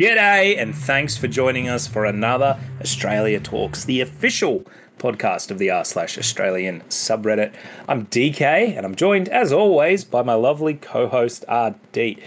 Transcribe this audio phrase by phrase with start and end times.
[0.00, 4.64] G'day, and thanks for joining us for another Australia Talks, the official
[4.96, 7.52] podcast of the r slash Australian subreddit.
[7.86, 12.18] I'm DK, and I'm joined, as always, by my lovely co-host RD.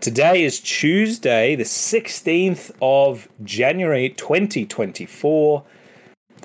[0.00, 5.64] Today is Tuesday, the 16th of January, 2024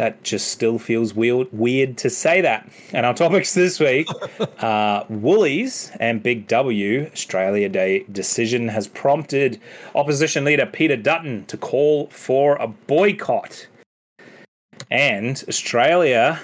[0.01, 2.67] that just still feels weird, weird to say that.
[2.91, 4.07] And our topics this week
[4.59, 7.07] are Woolies and Big W.
[7.13, 9.61] Australia Day decision has prompted
[9.93, 13.67] opposition leader Peter Dutton to call for a boycott.
[14.89, 16.39] And Australia,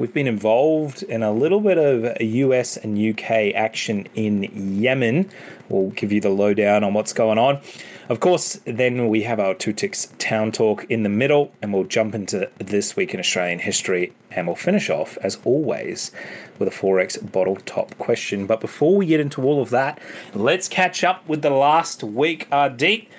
[0.00, 4.50] we've been involved in a little bit of US and UK action in
[4.82, 5.30] Yemen.
[5.68, 7.60] We'll give you the lowdown on what's going on.
[8.08, 11.84] Of course, then we have our two ticks town talk in the middle, and we'll
[11.84, 16.12] jump into this week in Australian history, and we'll finish off, as always,
[16.60, 18.46] with a XXXX bottle top question.
[18.46, 20.00] But before we get into all of that,
[20.34, 22.46] let's catch up with the last week.
[22.52, 23.10] Uh, Deep,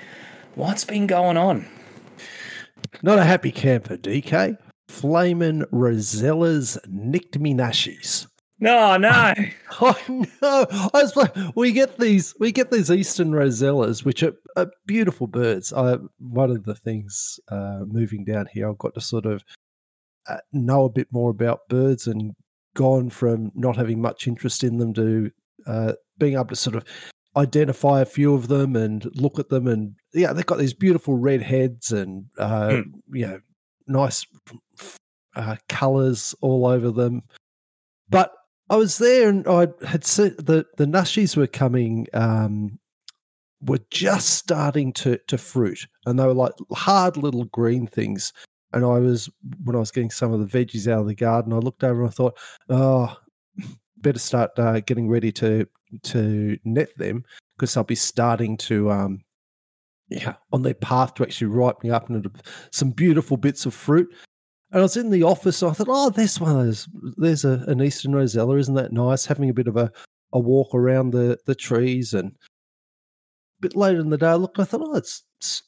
[0.56, 1.68] what's been going on?
[3.02, 4.58] Not a happy camper, DK.
[4.88, 8.26] Flamin' Rosellas nicked me nashies.
[8.60, 9.34] No, no.
[9.82, 10.66] oh no!
[10.72, 15.28] I was like, we get these, we get these eastern rosellas, which are, are beautiful
[15.28, 15.72] birds.
[15.72, 19.44] I one of the things uh, moving down here, I've got to sort of
[20.28, 22.34] uh, know a bit more about birds and
[22.76, 25.32] gone from not having much interest in them to
[25.66, 26.86] uh, being able to sort of
[27.36, 31.16] identify a few of them and look at them and yeah, they've got these beautiful
[31.16, 32.84] red heads and mm.
[33.12, 33.40] you know
[33.88, 34.26] nice
[35.36, 37.24] uh, colors all over them.
[38.10, 38.34] But
[38.70, 42.80] I was there and I had seen the the nashis were coming, um,
[43.62, 48.34] were just starting to to fruit, and they were like hard little green things.
[48.74, 49.30] And I was
[49.64, 52.02] when I was getting some of the veggies out of the garden, I looked over
[52.02, 52.38] and I thought,
[52.70, 53.16] oh,
[53.98, 55.68] better start uh, getting ready to
[56.04, 57.24] to net them
[57.56, 59.22] because they'll be starting to um,
[60.10, 62.32] yeah on their path to actually ripening up into
[62.72, 64.14] some beautiful bits of fruit.
[64.72, 66.90] And I was in the office, and I thought, oh, there's one those.
[67.16, 69.26] There's a, an Eastern Rosella, isn't that nice?
[69.26, 69.92] Having a bit of a,
[70.34, 72.14] a walk around the, the trees.
[72.14, 72.36] And
[73.62, 75.64] bit later in the day, I looked, I thought, oh, it's, it's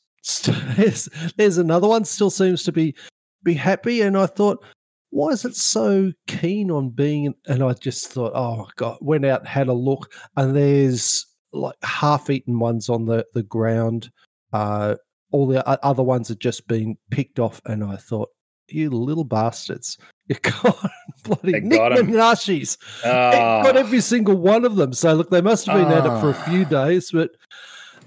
[0.76, 2.96] there's, there's another one, still seems to be
[3.44, 4.02] be happy.
[4.02, 4.64] And I thought,
[5.12, 7.34] why is it so keen on being?
[7.48, 12.30] And I just thought, oh, God, went out, had a look, and there's like half
[12.30, 14.12] eaten ones on the, the ground.
[14.54, 14.96] Uh,
[15.32, 17.62] all the other ones had just been picked off.
[17.66, 18.30] And I thought,
[18.68, 19.98] you little bastards.
[20.28, 20.92] You got
[21.24, 22.78] bloody they Nick Minashis.
[23.04, 24.94] Got every single one of them.
[24.94, 25.98] So look, they must have been oh.
[25.98, 26.86] at it for a few ah.
[26.86, 27.32] days, but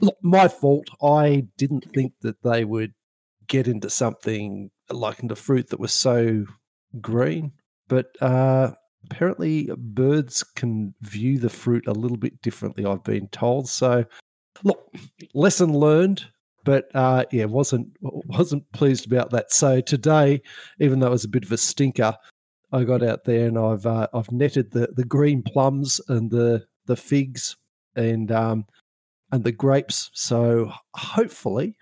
[0.02, 0.88] look, my fault.
[1.02, 2.92] I didn't think that they would
[3.46, 6.44] get into something like into fruit that was so
[7.00, 7.52] green.
[7.88, 8.72] But uh,
[9.04, 13.68] apparently birds can view the fruit a little bit differently, I've been told.
[13.68, 14.04] So
[14.62, 14.92] look,
[15.34, 16.26] lesson learned
[16.64, 19.52] but uh, yeah, wasn't wasn't pleased about that.
[19.52, 20.42] So today,
[20.80, 22.16] even though it was a bit of a stinker,
[22.72, 26.64] I got out there and I've uh, I've netted the the green plums and the
[26.86, 27.56] the figs
[27.96, 28.64] and um
[29.32, 30.10] and the grapes.
[30.12, 31.76] So hopefully,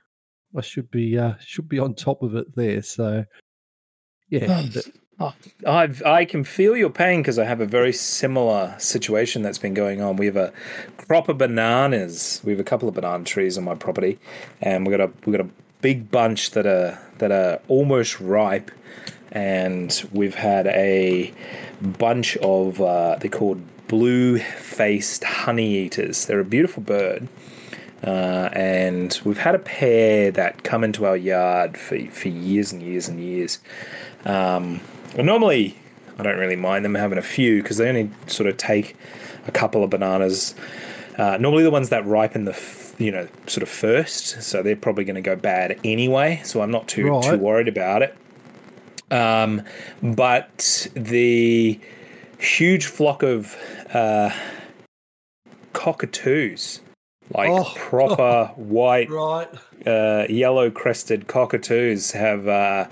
[0.56, 2.82] I should be uh, should be on top of it there.
[2.82, 3.24] So
[4.30, 4.62] yeah,
[5.22, 5.34] Oh,
[5.66, 9.74] I've I can feel your pain because I have a very similar situation that's been
[9.74, 10.16] going on.
[10.16, 10.50] We have a
[10.96, 12.40] crop of bananas.
[12.42, 14.18] We have a couple of banana trees on my property,
[14.62, 15.50] and we got a we got a
[15.82, 18.70] big bunch that are that are almost ripe,
[19.30, 21.34] and we've had a
[21.82, 26.26] bunch of uh, they're called blue faced honey eaters.
[26.26, 27.26] They're a beautiful bird.
[28.06, 32.80] Uh, and we've had a pair that come into our yard for, for years and
[32.80, 33.58] years and years.
[34.24, 34.80] Um,
[35.18, 35.76] normally
[36.20, 38.96] I don't really mind them having a few because they only sort of take
[39.48, 40.54] a couple of bananas.
[41.18, 44.76] Uh, normally the ones that ripen the f- you know sort of first, so they're
[44.76, 46.40] probably going to go bad anyway.
[46.44, 47.24] So I'm not too right.
[47.24, 48.16] too worried about it.
[49.10, 49.62] Um,
[50.00, 51.80] but the
[52.40, 53.56] huge flock of
[53.92, 54.30] uh,
[55.72, 56.80] cockatoos,
[57.34, 57.72] like oh.
[57.76, 59.48] proper white, right.
[59.86, 62.86] uh, yellow crested cockatoos, have uh,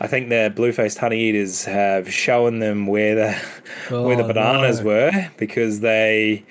[0.00, 3.42] I think the blue-faced honey eaters have shown them where the
[3.90, 4.86] oh, where the oh, bananas no.
[4.86, 6.44] were because they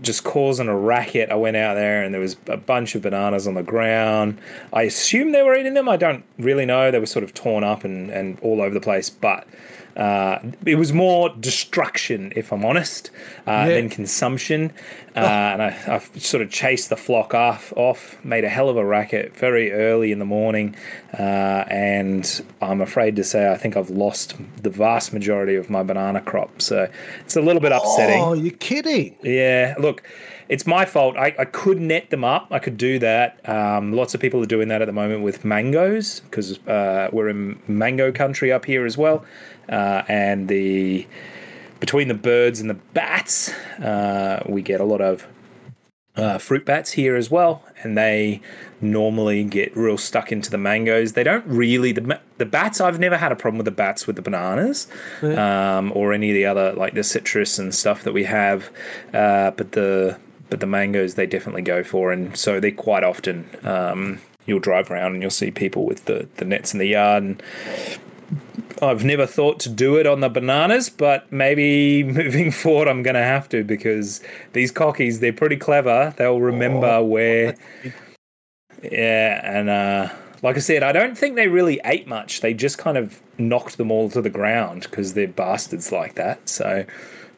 [0.00, 1.30] just causing a racket.
[1.30, 4.38] I went out there and there was a bunch of bananas on the ground.
[4.72, 5.88] I assume they were eating them.
[5.88, 6.90] I don't really know.
[6.90, 9.10] They were sort of torn up and, and all over the place.
[9.10, 9.46] But
[9.96, 13.10] uh, it was more destruction, if I'm honest,
[13.46, 13.68] uh, yeah.
[13.68, 14.72] than consumption.
[15.16, 18.76] Uh, and I, I sort of chased the flock off, off, made a hell of
[18.76, 20.76] a racket very early in the morning,
[21.18, 25.82] uh, and I'm afraid to say I think I've lost the vast majority of my
[25.82, 26.62] banana crop.
[26.62, 26.88] So
[27.20, 28.22] it's a little bit upsetting.
[28.22, 29.16] Oh, you're kidding?
[29.22, 29.74] Yeah.
[29.78, 30.04] Look
[30.50, 31.16] it's my fault.
[31.16, 32.48] I, I could net them up.
[32.50, 33.48] I could do that.
[33.48, 37.28] Um, lots of people are doing that at the moment with mangoes because uh, we're
[37.28, 39.24] in mango country up here as well.
[39.70, 41.06] Uh, and the
[41.78, 45.26] between the birds and the bats, uh, we get a lot of
[46.16, 48.42] uh, fruit bats here as well, and they
[48.80, 51.12] normally get real stuck into the mangoes.
[51.12, 52.80] They don't really the the bats.
[52.80, 54.88] I've never had a problem with the bats with the bananas,
[55.22, 58.70] um, or any of the other like the citrus and stuff that we have.
[59.14, 60.18] Uh, but the
[60.50, 64.90] but the mangoes they definitely go for, and so they quite often um, you'll drive
[64.90, 67.22] around and you'll see people with the, the nets in the yard.
[67.22, 67.42] And
[68.82, 73.14] I've never thought to do it on the bananas, but maybe moving forward I'm going
[73.14, 74.22] to have to because
[74.52, 76.14] these cockies they're pretty clever.
[76.16, 77.56] They'll remember oh, where.
[78.82, 80.08] Yeah, and uh,
[80.42, 82.40] like I said, I don't think they really ate much.
[82.40, 86.48] They just kind of knocked them all to the ground because they're bastards like that.
[86.48, 86.84] So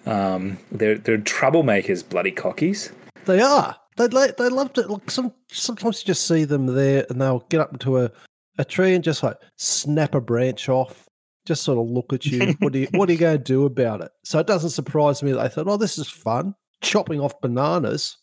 [0.07, 2.93] um, they're they're troublemakers, bloody cockies.
[3.25, 3.77] They are.
[3.97, 5.11] They they love to look.
[5.11, 8.11] Some sometimes you just see them there, and they'll get up into a,
[8.59, 11.02] a tree and just like snap a branch off.
[11.45, 12.53] Just sort of look at you.
[12.61, 14.11] what do you What are you going to do about it?
[14.25, 18.19] So it doesn't surprise me that they thought, "Oh, this is fun, chopping off bananas."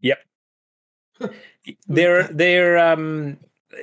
[0.00, 0.18] Yep.
[1.88, 3.38] they're they're um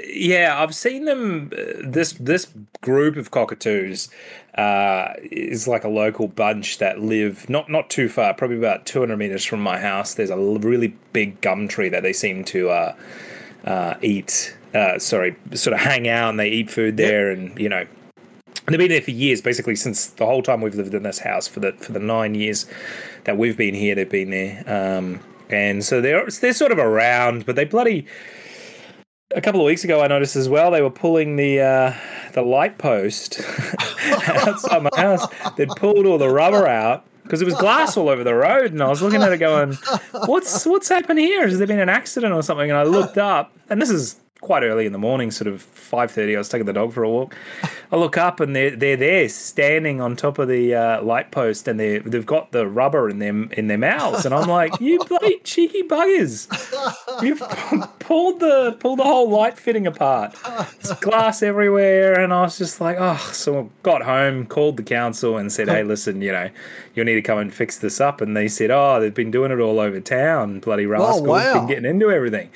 [0.06, 1.52] yeah, I've seen them.
[1.56, 2.48] Uh, this this
[2.82, 4.10] group of cockatoos
[4.56, 9.00] uh, is like a local bunch that live not not too far, probably about two
[9.00, 10.14] hundred meters from my house.
[10.14, 12.96] There's a really big gum tree that they seem to uh,
[13.66, 14.56] uh, eat.
[14.74, 17.38] Uh, sorry, sort of hang out and they eat food there, yep.
[17.38, 17.86] and you know,
[18.68, 21.48] they've been there for years, basically since the whole time we've lived in this house
[21.48, 22.66] for the for the nine years
[23.26, 23.94] that we've been here.
[23.96, 28.08] They've been there, um, and so they're they're sort of around, but they bloody
[29.36, 31.94] a couple of weeks ago, I noticed as well they were pulling the uh,
[32.34, 33.42] the light post
[34.28, 35.26] outside my house.
[35.56, 38.82] They'd pulled all the rubber out because it was glass all over the road, and
[38.82, 39.74] I was looking at it going,
[40.26, 41.48] "What's what's happened here?
[41.48, 44.64] Has there been an accident or something?" And I looked up, and this is quite
[44.64, 46.36] early in the morning, sort of five thirty.
[46.36, 47.36] I was taking the dog for a walk.
[47.92, 51.68] I look up and they're they're there standing on top of the uh, light post,
[51.68, 55.00] and they they've got the rubber in them in their mouths, and I'm like, you
[55.08, 56.48] bloody cheeky buggers!
[57.24, 57.42] You've
[58.00, 60.36] pulled the pulled the whole light fitting apart.
[60.44, 63.18] There's glass everywhere, and I was just like, oh.
[63.32, 66.50] So I got home, called the council, and said, hey, listen, you know,
[66.94, 68.22] you'll need to come and fix this up.
[68.22, 70.60] And they said, oh, they've been doing it all over town.
[70.60, 71.54] Bloody oh, rascals, oh, wow.
[71.54, 72.50] been getting into everything.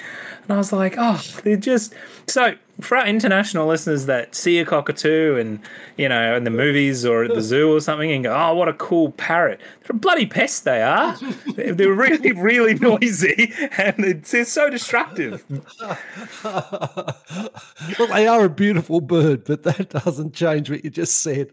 [0.44, 1.94] And I was like, oh, they're just
[2.28, 5.60] so for our international listeners that see a cockatoo and
[5.98, 8.70] you know in the movies or at the zoo or something and go, oh, what
[8.70, 9.60] a cool parrot!
[9.82, 10.64] They're a bloody pest.
[10.64, 11.18] They are.
[11.56, 15.44] they're really, really noisy and they're so destructive.
[16.44, 21.52] well, they are a beautiful bird, but that doesn't change what you just said.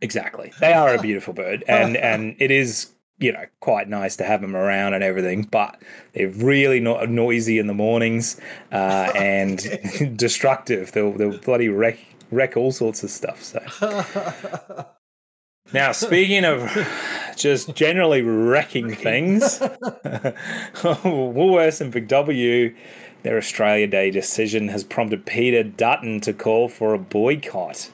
[0.00, 4.24] Exactly, they are a beautiful bird, and and it is you know, quite nice to
[4.24, 5.80] have them around and everything, but
[6.12, 8.40] they're really not noisy in the mornings
[8.72, 10.92] uh, and destructive.
[10.92, 11.98] They'll, they'll bloody wreck,
[12.30, 13.42] wreck all sorts of stuff.
[13.42, 14.86] So.
[15.72, 16.70] Now, speaking of
[17.36, 19.60] just generally wrecking things,
[20.82, 22.74] Woolworths and Big W
[23.24, 27.90] their Australia Day decision has prompted Peter Dutton to call for a boycott.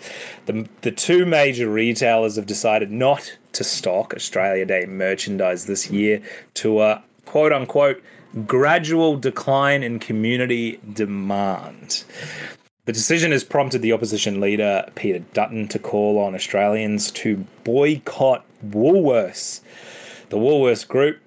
[0.47, 6.21] The, the two major retailers have decided not to stock Australia Day merchandise this year
[6.55, 8.03] to a quote unquote
[8.47, 12.05] gradual decline in community demand.
[12.87, 18.45] The decision has prompted the opposition leader, Peter Dutton, to call on Australians to boycott
[18.67, 19.61] Woolworths.
[20.31, 21.21] The Woolworths Group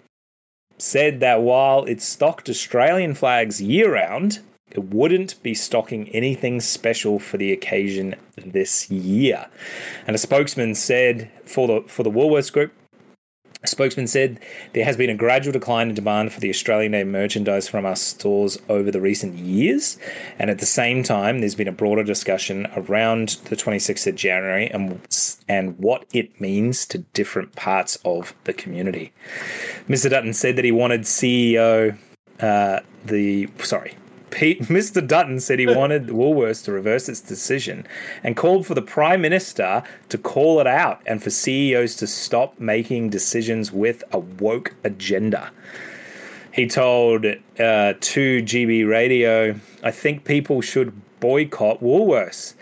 [0.83, 7.19] said that while it stocked Australian flags year round, it wouldn't be stocking anything special
[7.19, 9.47] for the occasion this year.
[10.05, 12.73] And a spokesman said for the for the Woolworths Group,
[13.63, 14.39] a spokesman said
[14.73, 17.95] there has been a gradual decline in demand for the Australian Day merchandise from our
[17.95, 19.97] stores over the recent years.
[20.37, 24.67] And at the same time, there's been a broader discussion around the 26th of January
[24.67, 24.99] and,
[25.47, 29.13] and what it means to different parts of the community.
[29.87, 30.09] Mr.
[30.09, 31.97] Dutton said that he wanted CEO,
[32.41, 33.95] uh, the, sorry,
[34.33, 35.05] Pete, Mr.
[35.05, 37.85] Dutton said he wanted Woolworths to reverse its decision
[38.23, 42.59] and called for the Prime Minister to call it out and for CEOs to stop
[42.59, 45.51] making decisions with a woke agenda.
[46.51, 52.55] He told uh, 2GB Radio, I think people should boycott Woolworths.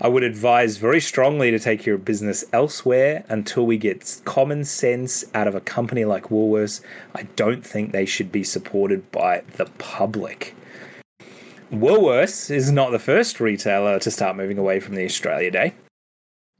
[0.00, 5.24] I would advise very strongly to take your business elsewhere until we get common sense
[5.34, 6.80] out of a company like Woolworths.
[7.14, 10.54] I don't think they should be supported by the public.
[11.74, 15.74] Woolworths is not the first retailer to start moving away from the Australia Day.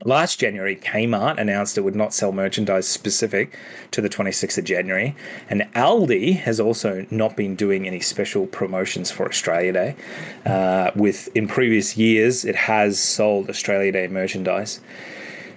[0.05, 3.57] Last January, Kmart announced it would not sell merchandise specific
[3.93, 5.15] to the 26th of January,
[5.49, 9.97] and Aldi has also not been doing any special promotions for Australia Day.
[10.45, 14.81] Uh, with in previous years, it has sold Australia Day merchandise.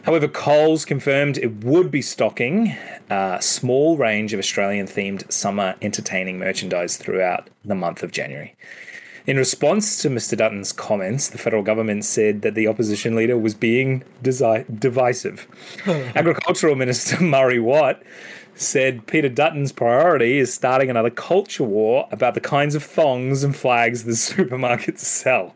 [0.04, 2.78] However, Coles confirmed it would be stocking
[3.10, 8.56] a small range of Australian themed summer entertaining merchandise throughout the month of January.
[9.28, 10.38] In response to Mr.
[10.38, 15.46] Dutton's comments, the federal government said that the opposition leader was being desi- divisive.
[16.16, 18.02] Agricultural Minister Murray Watt
[18.56, 23.54] said Peter Dutton's priority is starting another culture war about the kinds of thongs and
[23.54, 25.54] flags the supermarkets sell.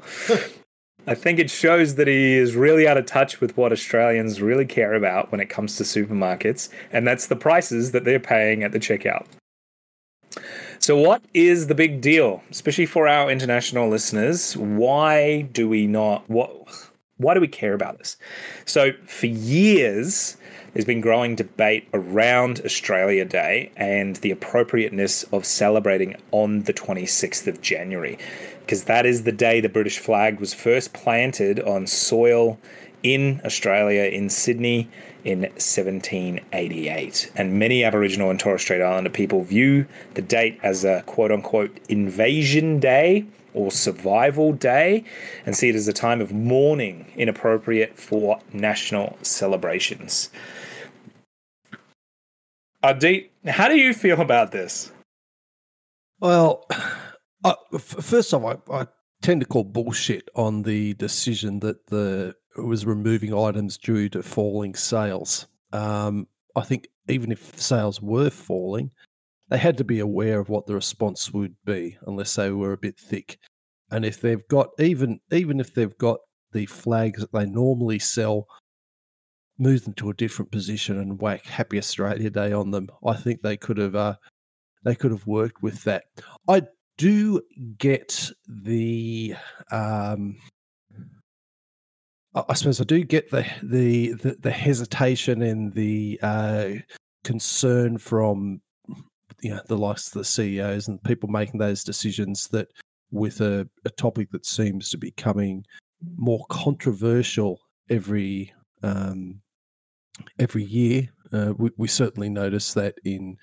[1.08, 4.66] I think it shows that he is really out of touch with what Australians really
[4.66, 8.74] care about when it comes to supermarkets, and that's the prices that they're paying at
[8.74, 9.26] the checkout.
[10.82, 14.58] So, what is the big deal, especially for our international listeners?
[14.58, 16.28] Why do we not?
[16.28, 16.52] What?
[17.18, 18.18] Why do we care about this?
[18.66, 20.38] So, for years,
[20.74, 27.46] there's been growing debate around Australia Day and the appropriateness of celebrating on the 26th
[27.46, 28.18] of January,
[28.62, 32.58] because that is the day the British flag was first planted on soil
[33.04, 34.90] in Australia, in Sydney,
[35.24, 37.32] in 1788.
[37.36, 41.78] And many Aboriginal and Torres Strait Islander people view the date as a quote unquote
[41.90, 45.04] invasion day or survival day
[45.46, 50.30] and see it as a time of mourning inappropriate for national celebrations.
[52.84, 54.92] Ardeet, how do you feel about this?
[56.20, 56.66] Well,
[57.44, 58.88] uh, first off, I, I
[59.22, 64.76] tend to call bullshit on the decision that the was removing items due to falling
[64.76, 65.48] sales.
[65.72, 68.92] Um, I think even if sales were falling,
[69.50, 72.78] they had to be aware of what the response would be, unless they were a
[72.78, 73.38] bit thick.
[73.90, 76.20] And if they've got even even if they've got
[76.54, 78.48] the flags that they normally sell,
[79.58, 83.42] move them to a different position and whack Happy Australia Day on them, I think
[83.42, 84.16] they could have uh,
[84.84, 86.06] they could have worked with that.
[86.48, 86.64] I
[86.98, 87.42] do
[87.78, 89.36] get the
[89.72, 90.38] um,
[92.34, 96.70] I suppose I do get the the the, the hesitation and the uh,
[97.24, 98.62] concern from
[99.42, 102.70] you know the likes of the CEOs and people making those decisions that
[103.12, 105.66] with a, a topic that seems to be coming
[106.16, 107.60] more controversial
[107.90, 109.42] every um,
[110.40, 111.10] every year.
[111.34, 113.38] Uh, we, we, certainly notice that in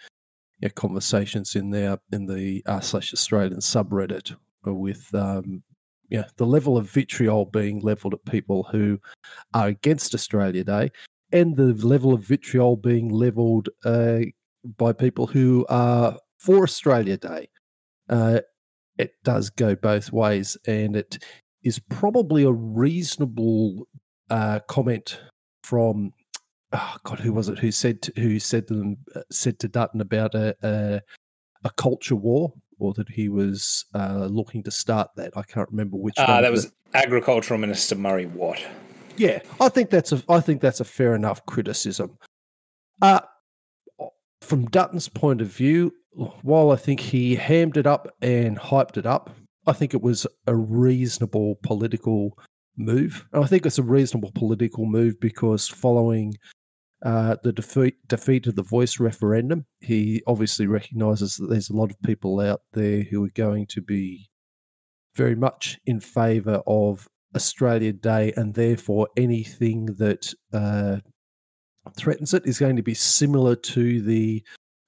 [0.60, 5.62] you know, conversations in there in the r slash Australian subreddit with um,
[6.08, 8.98] yeah, the level of vitriol being leveled at people who
[9.54, 10.90] are against Australia Day,
[11.32, 14.20] and the level of vitriol being leveled uh,
[14.76, 17.48] by people who are for Australia Day.
[18.08, 18.40] Uh,
[18.96, 21.18] it does go both ways, and it
[21.62, 23.86] is probably a reasonable
[24.30, 25.20] uh, comment
[25.62, 26.12] from
[26.72, 29.68] oh God, who was it who said to, who said to them uh, said to
[29.68, 31.00] Dutton about a, a,
[31.64, 35.36] a culture war or that he was uh, looking to start that.
[35.36, 36.18] I can't remember which.
[36.18, 38.60] Uh, that was Agricultural Minister Murray Watt.
[39.16, 42.16] Yeah, I think that's a I think that's a fair enough criticism.
[43.02, 43.20] Uh,
[44.40, 45.92] from Dutton's point of view,
[46.42, 49.30] while I think he hammed it up and hyped it up,
[49.66, 52.38] I think it was a reasonable political
[52.76, 53.26] move.
[53.32, 56.34] And I think it's a reasonable political move because following
[57.04, 59.66] uh, the defeat, defeat of the voice referendum.
[59.80, 63.80] He obviously recognises that there's a lot of people out there who are going to
[63.80, 64.30] be
[65.14, 70.96] very much in favour of Australia Day, and therefore anything that uh,
[71.96, 74.42] threatens it is going to be similar to the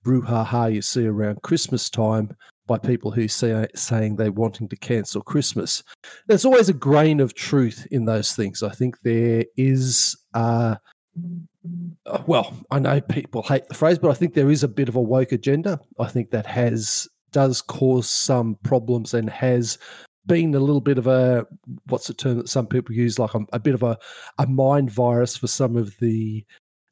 [0.05, 2.35] brouhaha you see around Christmas time
[2.67, 5.83] by people who say saying they're wanting to cancel Christmas.
[6.27, 8.63] There's always a grain of truth in those things.
[8.63, 10.17] I think there is.
[10.35, 10.77] Uh,
[12.27, 14.97] well, I know people hate the phrase, but I think there is a bit of
[14.97, 15.81] a woke agenda.
[15.99, 19.79] I think that has does cause some problems and has
[20.27, 21.47] been a little bit of a
[21.87, 23.99] what's the term that some people use, like a, a bit of a,
[24.39, 26.45] a mind virus for some of the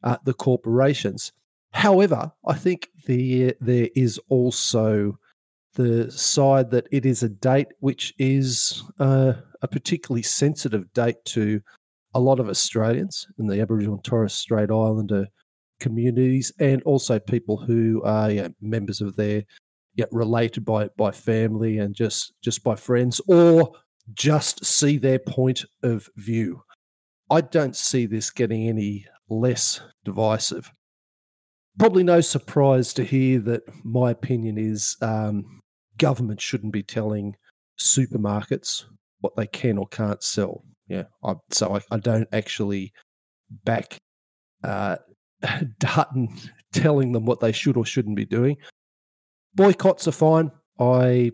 [0.02, 1.32] uh, the corporations.
[1.72, 5.18] However, I think the there is also
[5.74, 11.60] the side that it is a date which is uh, a particularly sensitive date to
[12.14, 15.26] a lot of Australians in the Aboriginal and Torres Strait Islander
[15.80, 19.44] communities, and also people who are yeah, members of their
[20.12, 23.72] related by by family and just just by friends, or
[24.14, 26.62] just see their point of view.
[27.30, 30.72] I don't see this getting any less divisive.
[31.78, 35.60] Probably no surprise to hear that my opinion is um,
[35.98, 37.36] government shouldn't be telling
[37.78, 38.84] supermarkets
[39.20, 40.64] what they can or can't sell.
[40.88, 42.92] Yeah, I, so I, I, don't actually
[43.64, 43.98] back
[44.64, 44.96] uh,
[45.78, 46.28] Dutton
[46.72, 48.56] telling them what they should or shouldn't be doing.
[49.54, 50.50] Boycotts are fine.
[50.78, 51.32] I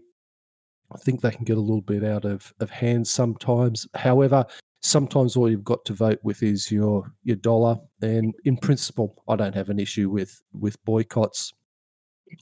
[0.93, 3.87] I think they can get a little bit out of, of hand sometimes.
[3.95, 4.45] However,
[4.83, 7.77] sometimes all you've got to vote with is your your dollar.
[8.03, 11.53] And in principle, I don't have an issue with with boycotts.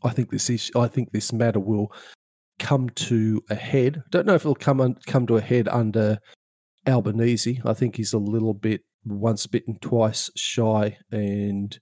[0.04, 1.92] I think this is I think this matter will
[2.58, 4.02] come to a head.
[4.10, 6.18] Don't know if it'll come un, come to a head under
[6.86, 7.60] Albanese.
[7.64, 11.78] I think he's a little bit once bitten, twice shy, and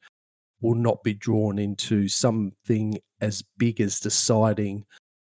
[0.61, 4.85] will not be drawn into something as big as deciding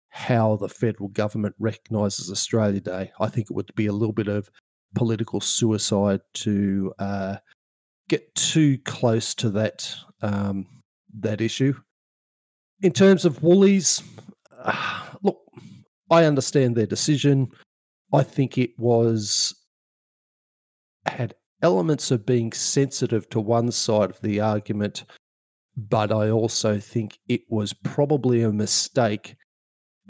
[0.10, 3.12] how the federal government recognises Australia Day.
[3.20, 4.50] I think it would be a little bit of
[4.96, 7.38] political suicide to uh,
[8.08, 10.66] get too close to that um,
[11.20, 11.76] that issue.
[12.82, 14.02] In terms of Woolies,
[15.22, 15.40] look,
[16.10, 17.50] I understand their decision.
[18.12, 19.54] I think it was
[21.10, 25.04] had elements of being sensitive to one side of the argument,
[25.76, 29.36] but I also think it was probably a mistake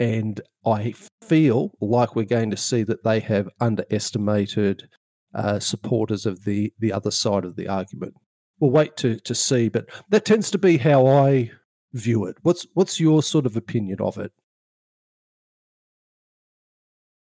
[0.00, 4.88] and I feel like we're going to see that they have underestimated
[5.34, 8.14] uh, supporters of the the other side of the argument.
[8.58, 11.50] We'll wait to to see, but that tends to be how I
[11.92, 12.36] view it.
[12.42, 14.32] What's what's your sort of opinion of it?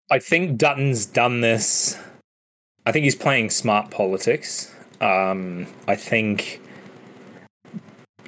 [0.09, 1.99] I think Dutton's done this.
[2.85, 4.73] I think he's playing smart politics.
[5.01, 6.61] Um, I think,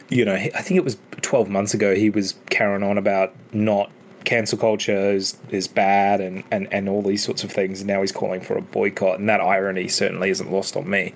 [0.09, 3.91] you know, I think it was 12 months ago he was carrying on about not
[4.23, 7.81] cancel culture is is bad and, and, and all these sorts of things.
[7.81, 11.13] And now he's calling for a boycott, and that irony certainly isn't lost on me.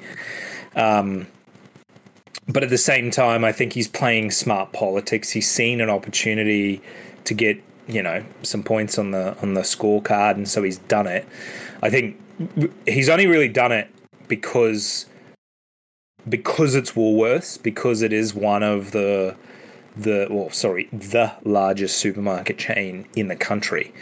[0.75, 1.27] Um,
[2.47, 5.31] but at the same time, I think he's playing smart politics.
[5.31, 6.81] He's seen an opportunity
[7.23, 11.07] to get you know some points on the on the scorecard, and so he's done
[11.07, 11.27] it.
[11.81, 12.19] I think
[12.85, 13.89] he's only really done it
[14.27, 15.05] because
[16.27, 19.35] because it's Woolworths, because it is one of the
[19.95, 23.93] the well, sorry, the largest supermarket chain in the country.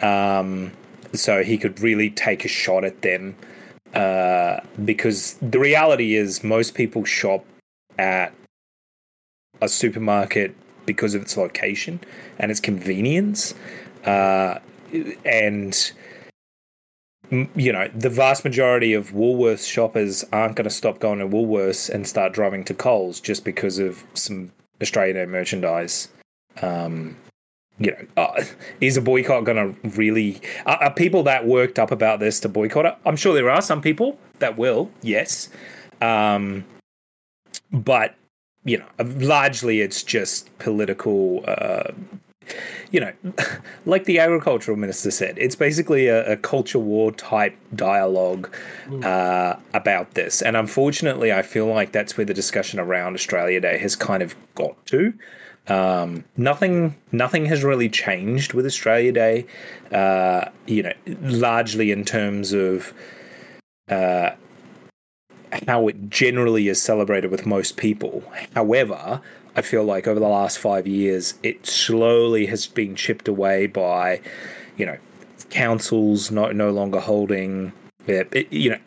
[0.00, 0.72] Um,
[1.12, 3.34] so he could really take a shot at them
[3.94, 7.44] uh, because the reality is most people shop
[7.98, 8.32] at
[9.60, 10.54] a supermarket
[10.86, 12.00] because of its location
[12.38, 13.54] and its convenience.
[14.04, 14.58] Uh,
[15.24, 15.92] and
[17.30, 21.88] you know, the vast majority of Woolworths shoppers aren't going to stop going to Woolworths
[21.88, 26.08] and start driving to Coles just because of some Australian merchandise.
[26.60, 27.16] Um,
[27.78, 28.44] you know, uh,
[28.80, 30.40] is a boycott going to really?
[30.66, 32.96] Are, are, people that worked up about this to boycott it?
[33.06, 35.48] I'm sure there are some people that will, yes.
[36.02, 36.64] Um,
[37.72, 38.16] but
[38.64, 41.92] you know, largely it's just political uh,
[42.90, 43.12] you know,
[43.86, 48.52] like the agricultural minister said, it's basically a, a culture war type dialogue
[48.86, 49.04] mm.
[49.04, 50.42] uh, about this.
[50.42, 54.34] And unfortunately, I feel like that's where the discussion around Australia Day has kind of
[54.54, 55.14] got to.
[55.68, 59.46] Um, nothing, nothing has really changed with Australia Day.
[59.92, 62.92] Uh, you know, largely in terms of
[63.88, 64.30] uh,
[65.66, 68.22] how it generally is celebrated with most people.
[68.54, 69.20] However,
[69.56, 74.20] I feel like over the last five years, it slowly has been chipped away by,
[74.76, 74.98] you know,
[75.50, 77.72] councils no, no longer holding,
[78.06, 78.78] it, you know,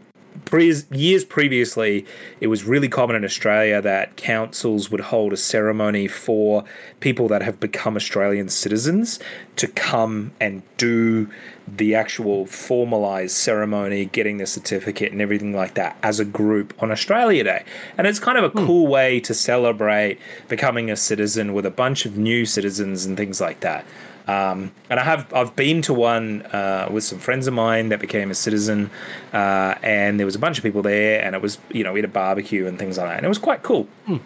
[0.46, 2.06] pre- years previously,
[2.40, 6.64] it was really common in Australia that councils would hold a ceremony for
[7.00, 9.20] people that have become Australian citizens
[9.56, 11.30] to come and do
[11.68, 16.92] the actual formalized ceremony, getting the certificate and everything like that as a group on
[16.92, 17.64] Australia Day.
[17.98, 18.66] And it's kind of a hmm.
[18.66, 23.40] cool way to celebrate becoming a citizen with a bunch of new citizens and things
[23.40, 23.86] like that.
[24.28, 28.00] Um, and I have I've been to one uh, with some friends of mine that
[28.00, 28.90] became a citizen,
[29.34, 32.00] uh, and there was a bunch of people there, and it was you know we
[32.00, 33.88] had a barbecue and things like that, and it was quite cool.
[34.06, 34.18] Hmm.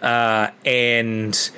[0.00, 1.50] Uh, and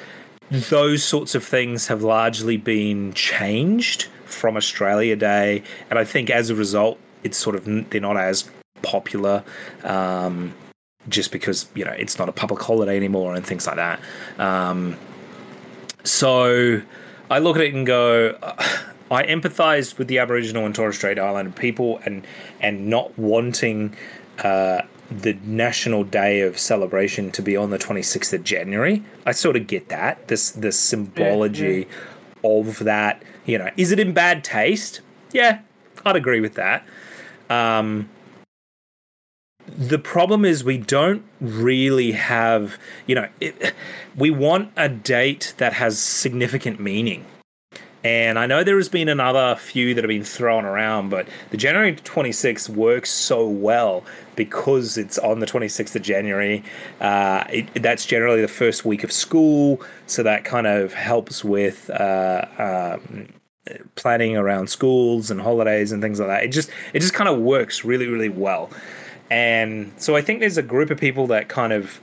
[0.50, 6.50] those sorts of things have largely been changed from Australia Day, and I think as
[6.50, 8.48] a result, it's sort of they're not as
[8.82, 9.44] popular.
[9.84, 10.54] Um,
[11.08, 14.00] just because you know it's not a public holiday anymore and things like that.
[14.38, 14.96] Um,
[16.04, 16.82] so
[17.30, 18.36] I look at it and go,
[19.10, 22.26] I empathise with the Aboriginal and Torres Strait Islander people and
[22.60, 23.96] and not wanting
[24.42, 29.02] uh, the National Day of celebration to be on the 26th of January.
[29.26, 31.96] I sort of get that this the symbology yeah,
[32.44, 32.60] yeah.
[32.60, 33.22] of that.
[33.44, 35.00] You know, is it in bad taste?
[35.32, 35.60] Yeah,
[36.04, 36.86] I'd agree with that.
[37.50, 38.08] Um,
[39.66, 43.74] the problem is we don't really have, you know, it,
[44.16, 47.24] we want a date that has significant meaning.
[48.04, 51.56] And I know there has been another few that have been thrown around, but the
[51.56, 56.64] January 26th works so well because it's on the 26th of January.
[57.00, 61.90] Uh, it, that's generally the first week of school, so that kind of helps with
[61.90, 63.28] uh, um,
[63.94, 66.42] planning around schools and holidays and things like that.
[66.42, 68.70] It just it just kind of works really really well.
[69.30, 72.00] And so I think there's a group of people that kind of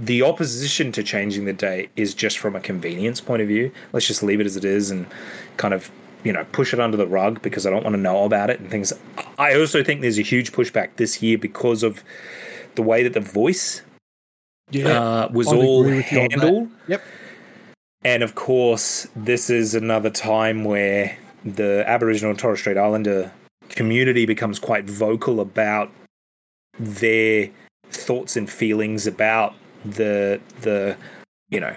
[0.00, 3.70] the opposition to changing the date is just from a convenience point of view.
[3.92, 5.06] Let's just leave it as it is and
[5.58, 5.90] kind of
[6.24, 8.60] you know push it under the rug because I don't want to know about it
[8.60, 8.92] and things.
[9.38, 12.02] I also think there's a huge pushback this year because of
[12.76, 13.82] the way that the voice
[14.70, 16.70] yeah, uh, was all handled.
[16.88, 17.02] Yep.
[18.02, 23.30] And of course, this is another time where the Aboriginal and Torres Strait Islander
[23.68, 25.90] community becomes quite vocal about
[26.78, 27.50] their
[27.90, 30.96] thoughts and feelings about the the
[31.50, 31.74] you know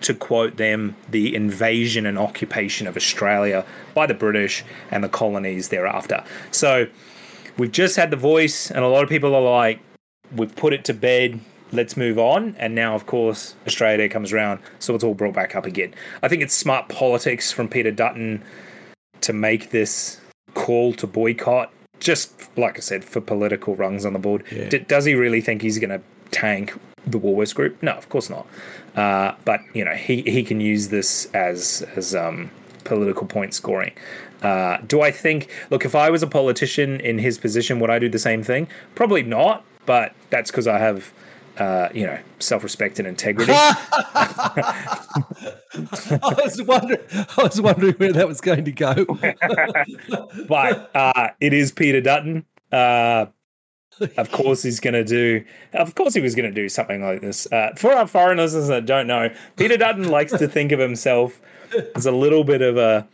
[0.00, 5.68] to quote them the invasion and occupation of Australia by the British and the colonies
[5.68, 6.22] thereafter.
[6.50, 6.86] So
[7.56, 9.80] we've just had the voice and a lot of people are like
[10.34, 11.40] we've put it to bed
[11.72, 15.34] let's move on and now of course Australia Day comes around so it's all brought
[15.34, 15.94] back up again.
[16.22, 18.42] I think it's smart politics from Peter Dutton
[19.22, 20.20] to make this
[20.54, 24.44] call to boycott just like I said for political rungs on the board.
[24.50, 24.68] Yeah.
[24.68, 26.74] D- does he really think he's going to tank
[27.06, 27.82] the Woolworths Group?
[27.82, 28.46] No, of course not.
[28.96, 32.50] Uh, but you know, he he can use this as as um,
[32.84, 33.92] political point scoring.
[34.42, 35.50] Uh, do I think?
[35.70, 38.68] Look, if I was a politician in his position, would I do the same thing?
[38.94, 39.64] Probably not.
[39.86, 41.12] But that's because I have.
[41.58, 43.52] Uh, you know, self-respect and integrity.
[45.72, 48.94] I was wondering, I was wondering where that was going to go.
[50.48, 52.46] but uh, it is Peter Dutton.
[54.16, 55.44] Of course he's going to do.
[55.72, 57.50] Of course he was going to do something like this.
[57.52, 61.40] Uh, for our foreign listeners that don't know, Peter Dutton likes to think of himself
[61.94, 63.06] as a little bit of a,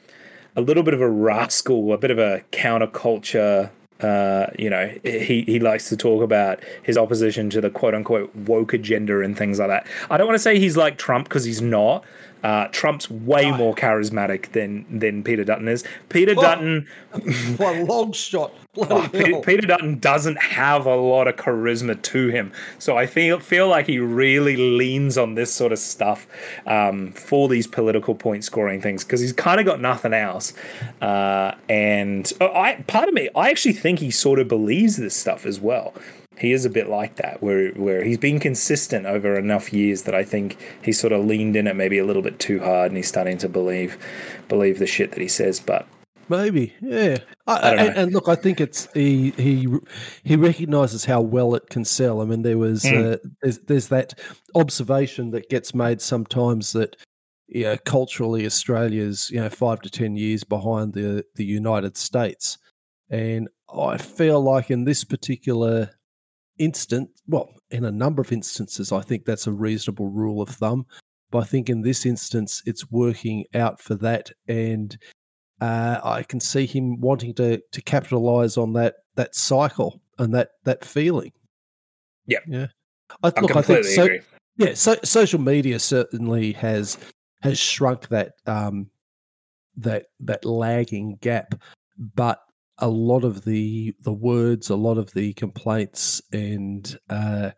[0.54, 3.70] a little bit of a rascal, a bit of a counterculture.
[4.00, 8.34] Uh, you know, he he likes to talk about his opposition to the quote unquote
[8.34, 9.86] woke agenda and things like that.
[10.10, 12.04] I don't want to say he's like Trump because he's not.
[12.46, 15.82] Uh, Trump's way more charismatic than than Peter Dutton is.
[16.10, 16.86] Peter oh, Dutton,
[17.56, 18.52] what long shot.
[18.76, 23.40] Oh, Peter, Peter, Dutton doesn't have a lot of charisma to him, so I feel
[23.40, 26.28] feel like he really leans on this sort of stuff
[26.68, 30.52] um, for these political point scoring things because he's kind of got nothing else.
[31.00, 35.16] Uh, and uh, I, part of me, I actually think he sort of believes this
[35.16, 35.94] stuff as well
[36.38, 40.14] he is a bit like that, where where he's been consistent over enough years that
[40.14, 42.96] I think he's sort of leaned in it maybe a little bit too hard, and
[42.96, 43.96] he's starting to believe
[44.48, 45.60] believe the shit that he says.
[45.60, 45.86] But
[46.28, 47.18] maybe, yeah.
[47.46, 49.68] I, I and, and, look, I think it's he he
[50.24, 52.20] he recognizes how well it can sell.
[52.20, 53.14] I mean, there was mm.
[53.14, 54.18] uh, there's, there's that
[54.54, 56.96] observation that gets made sometimes that
[57.48, 62.58] you know, culturally Australia's you know five to ten years behind the the United States,
[63.08, 65.90] and I feel like in this particular
[66.58, 70.86] instant, well, in a number of instances, I think that's a reasonable rule of thumb.
[71.30, 74.96] But I think in this instance, it's working out for that, and
[75.60, 80.50] uh, I can see him wanting to to capitalize on that that cycle and that
[80.64, 81.32] that feeling.
[82.26, 82.66] Yeah, yeah.
[83.22, 84.04] I, I look, I think so.
[84.04, 84.20] Agree.
[84.56, 86.96] Yeah, so social media certainly has
[87.42, 88.88] has shrunk that um,
[89.76, 91.54] that that lagging gap,
[92.14, 92.40] but
[92.78, 97.50] a lot of the the words, a lot of the complaints and uh,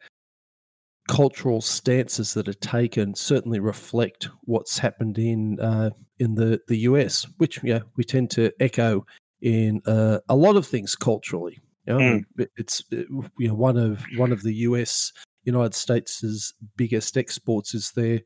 [1.09, 7.27] cultural stances that are taken certainly reflect what's happened in uh, in the the US,
[7.39, 9.05] which yeah we tend to echo
[9.41, 11.59] in uh, a lot of things culturally.
[11.87, 12.47] You know, mm.
[12.57, 13.03] It's uh,
[13.39, 15.13] you know one of one of the US
[15.45, 18.21] United States' biggest exports is their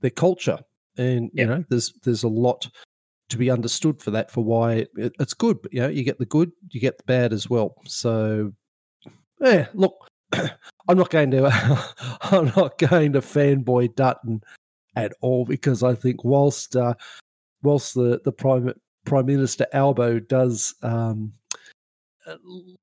[0.00, 0.60] their culture,
[0.96, 2.68] and you know there's there's a lot
[3.28, 5.60] to be understood for that for why it, it's good.
[5.62, 7.74] But, you know, you get the good, you get the bad as well.
[7.84, 8.52] So,
[9.40, 11.46] yeah, look, I'm not going to,
[12.22, 14.42] I'm not going to fanboy Dutton
[14.96, 16.94] at all because I think whilst, uh,
[17.62, 18.72] whilst the the prime
[19.04, 21.32] prime minister Albo does um,
[22.28, 22.36] Uh,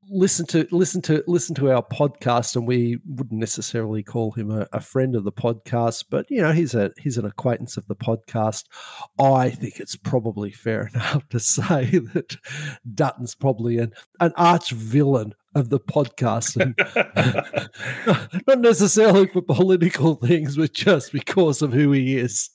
[0.10, 4.68] listen to listen to listen to our podcast, and we wouldn't necessarily call him a,
[4.74, 7.96] a, friend of the podcast, but you know he's a he's an acquaintance of the
[7.96, 8.64] podcast.
[9.20, 12.38] I think it's probably fair enough to say that
[12.96, 16.76] Dutton's probably an an arch villain of the podcast, and
[18.48, 22.50] not necessarily for political things, but just because of who he is.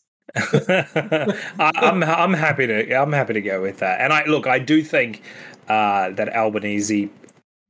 [1.58, 4.00] I'm I'm happy to I'm happy to go with that.
[4.00, 5.22] And I look, I do think
[5.70, 7.08] uh, that Albanese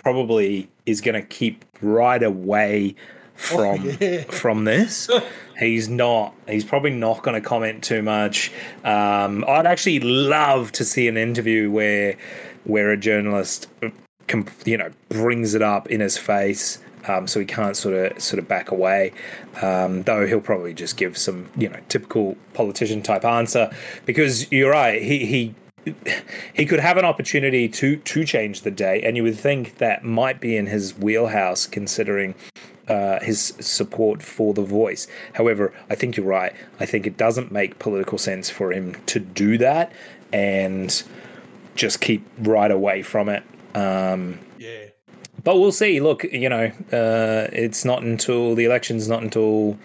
[0.02, 2.94] probably is going to keep right away
[3.34, 4.22] from Oh, yeah.
[4.24, 5.10] from this.
[5.58, 6.34] He's not.
[6.48, 8.50] He's probably not going to comment too much.
[8.84, 12.16] Um, I'd actually love to see an interview where
[12.64, 13.68] where a journalist,
[14.64, 16.78] you know, brings it up in his face.
[17.08, 19.12] Um, so he can't sort of sort of back away,
[19.62, 23.70] um, though he'll probably just give some you know typical politician type answer
[24.04, 25.02] because you're right.
[25.02, 25.54] He he
[26.54, 30.04] he could have an opportunity to to change the day, and you would think that
[30.04, 32.34] might be in his wheelhouse, considering
[32.88, 35.06] uh, his support for the voice.
[35.34, 36.52] However, I think you're right.
[36.78, 39.92] I think it doesn't make political sense for him to do that
[40.32, 41.02] and
[41.76, 43.42] just keep right away from it.
[43.74, 44.86] Um, Yeah.
[45.44, 46.00] but we'll see.
[46.00, 49.78] Look, you know, uh, it's not until the election's not until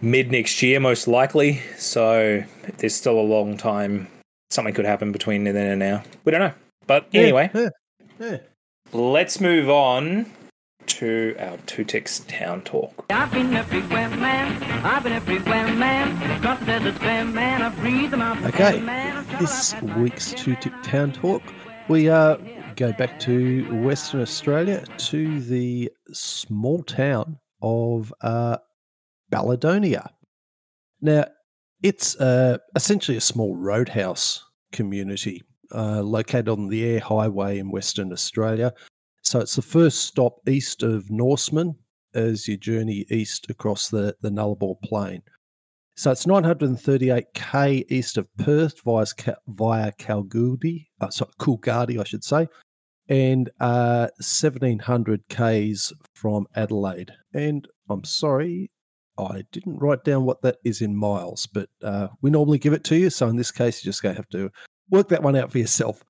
[0.00, 1.60] mid next year, most likely.
[1.76, 2.44] So
[2.78, 4.06] there's still a long time.
[4.50, 6.02] Something could happen between then and now.
[6.24, 6.52] We don't know.
[6.86, 7.68] But anyway, Yeah.
[8.18, 8.38] yeah.
[8.92, 10.26] let's move on
[10.86, 13.06] to our two ticks town talk.
[13.10, 14.60] I've been everywhere, man.
[14.84, 16.38] I've been everywhere, man.
[16.38, 17.62] Across the desert, man.
[17.62, 18.42] I breathe them out.
[18.44, 19.18] Okay, man.
[19.18, 21.42] I'm this to- week's Two Tip Town Talk,
[21.88, 22.36] we uh,
[22.74, 28.56] go back to Western Australia to the small town of uh,
[29.30, 30.08] Balladonia.
[31.00, 31.26] Now,
[31.82, 35.42] it's uh, essentially a small roadhouse community
[35.74, 38.72] uh, located on the Eyre Highway in Western Australia.
[39.22, 41.76] So it's the first stop east of Norseman
[42.14, 45.22] as you journey east across the, the Nullarbor Plain.
[45.96, 49.06] So it's 938k east of Perth via,
[49.48, 52.48] via Kalgoorlie, uh, sorry, Coolgardie, I should say,
[53.08, 57.12] and uh, 1700 k's from Adelaide.
[57.34, 58.70] And I'm sorry,
[59.26, 62.84] I didn't write down what that is in miles, but uh, we normally give it
[62.84, 63.10] to you.
[63.10, 64.50] So in this case, you're just going to have to
[64.90, 66.04] work that one out for yourself.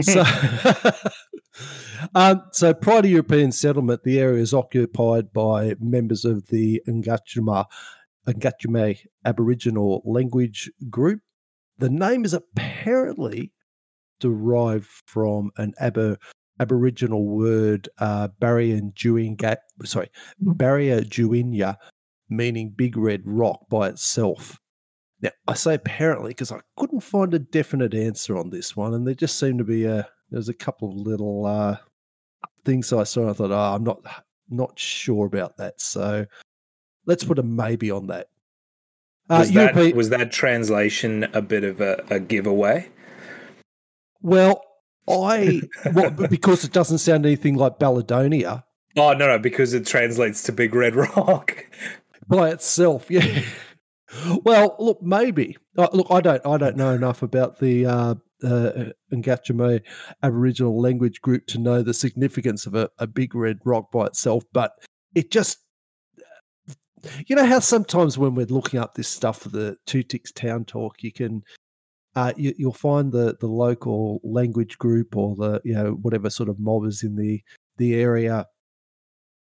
[0.00, 0.24] so,
[2.14, 7.66] um, so prior to European settlement, the area is occupied by members of the Ngachuma,
[8.26, 11.20] Ngachime Aboriginal language group.
[11.78, 13.52] The name is apparently
[14.20, 16.18] derived from an Aber,
[16.60, 21.76] Aboriginal word, uh, Barrier Juinga, sorry, Barrier Juinya,
[22.36, 24.58] meaning big red rock by itself.
[25.20, 29.06] Now, I say apparently because I couldn't find a definite answer on this one, and
[29.06, 31.76] there just seemed to be a there's a couple of little uh,
[32.64, 33.22] things I saw.
[33.22, 34.00] And I thought, oh, I'm not
[34.48, 36.26] not sure about that, so
[37.06, 38.28] let's put a maybe on that.
[39.30, 42.90] Uh, Was, that, Europe- was that translation a bit of a, a giveaway?
[44.20, 44.62] well,
[45.08, 45.62] I
[45.94, 48.64] well, because it doesn't sound anything like Balladonia
[48.96, 51.64] Oh no, no, because it translates to Big Red Rock.
[52.28, 53.06] By itself.
[53.14, 53.42] Yeah.
[54.44, 55.56] well, look, maybe.
[55.76, 56.44] Uh, look, I don't.
[56.46, 59.80] I don't know enough about the uh, uh, Ngachime
[60.22, 64.44] Aboriginal language group to know the significance of a, a big red rock by itself.
[64.52, 64.72] But
[65.14, 65.58] it just,
[67.26, 70.64] you know, how sometimes when we're looking up this stuff for the Two Ticks Town
[70.64, 71.42] Talk, you can.
[72.16, 76.48] Uh, you, you'll find the, the local language group or the you know whatever sort
[76.48, 77.42] of mob is in the
[77.78, 78.46] the area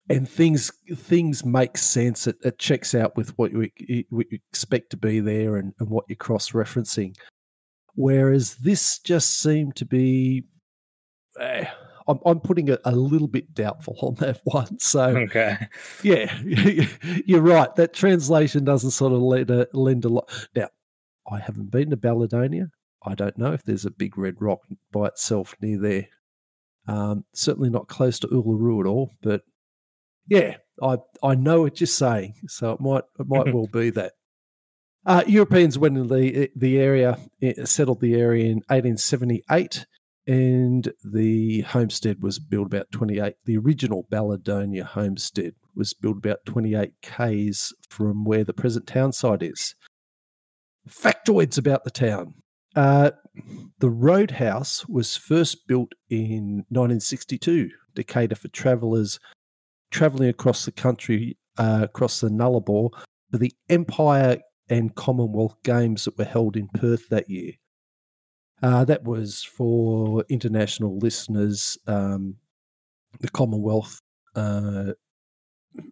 [0.10, 2.28] and things things make sense.
[2.28, 3.70] It, it checks out with what you,
[4.10, 7.16] what you expect to be there and, and what you're cross referencing.
[7.96, 10.46] Whereas this just seemed to be,
[11.39, 11.66] eh,
[12.08, 14.80] I'm, I'm putting it a little bit doubtful on that one.
[14.80, 15.58] So Okay.
[16.02, 16.36] yeah,
[17.26, 17.74] you're right.
[17.76, 20.30] That translation doesn't sort of lend a, lend a lot.
[20.56, 20.70] Now,
[21.32, 22.70] I haven't been to Balladonia.
[23.06, 24.62] I don't know if there's a big red rock
[24.92, 26.08] by itself near there.
[26.88, 29.42] Um, certainly not close to Uluru at all, but
[30.28, 32.36] yeah, I I know what you're saying.
[32.48, 34.14] So it might it might well be that.
[35.06, 39.86] Uh, Europeans went in the the area, eh, settled the area in 1878,
[40.28, 43.36] and the homestead was built about 28.
[43.46, 49.44] The original Balladonia homestead was built about 28 k's from where the present town site
[49.44, 49.76] is.
[50.88, 52.36] Factoids about the town.
[52.76, 53.12] Uh,
[53.80, 59.20] the roadhouse was first built in 1962 to cater for travellers
[59.93, 62.89] travelling across the country, uh, across the Nullarbor,
[63.32, 67.53] for the Empire and Commonwealth Games that were held in Perth that year.
[68.62, 71.77] Uh, that was for international listeners.
[71.88, 72.38] Um,
[73.19, 73.99] the Commonwealth,
[74.36, 74.93] uh,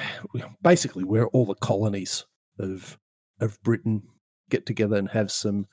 [0.63, 2.27] basically, where all the colonies
[2.59, 2.99] of
[3.41, 4.03] of Britain
[4.51, 5.67] get together and have some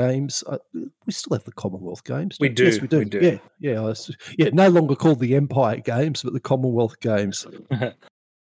[0.00, 0.44] games.
[0.46, 0.58] Uh,
[1.06, 2.36] we still have the Commonwealth Games.
[2.38, 2.98] We don't Yes, we do.
[2.98, 3.20] we do.
[3.20, 4.50] Yeah, yeah, was- yeah.
[4.52, 7.46] No longer called the Empire Games, but the Commonwealth Games.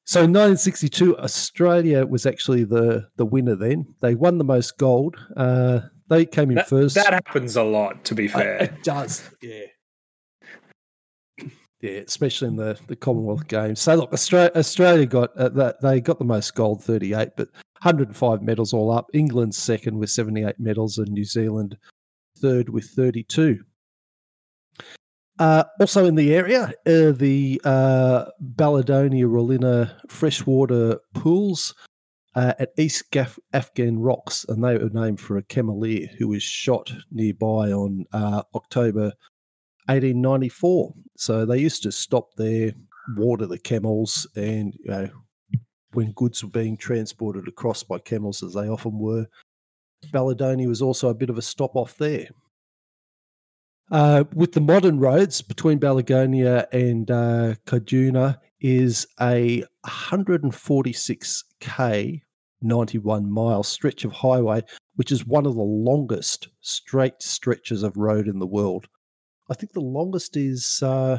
[0.04, 3.54] So in 1962, Australia was actually the the winner.
[3.54, 5.14] Then they won the most gold.
[5.36, 5.78] Uh,
[6.08, 6.96] they came in That, first.
[6.96, 8.56] that happens a lot, to be Uh, fair.
[8.64, 9.66] it does, yeah.
[11.82, 13.80] Yeah, especially in the, the Commonwealth Games.
[13.80, 17.48] So look, Australia, Australia got uh, that they got the most gold, thirty eight, but
[17.82, 19.10] 105 medals all up.
[19.12, 21.76] England second with 78 medals, and New Zealand
[22.38, 23.58] third with 32.
[25.40, 31.74] Uh, also in the area, uh, the uh, Balladonia Rolina freshwater pools
[32.36, 36.42] uh, at East Gaf- Afghan Rocks, and they were named for a Cameleer who was
[36.44, 39.12] shot nearby on uh, October
[39.86, 40.94] 1894.
[41.16, 42.72] So they used to stop there,
[43.16, 45.08] water the camels, and you know,
[45.92, 49.26] when goods were being transported across by camels, as they often were,
[50.12, 52.28] Balladonia was also a bit of a stop off there.
[53.90, 62.22] Uh, with the modern roads between Balladonia and uh, Caiguna is a 146k
[62.62, 64.62] 91 mile stretch of highway,
[64.94, 68.88] which is one of the longest straight stretches of road in the world.
[69.52, 71.18] I think the longest is uh,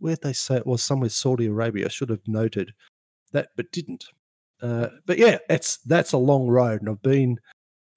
[0.00, 1.86] where'd they say it was somewhere Saudi Arabia.
[1.86, 2.72] I should have noted
[3.30, 4.06] that, but didn't.
[4.60, 7.38] Uh, but yeah, it's that's a long road, and I've been,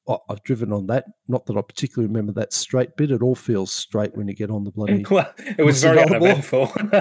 [0.08, 1.06] oh, I've driven on that.
[1.28, 3.10] Not that I particularly remember that straight bit.
[3.10, 5.04] It all feels straight when you get on the bloody.
[5.10, 6.71] well, it was very uneventful.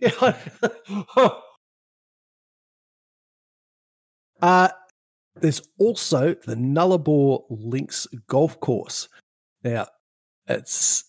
[0.00, 0.36] yeah.
[4.42, 4.68] uh,
[5.36, 9.08] there's also the Nullarbor Links Golf Course.
[9.62, 9.86] Now,
[10.48, 11.04] it's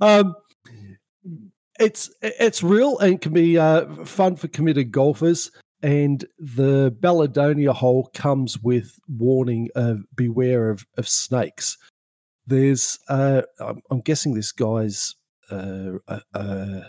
[0.01, 0.35] um,
[1.79, 5.51] it's it's real and can be uh, fun for committed golfers.
[5.83, 11.77] And the Balladonia hole comes with warning of beware of, of snakes.
[12.47, 15.15] There's, uh, I'm, guessing this guy's
[15.51, 16.81] uh, a, a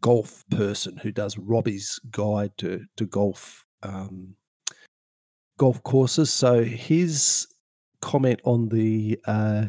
[0.00, 4.34] golf person who does Robbie's guide to to golf um,
[5.56, 6.32] golf courses.
[6.32, 7.46] So his
[8.00, 9.66] comment on the uh,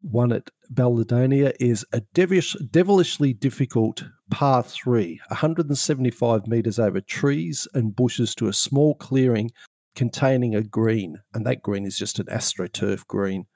[0.00, 7.96] one at Balladonia is a devilish, devilishly difficult par three, 175 meters over trees and
[7.96, 9.50] bushes to a small clearing
[9.94, 13.46] containing a green, and that green is just an astroturf green.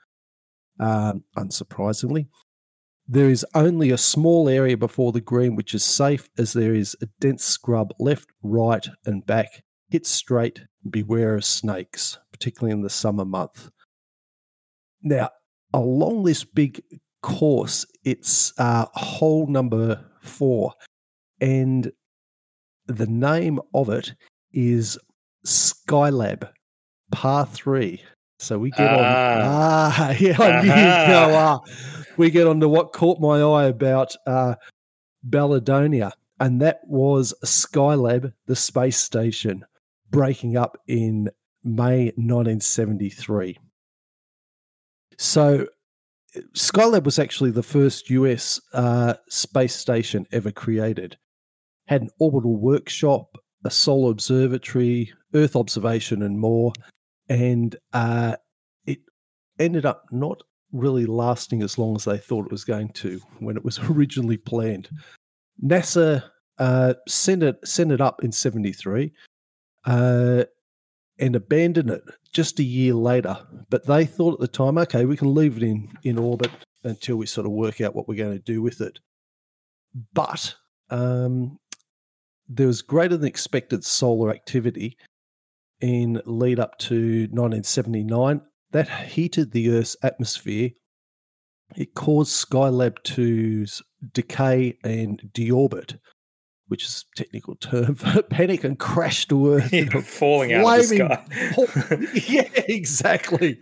[0.81, 2.27] Um, unsurprisingly,
[3.07, 6.97] there is only a small area before the green which is safe, as there is
[7.03, 9.63] a dense scrub left, right, and back.
[9.89, 10.63] Hit straight.
[10.89, 13.71] Beware of snakes, particularly in the summer month.
[15.03, 15.31] Now,
[15.73, 16.83] along this big
[17.23, 20.73] course, it's uh, hole number four,
[21.41, 21.93] and
[22.87, 24.15] the name of it
[24.53, 24.99] is
[25.45, 26.49] Skylab
[27.11, 28.03] Par Three.
[28.39, 29.01] So we get on.
[29.01, 29.93] Ah.
[30.05, 30.67] Ah, yeah, you'd
[31.09, 31.61] go, ah.
[32.17, 34.55] We get on to what caught my eye about uh,
[36.41, 39.65] and that was Skylab, the space station,
[40.11, 41.31] breaking up in
[41.63, 43.59] May 1973.
[45.19, 45.67] So
[46.55, 51.17] Skylab was actually the first US uh, space station ever created.
[51.87, 56.73] Had an orbital workshop, a solar observatory, Earth observation, and more.
[57.29, 58.37] And uh,
[58.87, 59.01] it
[59.59, 60.43] ended up not
[60.73, 64.39] really lasting as long as they thought it was going to when it was originally
[64.39, 64.89] planned.
[65.63, 66.25] NASA
[66.59, 69.13] uh, sent it sent it up in '73
[69.85, 70.45] uh,
[71.23, 73.39] and abandon it just a year later.
[73.71, 76.51] But they thought at the time, okay, we can leave it in in orbit
[76.83, 78.99] until we sort of work out what we're going to do with it.
[80.13, 80.57] But
[80.91, 81.59] um,
[82.49, 84.97] there was greater than expected solar activity
[85.81, 88.41] in lead up to 1979
[88.73, 90.71] that heated the Earth's atmosphere.
[91.77, 93.81] It caused Skylab to s-
[94.13, 95.99] decay and deorbit,
[96.73, 99.71] which is a technical term for panic and crash to Earth.
[99.75, 102.23] Yeah, falling out of the sky.
[102.33, 103.61] yeah, exactly.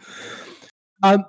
[1.03, 1.25] Um,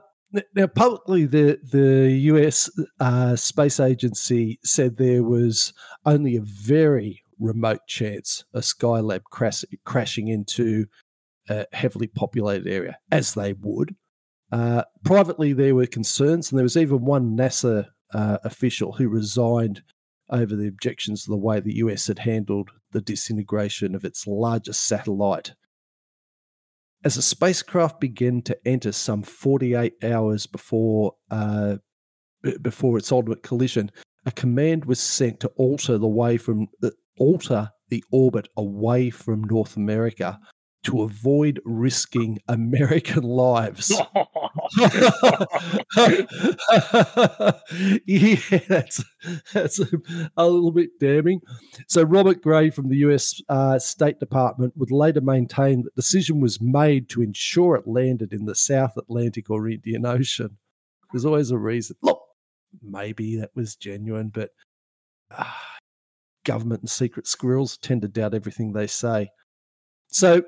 [0.53, 2.69] now, publicly, the the U.S.
[2.99, 5.73] Uh, space agency said there was
[6.05, 10.85] only a very remote chance a Skylab crash, crashing into
[11.49, 13.95] a heavily populated area, as they would.
[14.51, 19.81] Uh, privately, there were concerns, and there was even one NASA uh, official who resigned
[20.31, 24.85] over the objections to the way the US had handled the disintegration of its largest
[24.85, 25.53] satellite.
[27.03, 31.77] As the spacecraft began to enter some 48 hours before uh,
[32.61, 33.91] before its ultimate collision,
[34.25, 36.67] a command was sent to alter the way from
[37.19, 40.39] alter the orbit away from North America
[40.83, 43.91] to avoid risking American lives.
[48.05, 49.03] yeah, that's
[49.53, 49.87] that's a,
[50.37, 51.41] a, little bit damning.
[51.87, 53.41] So Robert Gray from the U.S.
[53.49, 58.33] Uh, State Department would later maintain that the decision was made to ensure it landed
[58.33, 60.57] in the South Atlantic or Indian Ocean.
[61.11, 61.97] There's always a reason.
[62.01, 62.21] Look,
[62.81, 64.51] maybe that was genuine, but
[65.35, 65.45] uh,
[66.45, 69.29] government and secret squirrels tend to doubt everything they say.
[70.07, 70.43] So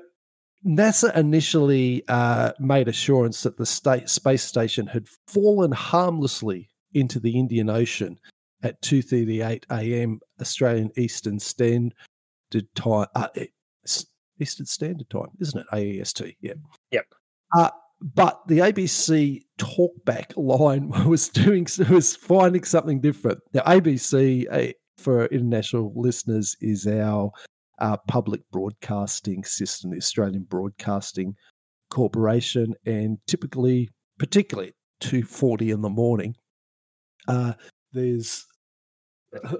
[0.64, 7.38] NASA initially uh, made assurance that the state space station had fallen harmlessly into the
[7.38, 8.18] Indian Ocean
[8.62, 10.20] at 2:38 a.m.
[10.40, 11.94] Australian Eastern Standard
[12.74, 13.06] Time.
[13.14, 13.28] Uh,
[14.40, 15.66] Eastern Standard Time, isn't it?
[15.72, 16.34] AEST.
[16.40, 16.54] Yeah.
[16.90, 17.06] Yep.
[17.56, 23.40] Uh, but the ABC talkback line was doing was finding something different.
[23.52, 27.30] Now, ABC uh, for international listeners is our
[27.78, 31.34] uh, public broadcasting system, the Australian Broadcasting
[31.90, 36.34] Corporation, and typically, particularly two forty in the morning,
[37.28, 37.54] uh,
[37.92, 38.46] there's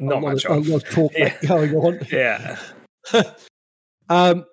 [0.01, 1.37] not much of, a lot of talk yeah.
[1.47, 2.01] going on.
[2.11, 2.59] Yeah.
[4.09, 4.45] um,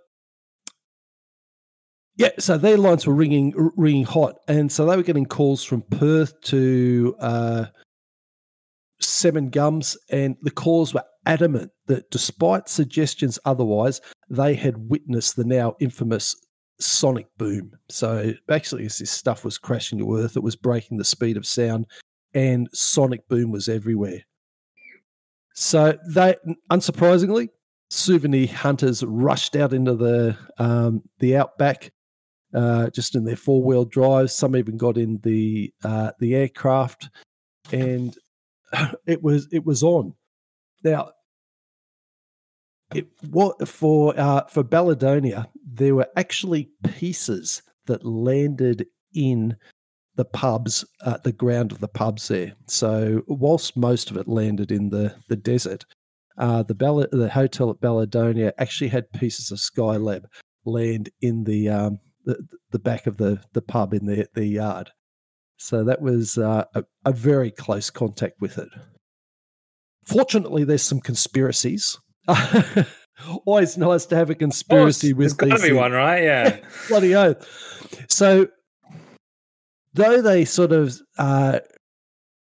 [2.18, 5.82] yeah, so their lines were ringing, ringing hot, and so they were getting calls from
[5.84, 7.66] Perth to uh,
[9.22, 15.44] Seven Gums, and the callers were adamant that despite suggestions otherwise, they had witnessed the
[15.44, 16.36] now infamous
[16.80, 17.72] sonic boom.
[17.90, 21.46] So basically, as this stuff was crashing to earth, it was breaking the speed of
[21.46, 21.86] sound,
[22.34, 24.22] and sonic boom was everywhere.
[25.54, 26.36] So they,
[26.72, 27.50] unsurprisingly,
[27.92, 31.92] souvenir hunters rushed out into the um, the outback,
[32.56, 34.34] uh, just in their four wheel drives.
[34.34, 37.10] Some even got in the uh, the aircraft,
[37.72, 38.18] and
[39.06, 40.14] it was it was on.
[40.84, 41.12] Now,
[42.94, 49.58] it what for uh, for Balladonia, there were actually pieces that landed in
[50.16, 52.54] the pubs, uh, the ground of the pubs there.
[52.68, 55.86] So whilst most of it landed in the the desert,
[56.38, 60.26] uh, the Bell- the hotel at Balladonia actually had pieces of Skylab
[60.66, 64.92] land in the um, the, the back of the the pub in the the yard.
[65.62, 68.70] So that was uh, a, a very close contact with it.
[70.06, 72.00] Fortunately, there's some conspiracies.
[73.46, 75.38] Always nice to have a conspiracy with.
[75.38, 76.24] There's got to be one, right?
[76.24, 76.58] Yeah.
[76.88, 77.48] Bloody oath.
[78.10, 78.48] So,
[79.94, 81.60] though they sort of uh,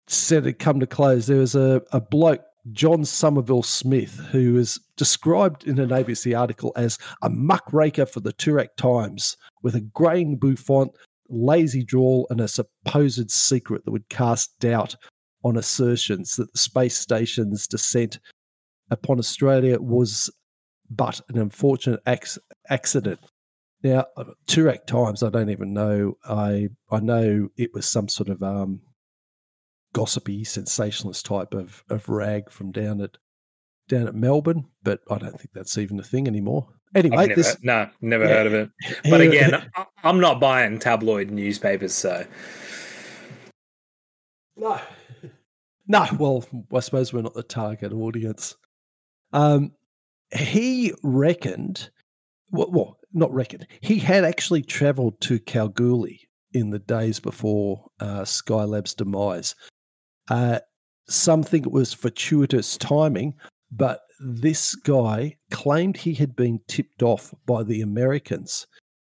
[0.07, 4.79] said it come to close, there was a, a bloke, John Somerville Smith, who was
[4.95, 10.37] described in an ABC article as a muckraker for the Toorak Times with a greying
[10.37, 10.93] bouffant,
[11.29, 14.95] lazy drawl, and a supposed secret that would cast doubt
[15.43, 18.19] on assertions that the space station's descent
[18.91, 20.29] upon Australia was
[20.89, 23.19] but an unfortunate ac- accident.
[23.83, 26.17] Now, uh, Toorak Times, I don't even know.
[26.25, 28.81] I I know it was some sort of um,
[29.93, 33.17] gossipy, sensationalist type of of rag from down at
[33.87, 36.67] down at Melbourne, but I don't think that's even a thing anymore.
[36.95, 38.29] Anyway, never, this, no, never yeah.
[38.31, 38.69] heard of it.
[39.09, 39.69] But again,
[40.03, 42.25] I'm not buying tabloid newspapers, so
[44.55, 44.79] no,
[45.87, 48.55] no, well, I suppose we're not the target audience.
[49.33, 49.71] Um,
[50.35, 51.89] he reckoned,
[52.51, 56.21] well, well, not reckoned, he had actually travelled to Kalgoorlie
[56.53, 59.55] in the days before uh, Skylab's demise.
[60.29, 60.59] Uh,
[61.07, 63.33] some think it was fortuitous timing,
[63.71, 68.67] but this guy claimed he had been tipped off by the Americans.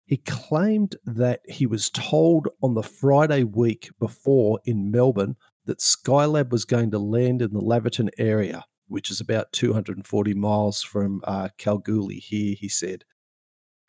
[0.06, 5.36] He claimed that he was told on the Friday week before in Melbourne
[5.66, 10.82] that Skylab was going to land in the Laverton area, which is about 240 miles
[10.82, 13.04] from uh, Kalgoorlie here, he said.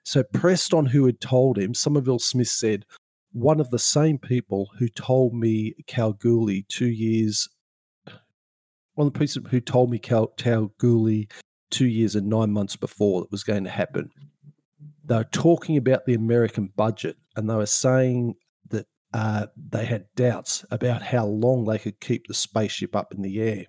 [0.04, 2.86] So, pressed on who had told him, Somerville Smith said,
[3.34, 7.48] one of the same people who told me Kalgoorlie two years,
[8.96, 11.30] one of the people who told me Cal- Kalgoorlie
[11.70, 14.10] two years and nine months before that was going to happen.
[15.06, 18.36] They were talking about the American budget and they were saying
[18.70, 23.22] that uh, they had doubts about how long they could keep the spaceship up in
[23.22, 23.66] the air.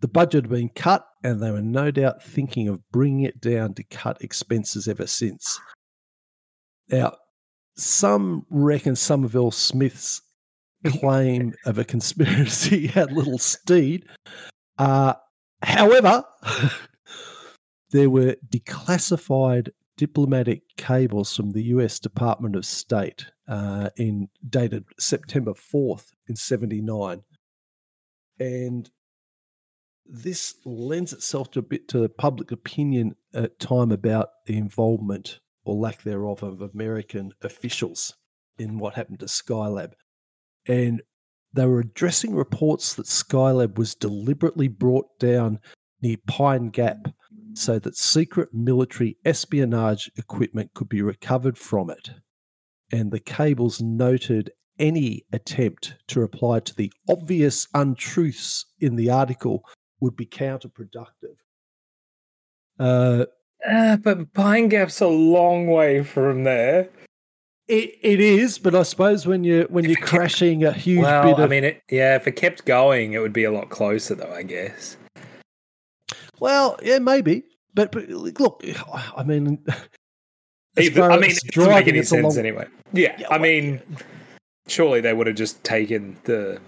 [0.00, 3.74] The budget had been cut, and they were no doubt thinking of bringing it down
[3.74, 5.60] to cut expenses ever since.
[6.88, 7.14] Now,
[7.76, 10.20] some reckon Somerville Smith's
[10.90, 14.06] claim of a conspiracy had little steed.
[14.78, 15.14] Uh,
[15.62, 16.24] however,
[17.90, 25.52] there were declassified diplomatic cables from the US Department of State uh, in dated September
[25.52, 27.22] 4th in 79.
[28.40, 28.90] And
[30.06, 35.76] this lends itself to a bit to public opinion at time about the involvement or
[35.76, 38.14] lack thereof of American officials
[38.58, 39.92] in what happened to Skylab.
[40.66, 41.02] And
[41.52, 45.60] they were addressing reports that Skylab was deliberately brought down
[46.00, 47.08] near Pine Gap
[47.54, 52.10] so that secret military espionage equipment could be recovered from it.
[52.90, 59.64] And the cables noted any attempt to reply to the obvious untruths in the article
[60.00, 61.36] would be counterproductive.
[62.78, 63.26] Uh,
[63.70, 66.88] uh, but Pine Gap's a long way from there.
[67.72, 71.32] It, it is, but I suppose when you when you're crashing a huge well, bit
[71.32, 74.14] of, I mean, it, yeah, if it kept going, it would be a lot closer,
[74.14, 74.30] though.
[74.30, 74.98] I guess.
[76.38, 78.62] Well, yeah, maybe, but, but look,
[79.16, 79.64] I mean,
[80.78, 82.38] Either, I mean, it doesn't make any sense long...
[82.38, 82.66] anyway.
[82.92, 83.80] Yeah, yeah I mean,
[84.68, 86.60] surely they would have just taken the,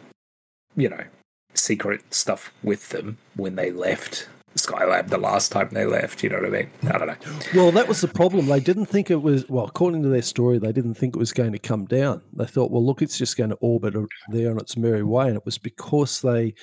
[0.74, 1.04] you know,
[1.52, 4.26] secret stuff with them when they left
[4.56, 6.22] Skylab the last time they left.
[6.22, 6.70] You know what I mean?
[6.84, 7.38] I don't know.
[7.54, 8.46] Well, that was the problem.
[8.46, 11.32] They didn't think it was, well, according to their story, they didn't think it was
[11.32, 12.22] going to come down.
[12.32, 13.94] They thought, well, look, it's just going to orbit
[14.28, 15.28] there on its merry way.
[15.28, 16.54] And it was because they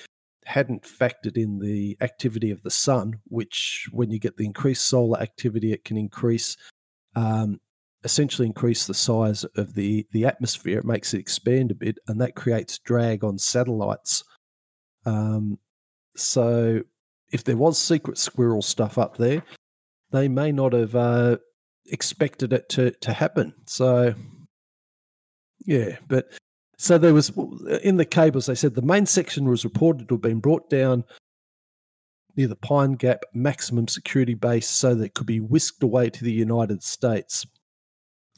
[0.44, 5.20] hadn't factored in the activity of the sun, which, when you get the increased solar
[5.20, 6.56] activity, it can increase.
[7.14, 7.60] Um,
[8.04, 12.20] essentially increase the size of the the atmosphere it makes it expand a bit and
[12.20, 14.24] that creates drag on satellites
[15.06, 15.58] um,
[16.16, 16.82] so
[17.32, 19.42] if there was secret squirrel stuff up there,
[20.10, 21.38] they may not have uh,
[21.86, 23.54] expected it to to happen.
[23.66, 24.14] So
[25.64, 26.28] yeah, but
[26.78, 27.32] so there was
[27.82, 28.46] in the cables.
[28.46, 31.04] They said the main section was reported to have been brought down
[32.36, 36.24] near the Pine Gap maximum security base so that it could be whisked away to
[36.24, 37.46] the United States.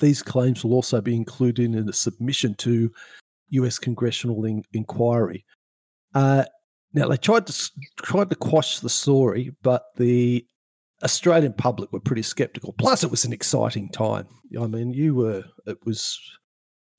[0.01, 2.90] These claims will also be included in a submission to
[3.51, 3.78] U.S.
[3.78, 5.45] congressional in- inquiry.
[6.14, 6.45] Uh,
[6.95, 7.70] now they tried to
[8.03, 10.47] tried to quash the story, but the
[11.03, 12.72] Australian public were pretty skeptical.
[12.72, 14.26] Plus, it was an exciting time.
[14.59, 16.18] I mean, you were it was,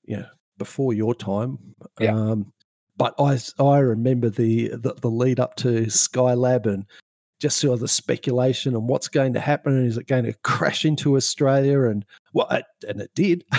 [0.04, 0.26] you know,
[0.58, 1.58] before your time.
[1.98, 2.14] Yeah.
[2.14, 2.52] Um,
[2.98, 6.84] but I I remember the, the, the lead up to Skylab and
[7.40, 9.76] just saw the speculation on what's going to happen.
[9.76, 11.82] and Is it going to crash into Australia?
[11.82, 13.44] And well, it, and it did.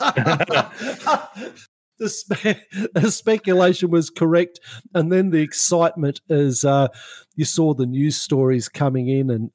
[2.02, 4.60] the, spe- the, speculation was correct,
[4.94, 6.88] and then the excitement is uh,
[7.36, 9.50] you saw the news stories coming in, and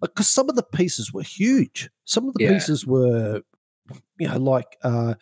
[0.00, 2.52] because uh, some of the pieces were huge, some of the yeah.
[2.52, 3.42] pieces were,
[4.18, 5.14] you know, like uh,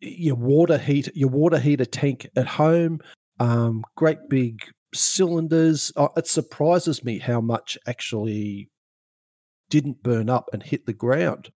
[0.00, 3.00] your water heat, your water heater tank at home,
[3.40, 4.62] um, great big
[4.94, 5.92] cylinders.
[5.96, 8.70] Uh, it surprises me how much actually
[9.70, 11.50] didn't burn up and hit the ground.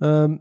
[0.00, 0.40] Um,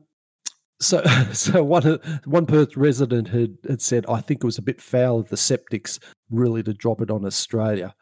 [0.80, 1.04] so,
[1.34, 5.20] so one one Perth resident had, had said, I think it was a bit foul
[5.20, 6.00] of the septics
[6.30, 7.96] really to drop it on Australia.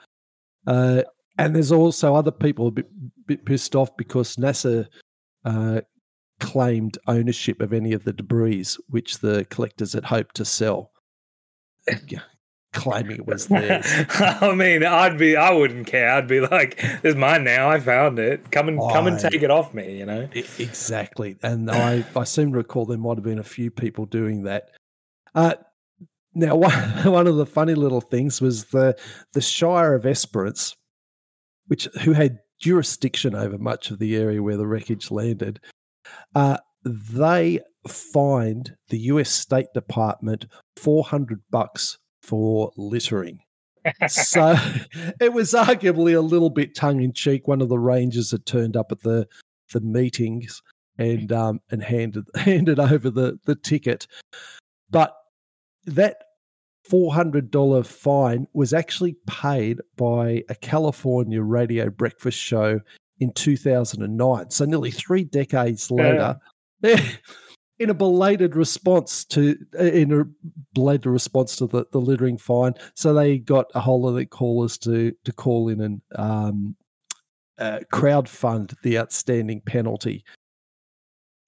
[0.65, 1.03] Uh,
[1.37, 2.87] and there's also other people a bit,
[3.27, 4.87] bit pissed off because NASA
[5.43, 5.81] uh,
[6.39, 10.91] claimed ownership of any of the debris which the collectors had hoped to sell
[12.75, 13.85] claiming it was theirs.
[14.09, 16.11] I mean, I'd be, I wouldn't care.
[16.11, 17.69] I'd be like, "It's mine now.
[17.69, 18.51] I found it.
[18.51, 21.37] Come and I, come and take it off me." You know, exactly.
[21.41, 24.69] And I, I seem to recall there might have been a few people doing that.
[25.33, 25.55] Uh,
[26.35, 26.73] now, one,
[27.11, 28.95] one of the funny little things was the
[29.33, 30.75] the Shire of Esperance,
[31.67, 35.59] which who had jurisdiction over much of the area where the wreckage landed.
[36.35, 39.29] Uh, they fined the U.S.
[39.29, 40.45] State Department
[40.77, 43.39] four hundred bucks for littering.
[44.07, 44.55] so
[45.21, 47.47] it was arguably a little bit tongue in cheek.
[47.47, 49.27] One of the rangers had turned up at the
[49.73, 50.61] the meetings
[50.97, 54.07] and um, and handed handed over the the ticket,
[54.89, 55.15] but
[55.85, 56.17] that
[56.83, 62.79] four hundred dollar fine was actually paid by a California radio breakfast show
[63.19, 64.49] in two thousand and nine.
[64.49, 66.39] So nearly three decades later.
[66.81, 67.01] Yeah.
[67.79, 70.23] in a belated response to in a
[70.73, 72.73] belated response to the, the littering fine.
[72.93, 76.75] So they got a whole lot of callers to to call in and um,
[77.57, 80.23] uh, crowd fund the outstanding penalty.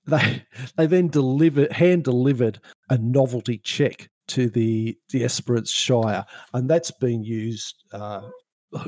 [0.05, 0.43] They
[0.75, 2.59] they then delivered hand delivered
[2.89, 8.21] a novelty check to the the Esperance Shire, and that's been used uh,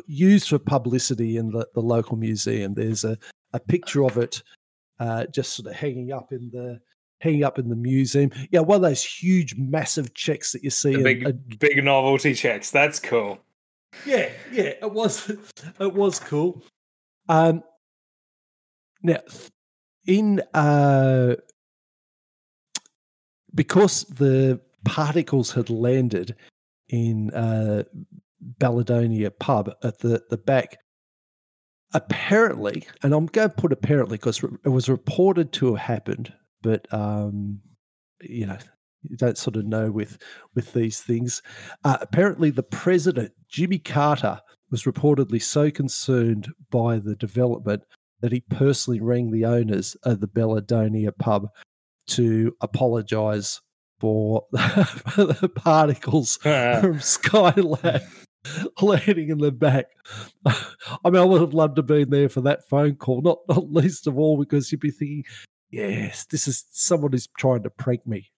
[0.07, 2.73] used for publicity in the, the local museum.
[2.73, 3.17] There's a,
[3.53, 4.43] a picture of it
[4.99, 6.79] uh, just sort of hanging up in the
[7.19, 8.31] hanging up in the museum.
[8.51, 10.95] Yeah, one of those huge, massive checks that you see.
[10.95, 12.71] The big, big novelty checks.
[12.71, 13.39] That's cool.
[14.05, 15.29] Yeah, yeah, it was.
[15.79, 16.63] It was cool.
[17.27, 17.63] Um,
[19.01, 19.19] now,
[20.05, 21.35] in uh,
[23.53, 26.35] because the particles had landed
[26.89, 27.83] in uh,
[28.59, 30.77] Balladonia pub at the the back,
[31.93, 36.91] apparently, and I'm going to put apparently because it was reported to have happened, but
[36.93, 37.59] um,
[38.21, 38.57] you know,
[39.03, 40.17] you don't sort of know with
[40.55, 41.41] with these things.
[41.83, 44.39] Uh, apparently, the president Jimmy Carter
[44.71, 47.83] was reportedly so concerned by the development
[48.21, 51.47] that he personally rang the owners of the Balladonia pub
[52.07, 53.61] to apologise
[53.99, 58.03] for the particles from Skylab
[58.81, 59.85] landing in the back.
[60.45, 63.39] I mean, I would have loved to have been there for that phone call, not,
[63.47, 65.23] not least of all because you'd be thinking,
[65.69, 68.31] yes, this is someone who's trying to prank me.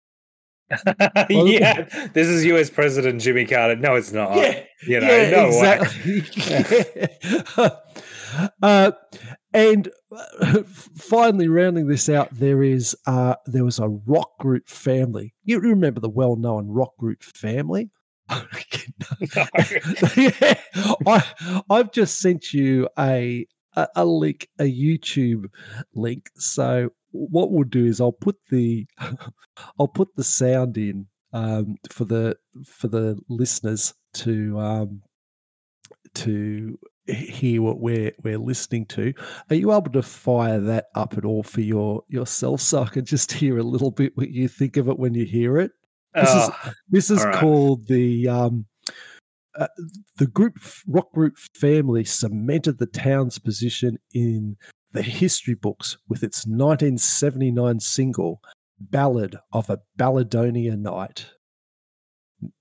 [1.30, 2.70] yeah, this is U.S.
[2.70, 3.76] President Jimmy Carter.
[3.76, 4.38] No, it's not.
[4.38, 6.24] Yeah, you know, yeah, no exactly.
[7.58, 7.70] Yeah.
[8.62, 8.92] uh,
[9.54, 10.64] and uh,
[10.96, 15.34] finally, rounding this out, there is uh, there was a rock group family.
[15.44, 17.90] You remember the well-known rock group family?
[20.16, 20.54] yeah,
[21.06, 25.48] I, I've just sent you a, a a link, a YouTube
[25.94, 26.30] link.
[26.36, 28.86] So what we'll do is I'll put the
[29.80, 35.02] I'll put the sound in um, for the for the listeners to um,
[36.16, 39.14] to hear what we're we're listening to.
[39.50, 43.06] Are you able to fire that up at all for your yourself so I can
[43.06, 45.72] just hear a little bit what you think of it when you hear it?
[46.14, 47.36] This Oh, is this is right.
[47.36, 48.66] called the um,
[49.56, 49.68] uh,
[50.18, 50.58] the group
[50.88, 54.58] rock group family cemented the town's position in
[54.94, 58.42] the history books with its 1979 single
[58.80, 61.28] "Ballad of a Balladonia Night."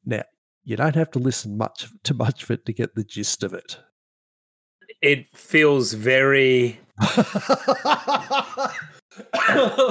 [0.04, 0.22] Now
[0.64, 3.54] you don't have to listen much to much of it to get the gist of
[3.54, 3.78] it.
[5.02, 6.80] it feels very.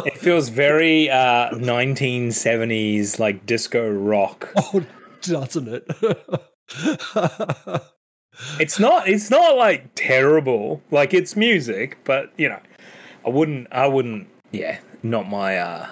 [0.06, 4.50] It feels very uh, 1970s like disco rock.
[4.56, 4.86] oh,
[5.22, 5.84] doesn't it?
[8.60, 9.08] It's not.
[9.08, 10.82] It's not like terrible.
[10.92, 12.60] Like it's music, but you know,
[13.26, 13.68] I wouldn't.
[13.72, 14.28] I wouldn't.
[14.52, 15.58] Yeah, not my.
[15.58, 15.88] uh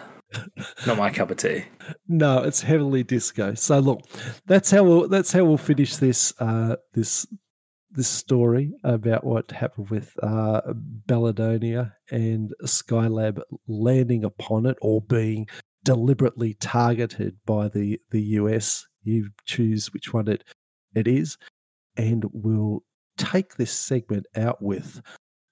[0.86, 1.64] Not my cup of tea.
[2.08, 3.54] No, it's heavily disco.
[3.54, 4.02] So look,
[4.46, 7.26] that's how we'll that's how we'll finish this uh this
[7.92, 10.62] this story about what happened with uh
[11.08, 15.48] Balladonia and Skylab landing upon it or being
[15.84, 18.86] deliberately targeted by the the US.
[19.04, 20.44] You choose which one it
[20.94, 21.38] it is,
[21.98, 22.84] and we'll
[23.18, 25.02] take this segment out with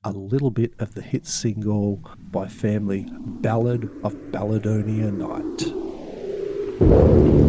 [0.03, 7.44] a little bit of the hit single by Family, Ballad of Balladonia Night.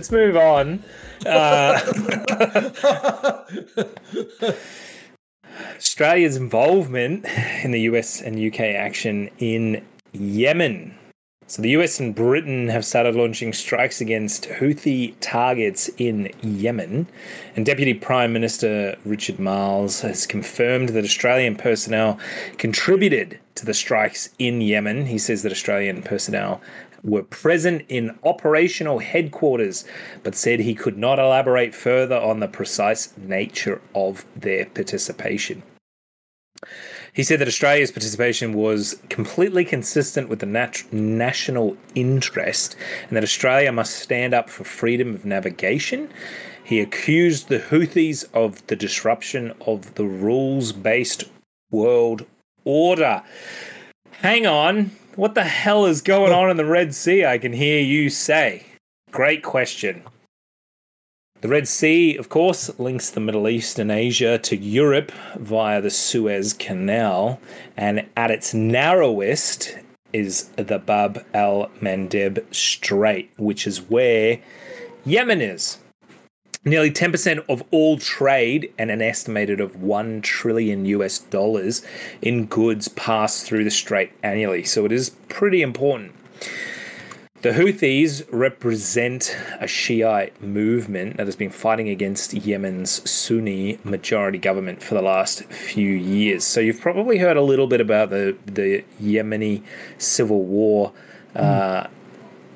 [0.00, 0.82] Let's move on.
[1.26, 1.78] Uh,
[5.76, 7.26] Australia's involvement
[7.62, 10.94] in the US and UK action in Yemen.
[11.48, 17.06] So, the US and Britain have started launching strikes against Houthi targets in Yemen.
[17.54, 22.18] And Deputy Prime Minister Richard Marles has confirmed that Australian personnel
[22.56, 25.06] contributed to the strikes in Yemen.
[25.06, 26.62] He says that Australian personnel
[27.02, 29.84] were present in operational headquarters,
[30.22, 35.62] but said he could not elaborate further on the precise nature of their participation.
[37.12, 42.76] He said that Australia's participation was completely consistent with the nat- national interest
[43.08, 46.10] and that Australia must stand up for freedom of navigation.
[46.62, 51.24] He accused the Houthis of the disruption of the rules based
[51.70, 52.26] world
[52.64, 53.22] order.
[54.20, 54.92] Hang on.
[55.20, 57.26] What the hell is going on in the Red Sea?
[57.26, 58.64] I can hear you say.
[59.10, 60.02] Great question.
[61.42, 65.90] The Red Sea, of course, links the Middle East and Asia to Europe via the
[65.90, 67.38] Suez Canal,
[67.76, 69.76] and at its narrowest
[70.10, 74.40] is the Bab el Mandeb Strait, which is where
[75.04, 75.76] Yemen is.
[76.62, 81.82] Nearly 10% of all trade and an estimated of 1 trillion US dollars
[82.20, 86.12] in goods pass through the strait annually, so it is pretty important.
[87.40, 94.82] The Houthis represent a Shiite movement that has been fighting against Yemen's Sunni majority government
[94.82, 96.44] for the last few years.
[96.44, 99.62] So you've probably heard a little bit about the the Yemeni
[99.96, 100.92] civil war,
[101.34, 101.86] uh,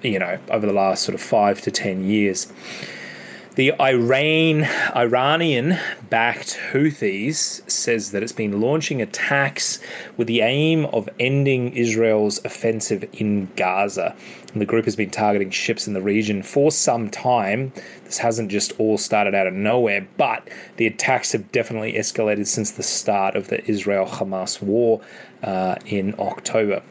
[0.02, 2.52] you know, over the last sort of five to ten years.
[3.56, 4.64] The Iran
[4.96, 5.78] Iranian
[6.10, 9.78] backed Houthis says that it's been launching attacks
[10.16, 14.16] with the aim of ending Israel's offensive in Gaza.
[14.52, 17.72] And the group has been targeting ships in the region for some time.
[18.02, 22.72] This hasn't just all started out of nowhere, but the attacks have definitely escalated since
[22.72, 25.00] the start of the Israel Hamas war
[25.44, 26.82] uh, in October.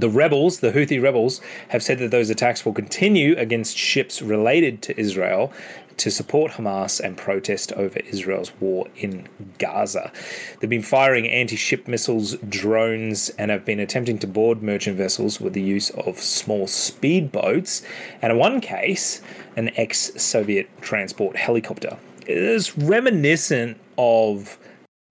[0.00, 4.82] The rebels, the Houthi rebels, have said that those attacks will continue against ships related
[4.82, 5.50] to Israel
[5.96, 9.26] to support Hamas and protest over Israel's war in
[9.56, 10.12] Gaza.
[10.60, 15.40] They've been firing anti ship missiles, drones, and have been attempting to board merchant vessels
[15.40, 17.82] with the use of small speedboats,
[18.20, 19.22] and in one case,
[19.56, 21.96] an ex Soviet transport helicopter.
[22.26, 24.58] It is reminiscent of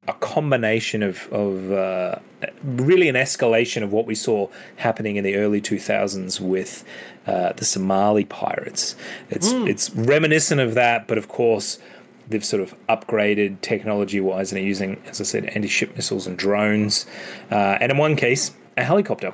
[0.08, 2.16] a combination of, of uh,
[2.64, 4.48] really an escalation of what we saw
[4.78, 6.84] happening in the early 2000s with
[7.26, 8.96] uh, the Somali pirates.
[9.30, 11.80] It's it's reminiscent of that, but of course
[12.28, 16.28] they've sort of upgraded technology wise and are using, as I said, anti ship missiles
[16.28, 17.06] and drones,
[17.52, 19.34] uh, and in one case, a helicopter.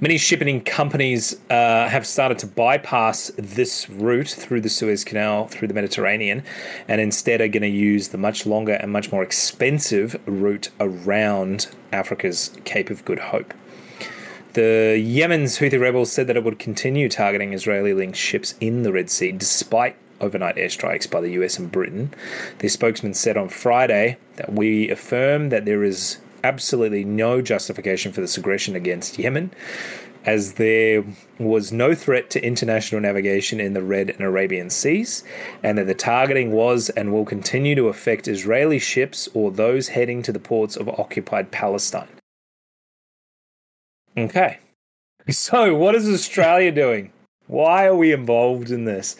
[0.00, 5.68] Many shipping companies uh, have started to bypass this route through the Suez Canal, through
[5.68, 6.42] the Mediterranean,
[6.88, 11.68] and instead are going to use the much longer and much more expensive route around
[11.92, 13.54] Africa's Cape of Good Hope.
[14.54, 18.92] The Yemen's Houthi rebels said that it would continue targeting Israeli linked ships in the
[18.92, 22.12] Red Sea despite overnight airstrikes by the US and Britain.
[22.58, 28.20] Their spokesman said on Friday that we affirm that there is absolutely no justification for
[28.20, 29.52] this aggression against Yemen,
[30.24, 31.04] as there
[31.38, 35.24] was no threat to international navigation in the Red and Arabian Seas,
[35.62, 40.22] and that the targeting was and will continue to affect Israeli ships or those heading
[40.22, 42.08] to the ports of occupied Palestine.
[44.16, 44.58] Okay.
[45.28, 47.12] So, what is Australia doing?
[47.50, 49.16] Why are we involved in this?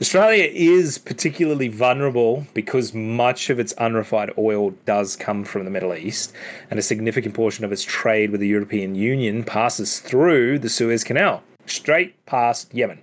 [0.00, 5.94] Australia is particularly vulnerable because much of its unrefined oil does come from the Middle
[5.94, 6.32] East,
[6.70, 11.04] and a significant portion of its trade with the European Union passes through the Suez
[11.04, 13.00] Canal, straight past Yemen.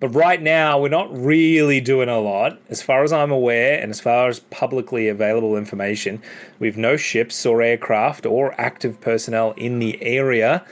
[0.00, 2.58] But right now, we're not really doing a lot.
[2.70, 6.22] As far as I'm aware, and as far as publicly available information,
[6.58, 10.64] we've no ships or aircraft or active personnel in the area.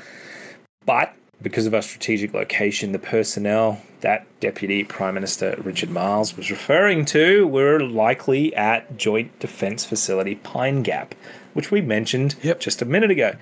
[0.87, 1.13] But
[1.43, 7.05] because of our strategic location, the personnel that Deputy Prime Minister Richard Marles was referring
[7.07, 11.15] to were likely at Joint Defence Facility Pine Gap,
[11.53, 12.61] which we mentioned Yep.
[12.61, 13.35] just a minute ago.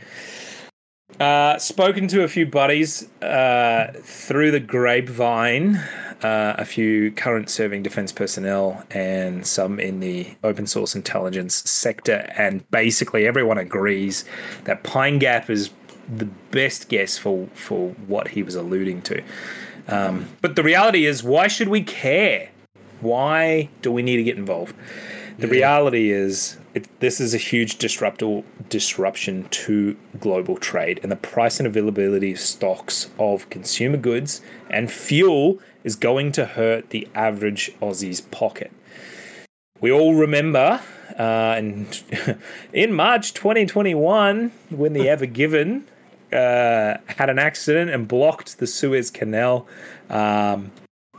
[1.20, 5.76] Uh, spoken to a few buddies uh, through the grapevine,
[6.22, 12.32] uh, a few current serving defense personnel and some in the open source intelligence sector,
[12.36, 14.24] and basically everyone agrees
[14.64, 15.70] that Pine Gap is
[16.08, 19.22] the best guess for for what he was alluding to.
[19.86, 22.50] Um, but the reality is, why should we care?
[23.00, 24.74] Why do we need to get involved?
[25.36, 31.16] The reality is, it, this is a huge disruptor, disruption to global trade, and the
[31.16, 34.40] price and availability of stocks of consumer goods
[34.70, 38.72] and fuel is going to hurt the average Aussie's pocket.
[39.80, 40.80] We all remember
[41.18, 41.88] uh, in,
[42.72, 45.86] in March 2021 when the Ever Given
[46.34, 49.66] uh, had an accident and blocked the Suez Canal.
[50.10, 50.70] Um,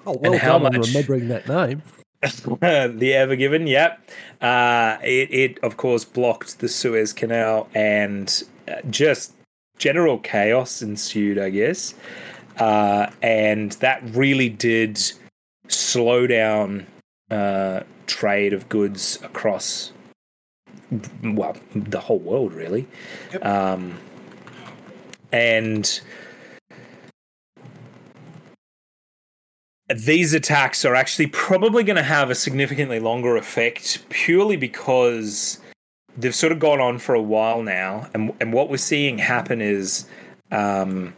[0.07, 1.81] Oh, well how done much- remembering that name.
[2.21, 4.07] the Ever Given, yep.
[4.41, 9.33] Uh, it, it, of course, blocked the Suez Canal and uh, just
[9.79, 11.95] general chaos ensued, I guess.
[12.57, 14.99] Uh, and that really did
[15.67, 16.85] slow down
[17.31, 19.91] uh, trade of goods across,
[21.23, 22.87] well, the whole world, really.
[23.41, 23.97] Um,
[25.31, 26.01] and
[29.93, 35.59] these attacks are actually probably going to have a significantly longer effect purely because
[36.17, 38.09] they've sort of gone on for a while now.
[38.13, 40.07] And, and what we're seeing happen is
[40.51, 41.13] um,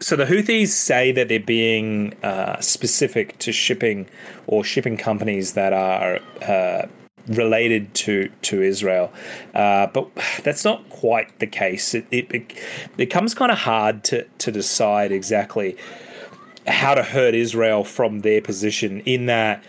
[0.00, 4.08] so the Houthis say that they're being uh, specific to shipping
[4.46, 6.86] or shipping companies that are uh,
[7.30, 9.12] related to to Israel,
[9.54, 10.08] uh, but
[10.42, 11.94] that's not quite the case.
[11.94, 12.52] It it, it
[12.96, 15.76] becomes kind of hard to to decide exactly
[16.66, 19.00] how to hurt Israel from their position.
[19.00, 19.64] In that,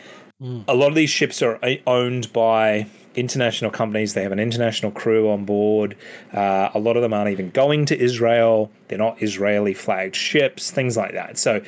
[0.68, 4.14] a lot of these ships are owned by international companies.
[4.14, 5.96] They have an international crew on board.
[6.34, 8.72] Uh, a lot of them aren't even going to Israel.
[8.88, 11.38] They're not Israeli flagged ships, things like that.
[11.38, 11.62] So,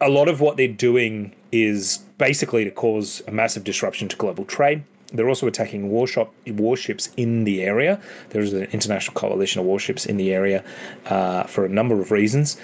[0.00, 4.44] a lot of what they're doing is basically to cause a massive disruption to global
[4.44, 4.84] trade.
[5.14, 8.00] They're also attacking warship, warships in the area.
[8.30, 10.64] There is an international coalition of warships in the area
[11.06, 12.58] uh, for a number of reasons.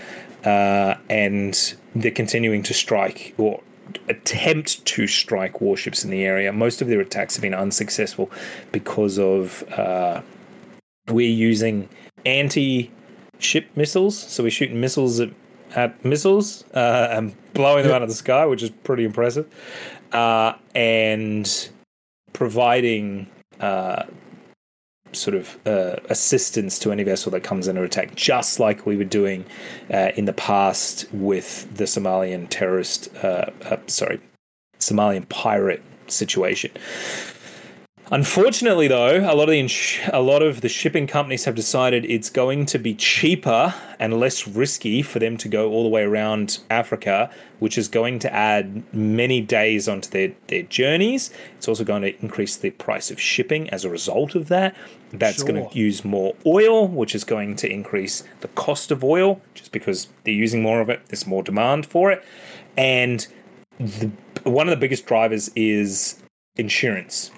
[0.44, 3.62] Uh, and they're continuing to strike or
[4.08, 6.52] attempt to strike warships in the area.
[6.52, 8.30] Most of their attacks have been unsuccessful
[8.72, 10.22] because of uh,
[11.08, 11.88] we're using
[12.24, 12.90] anti
[13.38, 14.18] ship missiles.
[14.18, 15.30] So we're shooting missiles at,
[15.74, 19.46] at missiles uh, and blowing them out of the sky, which is pretty impressive.
[20.12, 21.70] Uh, and
[22.32, 23.26] providing
[23.60, 24.04] uh,
[25.12, 29.04] sort of uh, assistance to any vessel that comes under attack, just like we were
[29.04, 29.44] doing
[29.92, 34.20] uh, in the past with the Somalian terrorist, uh, uh, sorry,
[34.78, 36.70] Somalian pirate situation.
[38.12, 42.04] Unfortunately, though, a lot of the ins- a lot of the shipping companies have decided
[42.04, 46.02] it's going to be cheaper and less risky for them to go all the way
[46.02, 47.30] around Africa,
[47.60, 51.30] which is going to add many days onto their, their journeys.
[51.56, 54.74] It's also going to increase the price of shipping as a result of that.
[55.12, 59.40] That's going to use more oil, which is going to increase the cost of oil,
[59.54, 61.00] just because they're using more of it.
[61.06, 62.24] There's more demand for it,
[62.76, 63.24] and
[63.78, 64.10] the,
[64.42, 66.20] one of the biggest drivers is
[66.56, 67.30] insurance.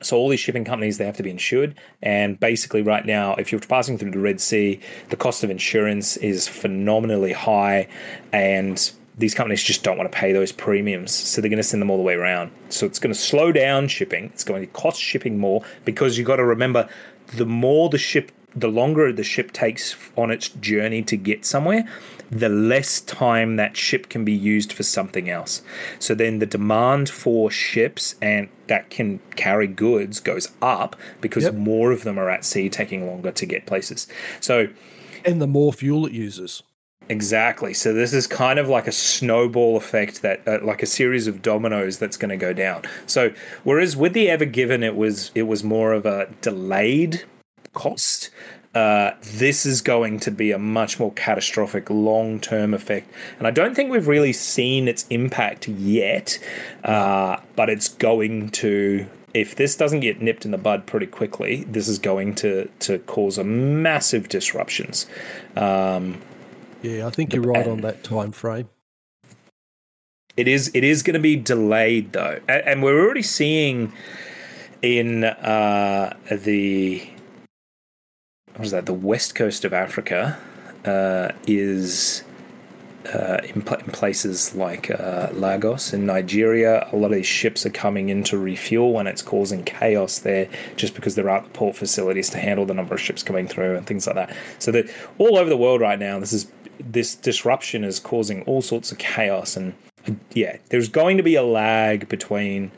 [0.00, 3.50] So all these shipping companies they have to be insured, and basically right now, if
[3.50, 4.80] you're passing through the Red Sea,
[5.10, 7.88] the cost of insurance is phenomenally high,
[8.32, 11.82] and these companies just don't want to pay those premiums, so they're going to send
[11.82, 12.52] them all the way around.
[12.68, 14.26] So it's going to slow down shipping.
[14.26, 16.88] It's going to cost shipping more because you've got to remember,
[17.34, 21.88] the more the ship, the longer the ship takes on its journey to get somewhere,
[22.30, 25.62] the less time that ship can be used for something else.
[25.98, 31.54] So then the demand for ships and that can carry goods goes up because Yep.
[31.54, 34.06] more of them are at sea taking longer to get places.
[34.40, 34.68] So
[35.24, 36.62] And the more fuel it uses.
[37.08, 37.72] Exactly.
[37.72, 41.40] So this is kind of like a snowball effect that, uh, like a series of
[41.40, 42.82] dominoes that's going to go down.
[43.06, 43.32] So
[43.64, 47.22] whereas with the Ever Given, it was it was more of a delayed
[47.72, 48.28] cost.
[48.74, 53.50] Uh, this is going to be a much more catastrophic long term effect, and I
[53.50, 56.38] don't think we've really seen its impact yet.
[56.84, 59.06] Uh, but it's going to.
[59.34, 62.98] If this doesn't get nipped in the bud pretty quickly, this is going to to
[63.00, 65.06] cause a massive disruptions.
[65.56, 66.20] Um,
[66.82, 68.68] Yeah, I think you're right on that time frame.
[70.36, 73.92] It is it is going to be delayed though, A- and we're already seeing
[74.82, 77.08] in uh, the
[78.58, 80.36] what is that the west coast of Africa
[80.84, 82.24] uh, is
[83.14, 86.88] uh, in, pla in places like uh, Lagos in Nigeria.
[86.90, 90.48] A lot of these ships are coming in to refuel, and it's causing chaos there
[90.74, 93.76] just because there aren't the port facilities to handle the number of ships coming through
[93.76, 94.36] and things like that.
[94.58, 96.50] So that all over the world right now, this is
[96.80, 99.74] this disruption is causing all sorts of chaos and
[100.08, 102.72] uh, yeah, there's going to be a lag between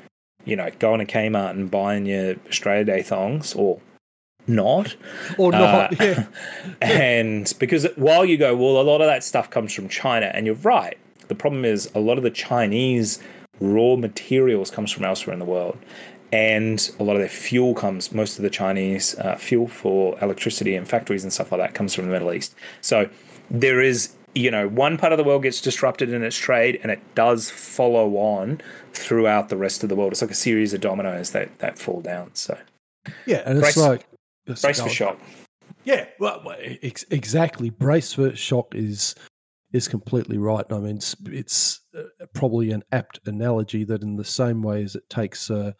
[0.45, 3.81] you know going to Kmart and buying your Australia Day thongs or
[4.47, 4.97] not
[5.39, 6.27] Or not, uh, yeah.
[6.83, 10.47] and because while you go, well, a lot of that stuff comes from China, and
[10.47, 10.99] you're right.
[11.29, 13.23] The problem is a lot of the Chinese
[13.61, 15.79] raw materials comes from elsewhere in the world,
[16.33, 18.13] and a lot of their fuel comes.
[18.13, 21.95] Most of the Chinese uh, fuel for electricity and factories and stuff like that comes
[21.95, 22.55] from the Middle East.
[22.81, 23.09] So
[23.51, 26.91] there is, you know, one part of the world gets disrupted in its trade, and
[26.91, 28.61] it does follow on
[28.93, 30.13] throughout the rest of the world.
[30.13, 32.31] It's like a series of dominoes that that fall down.
[32.35, 32.59] So
[33.27, 34.07] Yeah, and it's Brace- like
[34.55, 35.19] brace for shock.
[35.85, 37.71] Yeah, well, well, ex- exactly.
[37.71, 39.15] Brace for shock is
[39.73, 40.65] is completely right.
[40.71, 42.03] I mean, it's, it's uh,
[42.35, 45.75] probably an apt analogy that in the same way as it takes a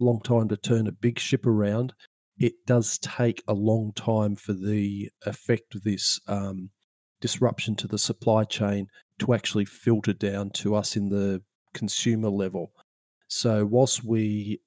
[0.00, 1.92] long time to turn a big ship around,
[2.38, 6.70] it does take a long time for the effect of this um,
[7.20, 8.86] disruption to the supply chain
[9.18, 11.42] to actually filter down to us in the
[11.74, 12.72] consumer level.
[13.28, 14.60] So whilst we,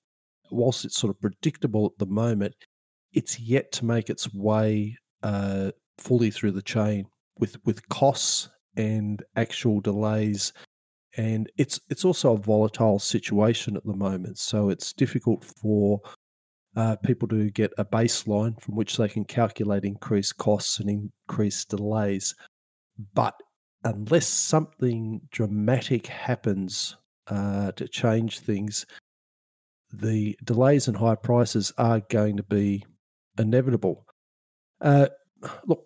[0.52, 2.56] whilst it's sort of predictable at the moment,
[3.18, 7.08] it's yet to make its way uh, fully through the chain
[7.40, 10.54] with with costs and actual delays.
[11.18, 16.00] And it's it's also a volatile situation at the moment so it's difficult for
[16.76, 20.88] uh, people to get a baseline from which they can calculate increased costs and
[21.28, 22.36] increased delays.
[23.16, 23.34] But
[23.84, 26.96] unless something dramatic happens
[27.26, 28.86] uh, to change things
[29.92, 32.84] the delays and high prices are going to be
[33.38, 34.06] inevitable.
[34.82, 35.08] Uh,
[35.66, 35.84] look,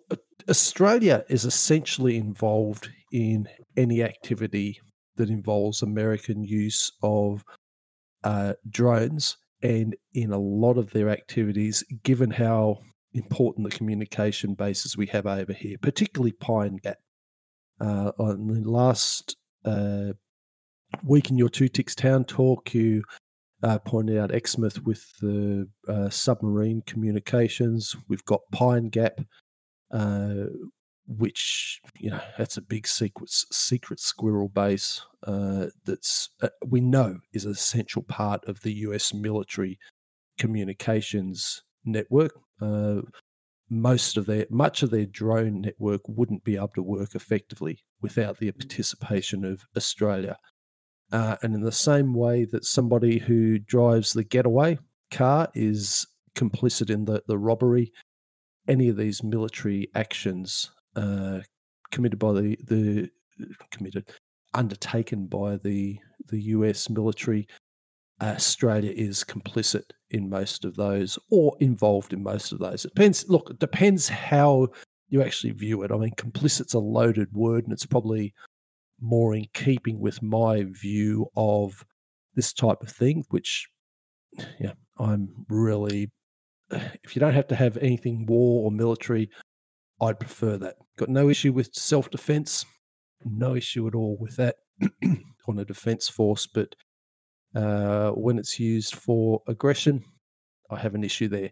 [0.48, 4.80] Australia is essentially involved in any activity
[5.16, 7.44] that involves American use of
[8.24, 12.78] uh, drones, and in a lot of their activities, given how
[13.14, 16.98] important the communication bases we have over here, particularly Pine Gap.
[17.80, 20.12] Uh, on the last uh,
[21.04, 23.02] week in your Two Ticks Town talk, you
[23.62, 27.96] uh, pointed out Exmouth with the uh, submarine communications.
[28.08, 29.20] We've got Pine Gap,
[29.92, 30.46] uh,
[31.06, 37.18] which you know that's a big secret secret squirrel base uh, that's uh, we know
[37.32, 39.14] is an essential part of the U.S.
[39.14, 39.78] military
[40.38, 42.32] communications network.
[42.60, 43.02] Uh,
[43.68, 48.38] most of their much of their drone network wouldn't be able to work effectively without
[48.38, 50.36] the participation of Australia.
[51.12, 54.78] Uh, and in the same way that somebody who drives the getaway
[55.10, 57.92] car is complicit in the, the robbery,
[58.66, 61.40] any of these military actions uh,
[61.90, 63.10] committed by the, the
[63.70, 64.08] committed
[64.54, 65.98] undertaken by the
[66.28, 67.46] the US military,
[68.20, 72.84] Australia is complicit in most of those or involved in most of those.
[72.84, 73.28] It depends.
[73.28, 74.68] Look, it depends how
[75.08, 75.90] you actually view it.
[75.90, 78.32] I mean, complicit's a loaded word, and it's probably
[79.02, 81.84] more in keeping with my view of
[82.34, 83.68] this type of thing, which,
[84.60, 86.10] yeah, I'm really.
[87.04, 89.28] If you don't have to have anything war or military,
[90.00, 90.76] I'd prefer that.
[90.96, 92.64] Got no issue with self defense,
[93.24, 94.56] no issue at all with that
[95.48, 96.74] on a defense force, but
[97.54, 100.02] uh, when it's used for aggression,
[100.70, 101.50] I have an issue there.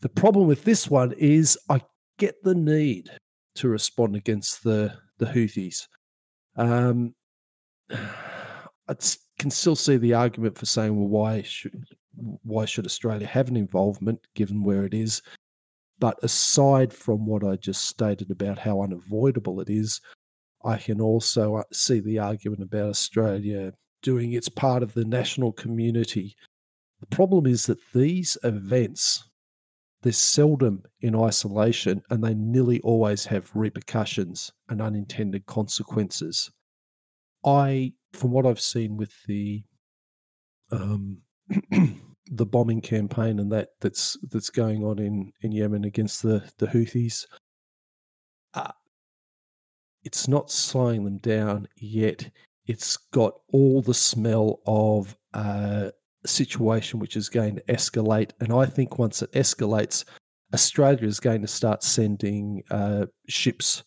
[0.00, 1.80] The problem with this one is I
[2.18, 3.10] get the need
[3.56, 5.86] to respond against the the Houthis.
[6.56, 7.14] Um,
[7.90, 8.94] I
[9.38, 11.84] can still see the argument for saying, well, why should
[12.42, 15.22] why should Australia have an involvement given where it is?
[15.98, 20.00] But aside from what I just stated about how unavoidable it is,
[20.64, 23.72] I can also uh, see the argument about Australia
[24.02, 26.36] doing its part of the national community.
[27.00, 29.28] The problem is that these events,
[30.02, 36.50] they're seldom in isolation and they nearly always have repercussions and unintended consequences.
[37.44, 39.62] I, from what I've seen with the
[40.70, 41.18] um,
[42.30, 46.66] the bombing campaign and that that's that's going on in in Yemen against the the
[46.66, 47.26] Houthis,
[48.54, 48.72] uh,
[50.02, 52.28] it's not slowing them down yet.
[52.66, 55.90] It's got all the smell of uh,
[56.26, 60.04] situation which is going to escalate, and I think once it escalates,
[60.54, 63.84] Australia is going to start sending uh, ships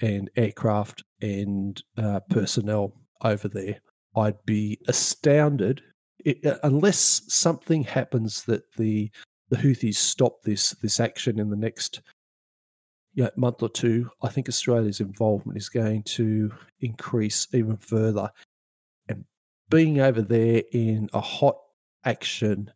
[0.00, 2.92] and aircraft and uh, personnel
[3.22, 3.80] over there.
[4.16, 5.82] I'd be astounded
[6.24, 9.10] it, uh, unless something happens that the
[9.50, 12.00] the Houthis stop this this action in the next
[13.14, 14.10] you know, month or two.
[14.22, 16.50] I think Australia's involvement is going to
[16.80, 18.30] increase even further,
[19.08, 19.24] and
[19.68, 21.56] being over there in a hot
[22.04, 22.70] action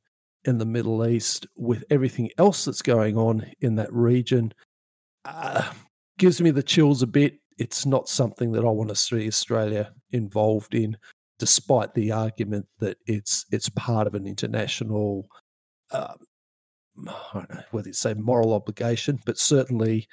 [0.45, 4.53] in the Middle East with everything else that's going on in that region
[5.25, 5.73] uh,
[6.19, 7.41] gives me the chills a bit.
[7.59, 10.97] It's not something that I want to see Australia involved in,
[11.39, 15.27] despite the argument that it's it's part of an international,
[15.91, 16.15] uh,
[17.09, 20.07] I don't know whether you say moral obligation, but certainly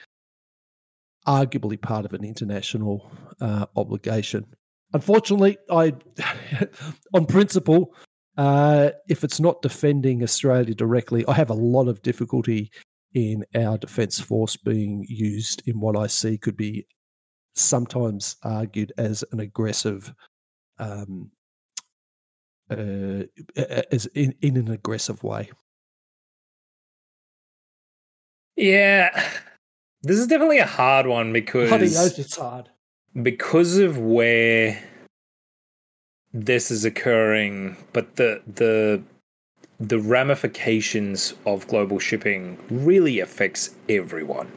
[1.27, 4.45] arguably part of an international uh, obligation.
[4.93, 5.93] Unfortunately, I,
[7.13, 7.93] on principle,
[8.37, 12.71] uh, if it's not defending Australia directly, I have a lot of difficulty
[13.13, 16.87] in our defence force being used in what I see could be
[17.53, 20.13] sometimes argued as an aggressive,
[20.79, 21.29] um,
[22.71, 23.23] uh,
[23.91, 25.51] as in, in an aggressive way.
[28.55, 29.09] Yeah,
[30.01, 31.71] this is definitely a hard one because
[32.17, 32.69] it's hard.
[33.21, 34.81] because of where
[36.33, 39.01] this is occurring, but the the
[39.79, 44.51] the ramifications of global shipping really affects everyone.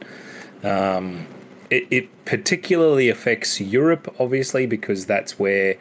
[0.63, 1.27] Um,
[1.69, 5.75] it, it particularly affects Europe, obviously, because that's where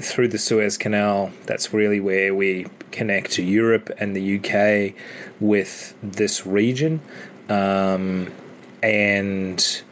[0.00, 4.94] through the Suez Canal, that's really where we connect to Europe and the UK
[5.38, 7.00] with this region.
[7.48, 8.32] Um,
[8.82, 9.82] and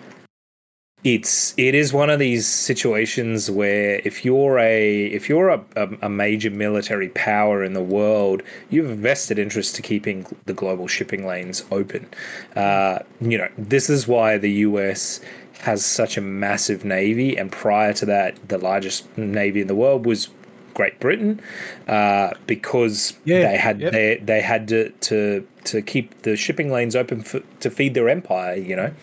[1.02, 5.64] it's it is one of these situations where if you're a if you're a,
[6.02, 10.52] a, major military power in the world, you have a vested interest to keeping the
[10.52, 12.06] global shipping lanes open.
[12.54, 15.20] Uh, you know this is why the US
[15.60, 20.04] has such a massive navy, and prior to that, the largest navy in the world
[20.04, 20.28] was
[20.74, 21.40] Great Britain,
[21.88, 23.92] uh, because Yeah, they had yep.
[23.92, 28.10] they they had to to to keep the shipping lanes open for, to feed their
[28.10, 28.54] empire.
[28.54, 28.94] You know.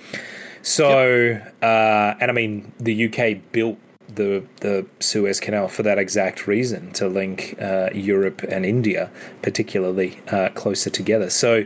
[0.67, 3.79] So, uh, and I mean, the UK built
[4.13, 9.09] the the Suez Canal for that exact reason to link uh, Europe and India,
[9.41, 11.29] particularly uh, closer together.
[11.29, 11.63] So,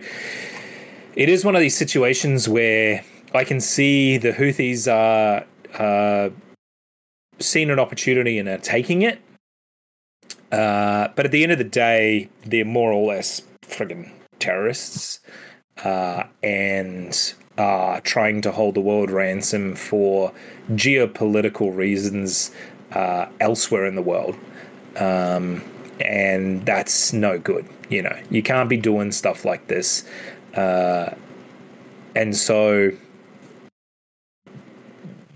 [1.15, 5.45] it is one of these situations where I can see the Houthis are
[5.79, 6.29] uh,
[7.39, 9.19] seeing an opportunity and are taking it.
[10.51, 15.21] Uh, but at the end of the day, they're more or less friggin' terrorists.
[15.83, 17.33] Uh, and
[18.03, 20.31] trying to hold the world ransom for
[20.71, 22.51] geopolitical reasons
[22.91, 24.35] uh, elsewhere in the world.
[24.97, 25.63] Um,
[25.99, 27.65] and that's no good.
[27.89, 30.05] You know, you can't be doing stuff like this.
[30.55, 31.13] Uh,
[32.15, 32.91] and so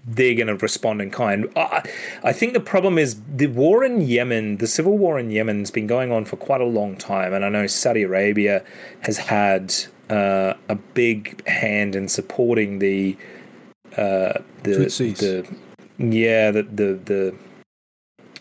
[0.06, 1.48] they're going to respond in kind.
[1.56, 1.84] I,
[2.24, 5.72] I think the problem is the war in Yemen, the civil war in Yemen, has
[5.72, 8.64] been going on for quite a long time, and I know Saudi Arabia
[9.02, 9.74] has had
[10.10, 13.18] uh, a big hand in supporting the
[13.98, 15.18] uh, the Houthis.
[15.20, 15.48] the
[15.98, 17.36] yeah the the the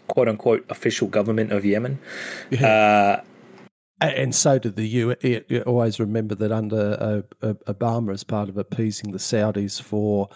[0.09, 1.99] quote unquote official government of Yemen.
[2.51, 2.67] Yeah.
[2.67, 3.21] Uh,
[4.01, 5.11] and so did the U.
[5.11, 9.81] it- it always remember that under uh, uh, Obama, as part of appeasing the Saudis
[9.81, 10.29] for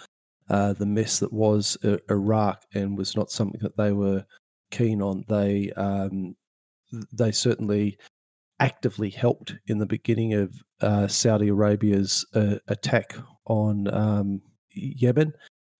[0.48, 4.24] uh, the mess that was uh, Iraq, and was not something that they were
[4.70, 6.34] keen on, they um,
[7.12, 7.98] they certainly
[8.60, 14.40] actively helped in the beginning of uh, Saudi Arabia's uh, attack on um,
[14.70, 15.32] Yemen.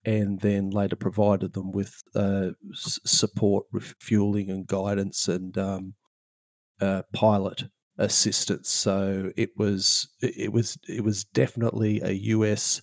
[0.05, 5.93] And then later provided them with uh, support, refueling, and guidance, and um,
[6.79, 7.65] uh, pilot
[7.97, 8.69] assistance.
[8.69, 12.81] So it was it was it was definitely a US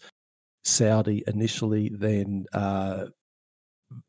[0.65, 3.07] Saudi initially, then uh,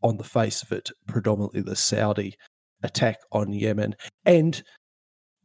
[0.03, 2.35] on the face of it, predominantly the Saudi
[2.83, 4.61] attack on Yemen, and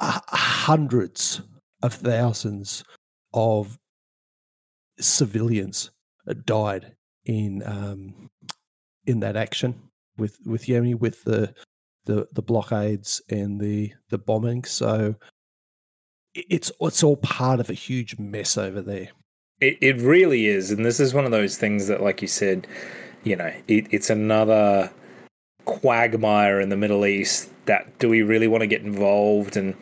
[0.03, 1.43] hundreds
[1.83, 2.85] of thousands
[3.33, 3.79] of
[4.99, 5.91] civilians
[6.45, 6.95] died
[7.25, 8.31] in um,
[9.07, 9.81] in that action
[10.19, 11.55] with with Yemen with the
[12.05, 14.65] the the blockades and the the bombing.
[14.65, 15.15] So
[16.35, 19.09] it's it's all part of a huge mess over there.
[19.61, 22.67] It, it really is, and this is one of those things that, like you said,
[23.23, 24.91] you know, it, it's another
[25.65, 27.51] quagmire in the Middle East.
[27.67, 29.57] That do we really want to get involved?
[29.57, 29.75] And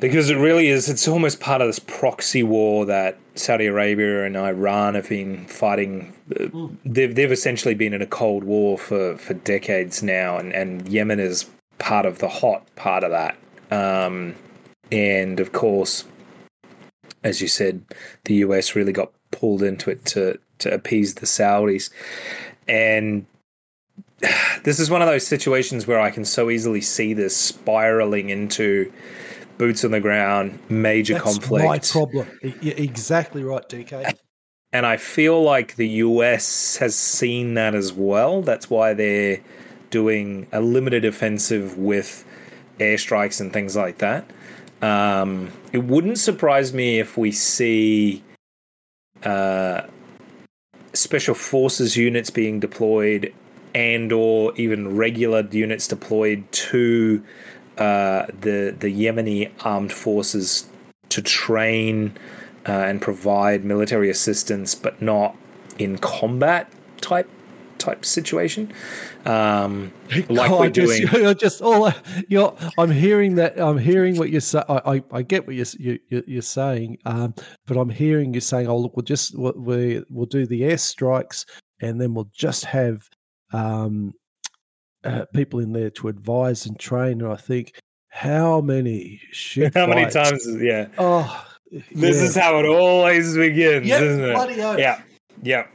[0.00, 4.36] because it really is, it's almost part of this proxy war that Saudi Arabia and
[4.36, 6.12] Iran have been fighting.
[6.38, 10.88] Uh, They've they've essentially been in a cold war for for decades now, and and
[10.88, 11.48] Yemen is
[11.78, 13.36] part of the hot part of that.
[13.70, 14.34] Um,
[14.90, 16.04] and of course,
[17.24, 17.82] as you said,
[18.24, 21.90] the US really got pulled into it to to appease the Saudis,
[22.68, 23.26] and
[24.64, 28.92] this is one of those situations where I can so easily see this spiraling into
[29.58, 31.64] boots on the ground, major That's conflict.
[31.64, 32.28] my problem.
[32.42, 34.16] Y- y- exactly right, DK.
[34.72, 38.42] And I feel like the US has seen that as well.
[38.42, 39.40] That's why they're
[39.90, 42.24] doing a limited offensive with
[42.78, 44.24] airstrikes and things like that.
[44.80, 48.24] Um, it wouldn't surprise me if we see
[49.22, 49.82] uh,
[50.94, 53.32] special forces units being deployed
[53.74, 57.22] and or even regular units deployed to
[57.78, 60.68] uh, the the Yemeni armed forces
[61.08, 62.16] to train
[62.68, 65.36] uh, and provide military assistance, but not
[65.78, 66.70] in combat
[67.00, 67.28] type
[67.78, 68.72] type situation.
[69.24, 69.92] Um,
[70.28, 71.22] like Oh, we're just, doing.
[71.24, 71.90] You're just all.
[72.28, 72.54] You're.
[72.78, 73.58] I'm hearing that.
[73.60, 74.64] I'm hearing what you're saying.
[74.68, 76.98] I, I, get what you're you, you- you're saying.
[77.04, 77.34] Um,
[77.66, 81.44] but I'm hearing you saying, "Oh, look, we'll just we we'll do the airstrikes,
[81.80, 83.08] and then we'll just have
[83.52, 84.14] um,
[85.04, 87.74] uh, people in there to advise and train." And I think,
[88.08, 89.74] how many shit?
[89.74, 90.46] How many times?
[90.46, 92.24] Is, yeah, Oh, this yeah.
[92.24, 94.78] is how it always begins, Yep, isn't it?
[94.78, 95.00] Yeah,
[95.42, 95.66] yeah.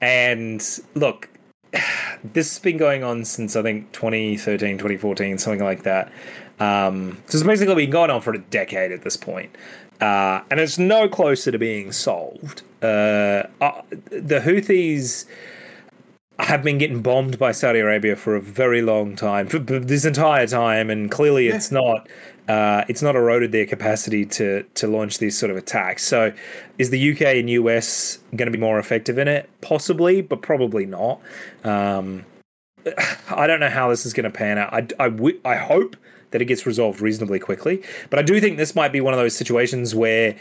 [0.00, 0.62] And
[0.94, 1.28] look,
[2.24, 6.10] this has been going on since I think 2013, 2014, something like that.
[6.58, 9.54] Um, so it's basically been going on for a decade at this point.
[10.00, 12.62] Uh, and it's no closer to being solved.
[12.82, 15.26] Uh, uh, the Houthis
[16.38, 20.46] have been getting bombed by Saudi Arabia for a very long time, for this entire
[20.46, 22.08] time, and clearly it's not
[22.48, 26.04] uh, it's not eroded their capacity to to launch these sort of attacks.
[26.04, 26.32] So,
[26.78, 29.48] is the UK and US going to be more effective in it?
[29.62, 31.20] Possibly, but probably not.
[31.64, 32.24] Um,
[33.30, 34.92] I don't know how this is going to pan out.
[35.00, 35.12] I,
[35.44, 35.96] I, hope
[36.30, 39.18] that it gets resolved reasonably quickly, but I do think this might be one of
[39.18, 40.36] those situations where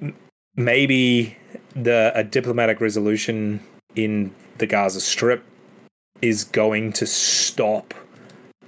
[0.00, 0.14] m-
[0.56, 1.36] maybe
[1.74, 3.60] the a diplomatic resolution
[3.94, 5.44] in the Gaza Strip
[6.20, 7.94] is going to stop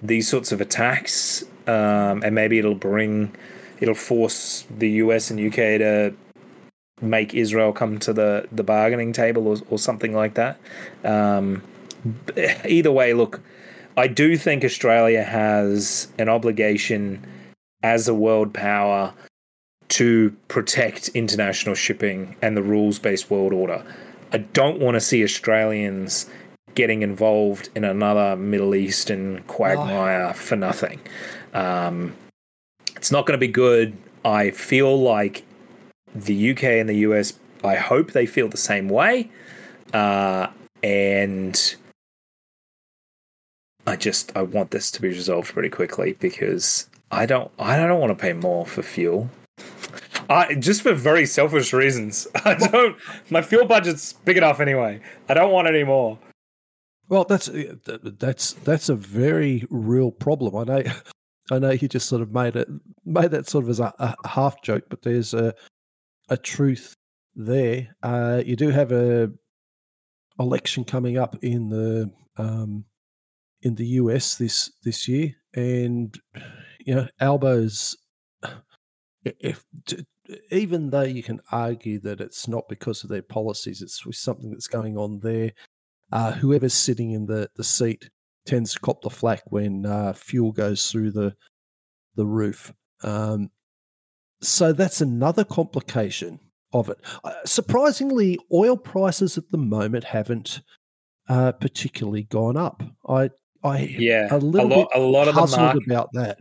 [0.02, 3.34] these sorts of attacks, um, and maybe it'll bring,
[3.80, 6.14] it'll force the US and UK to
[7.00, 10.58] make Israel come to the the bargaining table or, or something like that.
[11.04, 11.62] Um,
[12.64, 13.40] either way, look,
[13.96, 17.24] I do think Australia has an obligation
[17.82, 19.12] as a world power
[19.88, 23.84] to protect international shipping and the rules based world order.
[24.32, 26.28] I don't want to see Australians
[26.74, 31.00] getting involved in another Middle Eastern quagmire for nothing.
[31.52, 32.14] Um,
[32.96, 33.96] it's not going to be good.
[34.24, 35.44] I feel like
[36.14, 39.30] the UK and the US I hope they feel the same way.
[39.92, 40.48] Uh,
[40.82, 41.76] and
[43.86, 48.00] I just I want this to be resolved pretty quickly because I don't I don't
[48.00, 49.30] want to pay more for fuel.
[50.28, 52.26] I just for very selfish reasons.
[52.44, 52.96] I don't.
[53.30, 55.00] My fuel budget's big enough anyway.
[55.28, 56.18] I don't want any more.
[57.08, 57.50] Well, that's
[57.84, 60.56] that's that's a very real problem.
[60.56, 60.92] I know,
[61.50, 62.68] I know you just sort of made it
[63.04, 65.54] made that sort of as a, a half joke, but there's a
[66.28, 66.94] a truth
[67.34, 67.94] there.
[68.02, 69.30] Uh, you do have a
[70.38, 72.84] election coming up in the um,
[73.62, 76.18] in the US this this year, and
[76.80, 77.96] you know Albo's
[79.24, 79.62] if
[80.50, 84.50] even though you can argue that it's not because of their policies, it's with something
[84.50, 85.52] that's going on there.
[86.12, 88.10] Uh, whoever's sitting in the, the seat
[88.46, 91.34] tends to cop the flak when uh, fuel goes through the
[92.16, 92.72] the roof.
[93.02, 93.50] Um,
[94.40, 96.38] so that's another complication
[96.72, 96.98] of it.
[97.24, 100.60] Uh, surprisingly, oil prices at the moment haven't
[101.28, 102.82] uh, particularly gone up.
[103.08, 103.30] I
[103.64, 106.38] I Yeah, a little lot- bit a lot of the market- about that.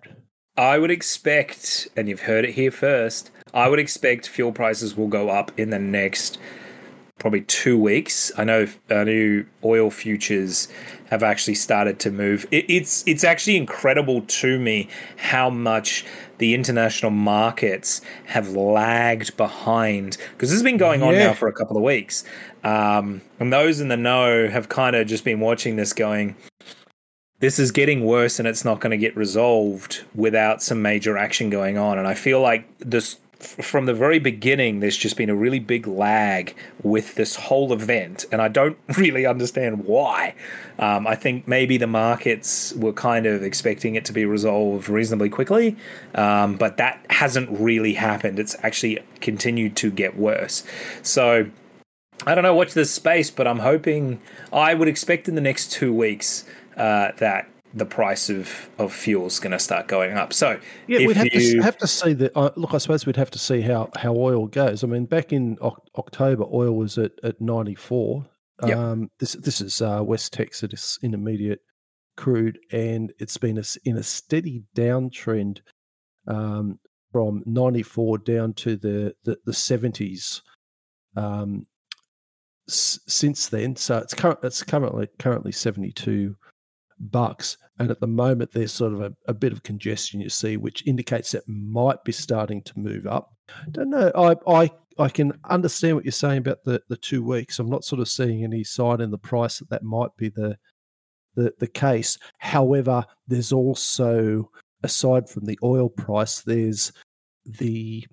[0.55, 5.07] I would expect, and you've heard it here first, I would expect fuel prices will
[5.07, 6.39] go up in the next
[7.19, 8.31] probably two weeks.
[8.37, 10.67] I know I know oil futures
[11.09, 12.45] have actually started to move.
[12.51, 16.05] It, it's it's actually incredible to me how much
[16.39, 21.27] the international markets have lagged behind because this has been going on Yeah.
[21.27, 22.23] now for a couple of weeks.
[22.63, 26.35] Um, and those in the know have kind of just been watching this going,
[27.39, 31.49] this is getting worse and it's not going to get resolved without some major action
[31.49, 31.97] going on.
[31.99, 35.87] And I feel like this from the very beginning, there's just been a really big
[35.87, 40.35] lag with this whole event, and I don't really understand why.
[40.79, 45.29] Um, I think maybe the markets were kind of expecting it to be resolved reasonably
[45.29, 45.75] quickly,
[46.15, 48.39] um, but that hasn't really happened.
[48.39, 50.63] It's actually continued to get worse.
[51.01, 51.49] So
[52.25, 52.55] I don't know.
[52.55, 54.21] Watch this space, but I'm hoping
[54.51, 56.45] I would expect in the next two weeks
[56.77, 60.31] uh, that the price of of fuel is going to start going up.
[60.33, 62.31] So Yeah, we'd have you- to have to see that.
[62.37, 64.83] Uh, look, I suppose we'd have to see how how oil goes.
[64.83, 68.25] I mean, back in Oc- October, oil was at at ninety four.
[68.65, 68.77] Yep.
[68.77, 71.59] Um, this this is uh, West Texas Intermediate
[72.15, 75.59] crude, and it's been a in a steady downtrend
[76.27, 76.79] um,
[77.11, 80.41] from ninety four down to the the, 70s
[81.17, 81.65] um,
[82.69, 83.75] s- since then.
[83.75, 86.35] So it's current it's currently currently seventy two
[86.99, 87.57] bucks.
[87.79, 90.85] And at the moment, there's sort of a, a bit of congestion you see, which
[90.85, 93.33] indicates it might be starting to move up.
[93.71, 94.11] Don't know.
[94.15, 97.59] I I I can understand what you're saying about the the two weeks.
[97.59, 100.57] I'm not sort of seeing any sign in the price that that might be the
[101.35, 102.17] the the case.
[102.37, 104.49] However, there's also
[104.83, 106.91] aside from the oil price, there's
[107.45, 108.05] the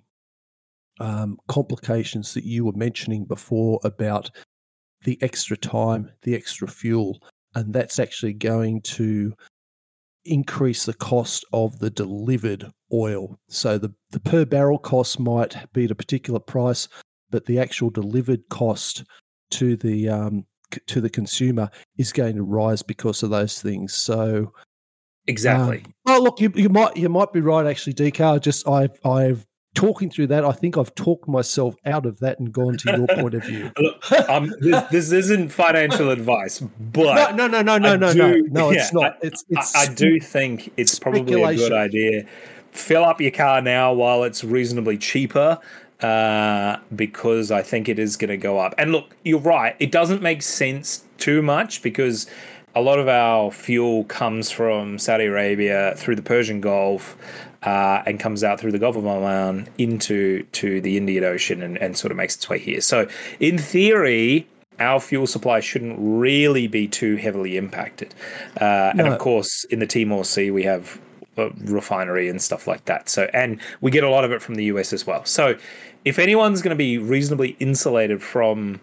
[1.01, 4.31] um, complications that you were mentioning before about
[5.05, 7.23] the extra time, the extra fuel,
[7.55, 9.33] and that's actually going to
[10.25, 13.39] increase the cost of the delivered oil.
[13.49, 16.89] So the, the per barrel cost might be at a particular price,
[17.31, 19.05] but the actual delivered cost
[19.53, 23.95] to the um, c- to the consumer is going to rise because of those things.
[23.95, 24.53] So
[25.27, 25.83] exactly.
[25.85, 27.67] um, oh, look, you, you might you might be right.
[27.67, 30.45] Actually, DK, I just I've I've talking through that.
[30.45, 33.71] I think I've talked myself out of that and gone to your point of view.
[33.79, 38.13] Look, um, this, this isn't financial advice, but No, no, no, no, I no, no,
[38.13, 38.71] do- no, no.
[38.71, 39.19] It's yeah, not.
[39.23, 39.75] It's it's.
[39.77, 42.25] I, I do think it's probably a good idea.
[42.73, 45.59] Fill up your car now while it's reasonably cheaper,
[46.01, 48.75] uh, because I think it is going to go up.
[48.79, 52.27] And look, you're right; it doesn't make sense too much because
[52.75, 57.17] a lot of our fuel comes from Saudi Arabia through the Persian Gulf.
[57.63, 61.77] Uh, and comes out through the Gulf of Oman into to the Indian Ocean and,
[61.77, 62.81] and sort of makes its way here.
[62.81, 63.07] So,
[63.39, 68.15] in theory, our fuel supply shouldn't really be too heavily impacted.
[68.59, 70.99] Uh, and of course, in the Timor Sea, we have
[71.37, 73.09] a refinery and stuff like that.
[73.09, 75.25] So, and we get a lot of it from the US as well.
[75.27, 75.57] So,
[76.05, 78.81] if anyone's going to be reasonably insulated from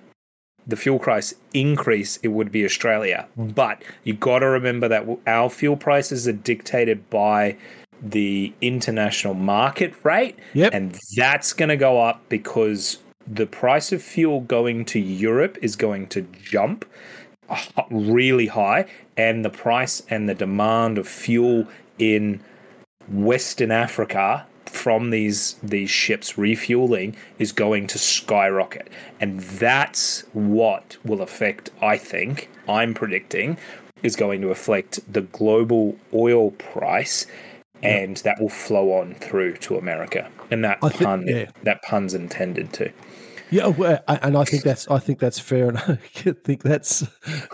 [0.68, 3.28] the fuel price increase, it would be Australia.
[3.36, 7.58] But you got to remember that our fuel prices are dictated by
[8.02, 10.38] the international market rate.
[10.54, 10.74] Yep.
[10.74, 15.76] And that's going to go up because the price of fuel going to Europe is
[15.76, 16.86] going to jump
[17.90, 18.86] really high.
[19.16, 21.68] And the price and the demand of fuel
[21.98, 22.42] in
[23.10, 28.88] Western Africa from these these ships refueling is going to skyrocket
[29.20, 33.58] and that's what will affect i think i'm predicting
[34.04, 37.26] is going to affect the global oil price
[37.84, 41.46] and that will flow on through to america and that pun yeah.
[41.64, 42.92] that pun's intended to
[43.50, 45.96] Yeah, well, I- and I think that's I think that's fair, and I
[46.44, 47.06] think that's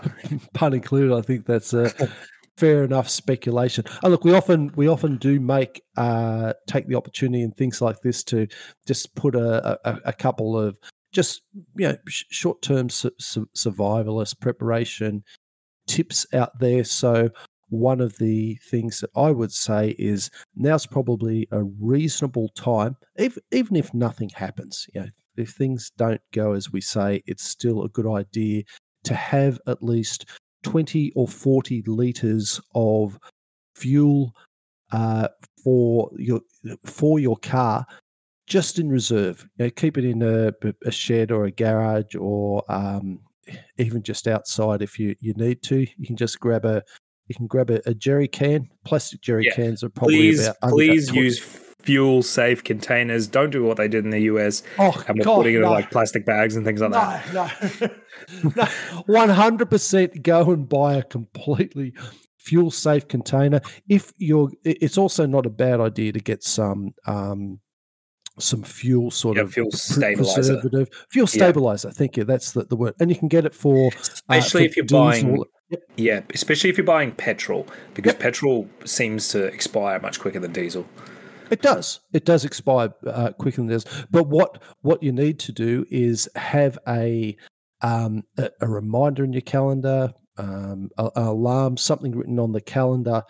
[0.54, 1.14] pun included.
[1.16, 1.92] I think that's a
[2.56, 3.84] fair enough speculation.
[4.02, 8.00] And look, we often we often do make uh, take the opportunity in things like
[8.00, 8.48] this to
[8.88, 10.76] just put a, a, a couple of
[11.12, 11.42] just
[11.76, 15.22] you know sh- short term su- su- survivalist preparation
[15.86, 16.82] tips out there.
[16.82, 17.30] So
[17.74, 23.42] one of the things that I would say is now's probably a reasonable time, even
[23.52, 24.86] even if nothing happens.
[24.94, 28.64] You know, if things don't go as we say, it's still a good idea
[29.04, 30.26] to have at least
[30.62, 33.18] 20 or 40 liters of
[33.74, 34.34] fuel
[34.92, 35.28] uh,
[35.62, 36.40] for your
[36.84, 37.86] for your car
[38.46, 39.46] just in reserve.
[39.56, 40.52] You know, keep it in a,
[40.84, 43.20] a shed or a garage or um,
[43.78, 45.80] even just outside if you, you need to.
[45.80, 46.82] You can just grab a
[47.28, 48.68] you can grab a, a jerry can.
[48.84, 49.54] Plastic jerry Yeah.
[49.54, 51.38] cans are probably Please, about please 20 use
[51.82, 53.26] fuel safe containers.
[53.26, 55.66] Don't do what they did in the US Oh, and we're God, putting it no.
[55.68, 57.32] in like plastic bags and things like that.
[57.32, 57.90] No,
[58.56, 58.64] no,
[59.06, 60.22] one hundred percent.
[60.22, 61.92] Go and buy a completely
[62.38, 63.60] fuel safe container.
[63.88, 67.60] If you're, it's also not a bad idea to get some um,
[68.38, 70.34] some fuel sort Yeah, of fuel stabilizer.
[70.56, 71.44] preservative fuel Yeah.
[71.44, 71.90] stabilizer.
[71.90, 72.24] Thank you.
[72.24, 74.84] That's the, the word, and you can get it for uh, Especially for if you're
[74.86, 75.04] diesel.
[75.04, 75.44] buying
[75.96, 80.86] Yeah, especially if you're buying petrol, because petrol seems to expire much quicker than diesel.
[81.50, 82.00] It does.
[82.12, 83.84] It does expire uh, quicker than this.
[84.10, 87.36] But what what you need to do is have a
[87.80, 92.60] um, a, a reminder in your calendar, um, a, an alarm, something written on the
[92.60, 93.22] calendar,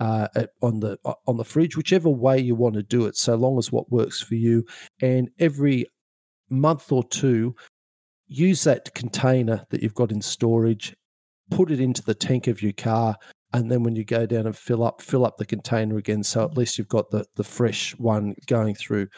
[0.00, 0.28] uh,
[0.62, 3.72] on the on the fridge, whichever way you want to do it, so long as
[3.72, 4.64] what works for you.
[5.00, 5.86] And every
[6.48, 7.54] month or two,
[8.26, 10.94] use that container that you've got in storage,
[11.50, 13.16] put it into the tank of your car,
[13.52, 16.22] and then when you go down and fill up, fill up the container again.
[16.22, 19.08] So at least you've got the the fresh one going through.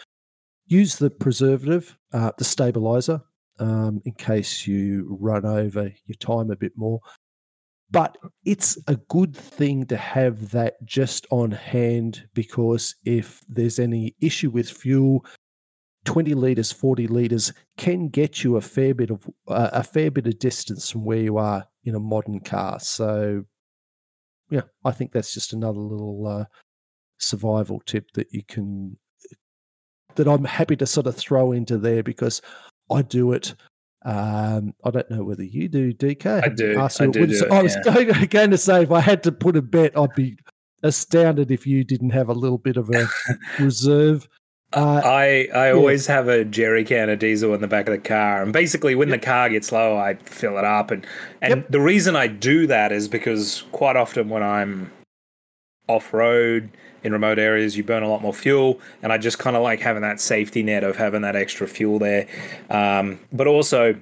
[0.66, 3.22] Use the preservative, uh, the stabilizer,
[3.58, 7.00] um, in case you run over your time a bit more.
[7.90, 14.14] But it's a good thing to have that just on hand because if there's any
[14.20, 15.24] issue with fuel,
[16.08, 20.26] 20 liters, 40 liters can get you a fair bit of uh, a fair bit
[20.26, 22.80] of distance from where you are in a modern car.
[22.80, 23.44] So,
[24.48, 26.44] yeah, I think that's just another little uh,
[27.18, 28.96] survival tip that you can
[30.14, 32.40] that I'm happy to sort of throw into there because
[32.90, 33.54] I do it.
[34.02, 36.42] Um, I don't know whether you do, DK.
[36.42, 36.80] I do.
[36.80, 38.24] I do do it, I was yeah.
[38.30, 40.38] going to say if I had to put a bet, I'd be
[40.82, 43.08] astounded if you didn't have a little bit of a
[43.62, 44.26] reserve.
[44.74, 48.08] Uh, I I always have a jerry can of diesel in the back of the
[48.08, 50.90] car, and basically when the car gets low, I fill it up.
[50.90, 51.06] And
[51.40, 54.92] and the reason I do that is because quite often when I'm
[55.88, 56.68] off road
[57.02, 59.80] in remote areas, you burn a lot more fuel, and I just kind of like
[59.80, 62.26] having that safety net of having that extra fuel there.
[62.68, 63.96] Um, but also,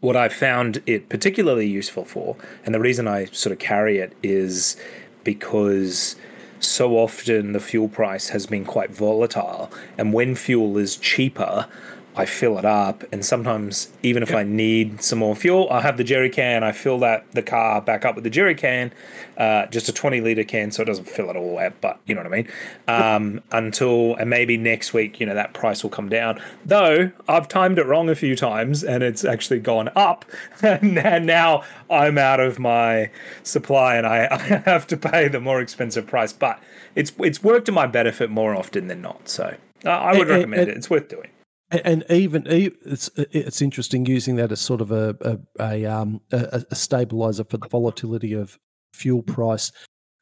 [0.00, 2.36] what I found it particularly useful for,
[2.66, 4.76] and the reason I sort of carry it is
[5.24, 6.16] because
[6.64, 11.66] so often the fuel price has been quite volatile, and when fuel is cheaper,
[12.14, 15.96] I fill it up, and sometimes even if I need some more fuel, I have
[15.96, 16.62] the jerry can.
[16.62, 18.92] I fill that the car back up with the jerry can,
[19.36, 21.74] uh, just a twenty liter can, so it doesn't fill it all up.
[21.80, 22.48] But you know what I mean.
[22.88, 26.40] Um, until and maybe next week, you know that price will come down.
[26.64, 30.24] Though I've timed it wrong a few times, and it's actually gone up,
[30.62, 33.10] and now I'm out of my
[33.42, 34.36] supply, and I, I
[34.70, 36.32] have to pay the more expensive price.
[36.32, 36.60] But
[36.94, 39.28] it's it's worked to my benefit more often than not.
[39.28, 40.76] So uh, I would And- recommend and- it.
[40.76, 41.28] It's worth doing.
[41.84, 46.66] And even it's it's interesting using that as sort of a a, a um a,
[46.70, 48.58] a stabilizer for the volatility of
[48.92, 49.72] fuel price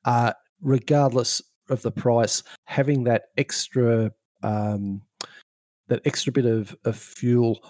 [0.05, 4.11] uh regardless of the price having that extra
[4.43, 5.01] um
[5.89, 7.61] that extra bit of, of fuel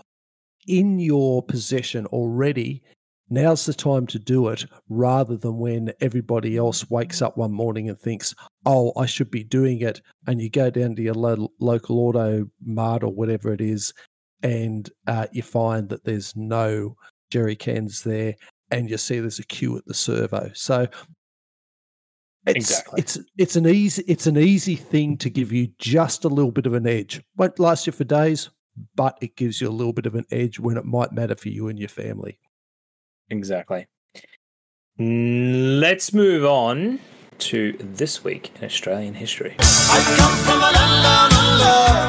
[0.66, 2.82] in your possession already
[3.30, 7.88] now's the time to do it rather than when everybody else wakes up one morning
[7.88, 8.34] and thinks
[8.66, 12.44] oh i should be doing it and you go down to your lo- local auto
[12.64, 13.94] mart or whatever it is
[14.42, 16.94] and uh, you find that there's no
[17.30, 18.34] jerry cans there
[18.70, 20.86] and you see there's a queue at the servo so
[22.46, 23.00] it's Exactly.
[23.00, 26.66] it's it's an easy it's an easy thing to give you just a little bit
[26.66, 28.50] of an edge won't last you for days
[28.94, 31.48] but it gives you a little bit of an edge when it might matter for
[31.50, 32.38] you and your family
[33.32, 33.86] Exactly.
[34.98, 36.98] Let's move on
[37.38, 39.54] to this week in Australian history.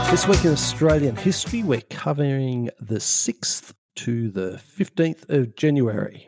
[0.10, 6.28] This week in Australian history, we're covering the 6th to the 15th of January.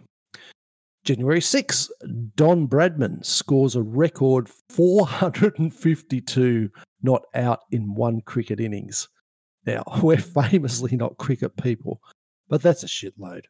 [1.04, 1.90] January 6th,
[2.36, 6.70] Don Bradman scores a record 452
[7.02, 9.10] not out in one cricket innings.
[9.66, 12.00] Now, we're famously not cricket people,
[12.48, 13.44] but that's a shitload.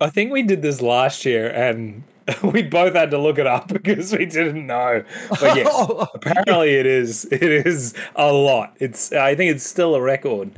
[0.00, 2.02] I think we did this last year and
[2.42, 5.04] we both had to look it up because we didn't know.
[5.28, 8.76] But yes, apparently it is it is a lot.
[8.80, 10.50] It's I think it's still a record.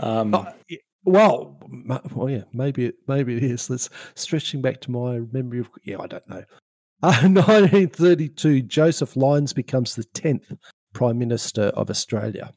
[0.00, 0.46] Um, Oh,
[1.04, 1.60] well,
[2.14, 3.68] well, yeah, maybe it, maybe it is.
[3.68, 6.44] Let's stretching back to my memory of yeah, I don't know.
[7.02, 10.56] Uh, 1932, Joseph Lyons becomes the 10th
[10.94, 12.54] Prime Minister of Australia.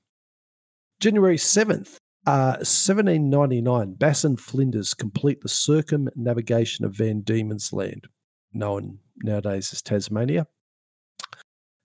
[1.02, 8.08] January 7th, uh, 1799, Bass and Flinders complete the circumnavigation of Van Diemen's Land,
[8.54, 10.48] known nowadays as Tasmania.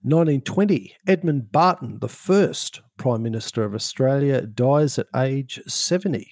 [0.03, 6.29] 1920, Edmund Barton, the first Prime Minister of Australia, dies at age 70.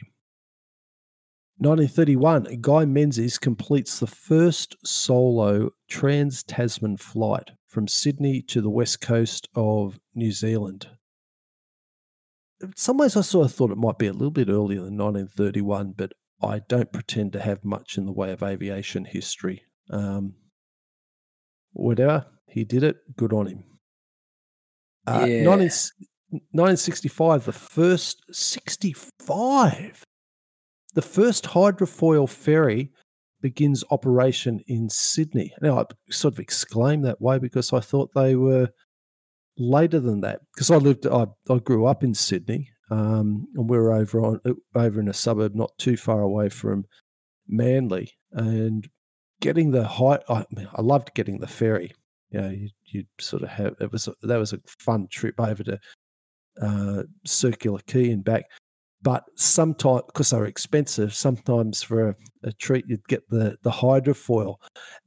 [1.62, 9.00] 1931, Guy Menzies completes the first solo trans Tasman flight from Sydney to the west
[9.00, 10.88] coast of New Zealand.
[12.62, 14.98] In some ways, I sort of thought it might be a little bit earlier than
[14.98, 19.64] 1931, but I don't pretend to have much in the way of aviation history.
[19.92, 20.34] Um,
[21.74, 23.64] whatever, he did it, good on him.
[25.06, 25.44] Uh, Yeah.
[25.44, 25.70] 19
[26.32, 30.04] 1965, the first 65
[30.94, 32.92] the first hydrofoil ferry
[33.42, 35.54] begins operation in Sydney.
[35.62, 38.70] Now, I sort of exclaim that way because I thought they were
[39.58, 40.42] later than that.
[40.54, 44.40] Because I lived, I, I grew up in Sydney, um, and we were over on
[44.76, 46.86] over in a suburb not too far away from
[47.48, 48.88] Manly, and
[49.40, 50.20] getting the high.
[50.30, 51.94] I, I loved getting the ferry.
[52.30, 55.64] You know, you, you sort of have it was that was a fun trip over
[55.64, 55.80] to
[56.62, 58.46] uh, Circular Quay and back
[59.02, 64.56] but sometimes because they're expensive sometimes for a, a treat you'd get the the hydrofoil.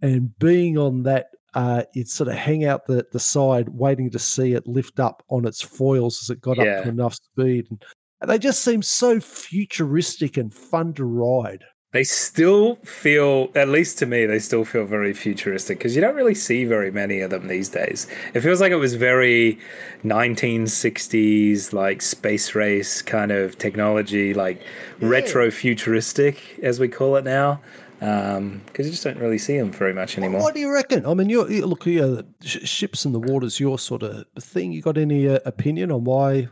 [0.02, 4.18] And being on that uh, you'd sort of hang out the, the side waiting to
[4.18, 7.66] see it lift up on its foils as it got up to enough speed.
[7.70, 7.84] And,
[8.20, 11.64] and they just seem so futuristic and fun to ride
[11.94, 16.16] they still feel, at least to me, they still feel very futuristic because you don't
[16.16, 18.08] really see very many of them these days.
[18.34, 19.60] It feels like it was very
[20.04, 24.60] 1960s, like space race kind of technology, like
[25.00, 27.60] retro futuristic, as we call it now.
[28.00, 30.40] Because you just don't really see them very much anymore.
[30.42, 33.20] what do you reckon i mean you're, you look you know, sh- ships in the
[33.20, 36.48] water's your sort of thing you got any uh, opinion on why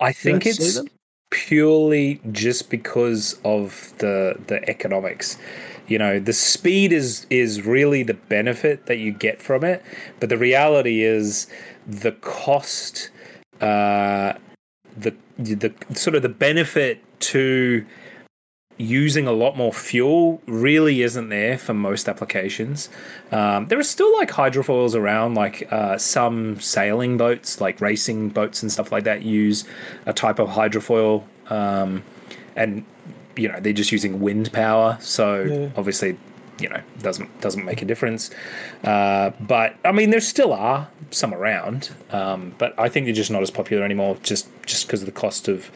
[0.00, 0.80] I think it's?
[1.30, 5.38] Purely just because of the the economics.
[5.86, 9.82] You know, the speed is is really the benefit that you get from it,
[10.20, 11.46] but the reality is
[11.86, 13.10] the cost,
[13.60, 14.34] uh,
[14.96, 17.86] the the sort of the benefit to
[18.78, 22.88] using a lot more fuel really isn't there for most applications.
[23.32, 28.62] Um, there are still like hydrofoils around, like uh, some sailing boats, like racing boats
[28.62, 29.64] and stuff like that, use
[30.06, 32.04] a type of hydrofoil, um,
[32.54, 32.84] and
[33.36, 34.96] you know they're just using wind power.
[35.00, 35.68] So Yeah.
[35.76, 36.16] obviously,
[36.60, 38.30] you know doesn't doesn't make a difference.
[38.84, 43.30] Uh, but I mean, there still are some around, um, but I think they're just
[43.30, 45.70] not as popular anymore, just just because of the cost of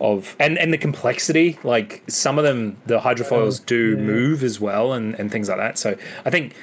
[0.00, 1.58] of and and the complexity.
[1.62, 5.58] Like some of them, the hydrofoils oh, do move as well, and and things like
[5.58, 5.78] that.
[5.78, 6.54] So I think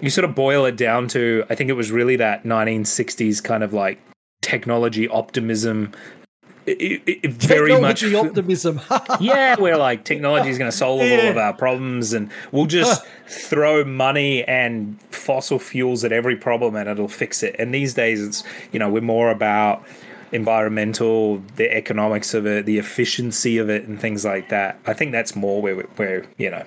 [0.00, 3.62] you sort of boil it down to I think it was really that 1960s kind
[3.62, 4.00] of like
[4.40, 5.92] technology optimism.
[6.66, 8.80] It, it, it very much Technology optimism
[9.20, 13.02] yeah, we're like technology is going to solve all of our problems, and we'll just
[13.26, 17.56] throw money and fossil fuels at every problem, and it'll fix it.
[17.58, 19.84] And these days, it's you know we're more about
[20.32, 24.78] environmental, the economics of it, the efficiency of it, and things like that.
[24.86, 26.64] I think that's more where we- where you know.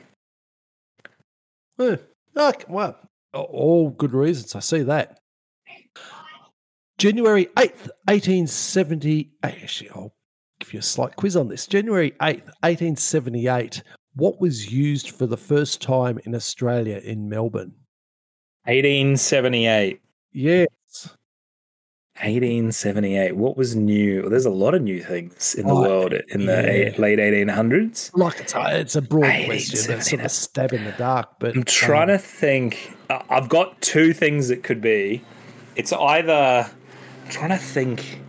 [1.79, 1.97] Eh,
[2.37, 2.99] okay, well,
[3.33, 4.55] all good reasons.
[4.55, 5.19] I see that.
[6.97, 9.31] January 8th, 1870.
[9.41, 10.13] Actually, I'll
[10.59, 11.65] give you a slight quiz on this.
[11.65, 13.83] January 8th, 1878.
[14.15, 17.73] What was used for the first time in Australia in Melbourne?
[18.65, 19.99] 1878.
[20.31, 20.67] Yes.
[22.17, 23.35] 1878.
[23.35, 24.29] What was new?
[24.29, 26.69] There's a lot of new things in the Oh, world in the yeah.
[26.69, 28.15] eight, late 1800s.
[28.15, 29.91] Like it's a, it's a broad question.
[29.93, 31.29] It's sort of a stab in the dark.
[31.39, 32.95] But I'm trying um, to think.
[33.09, 35.23] I've got two things it could be.
[35.75, 36.69] It's either
[37.25, 38.19] I'm trying to think.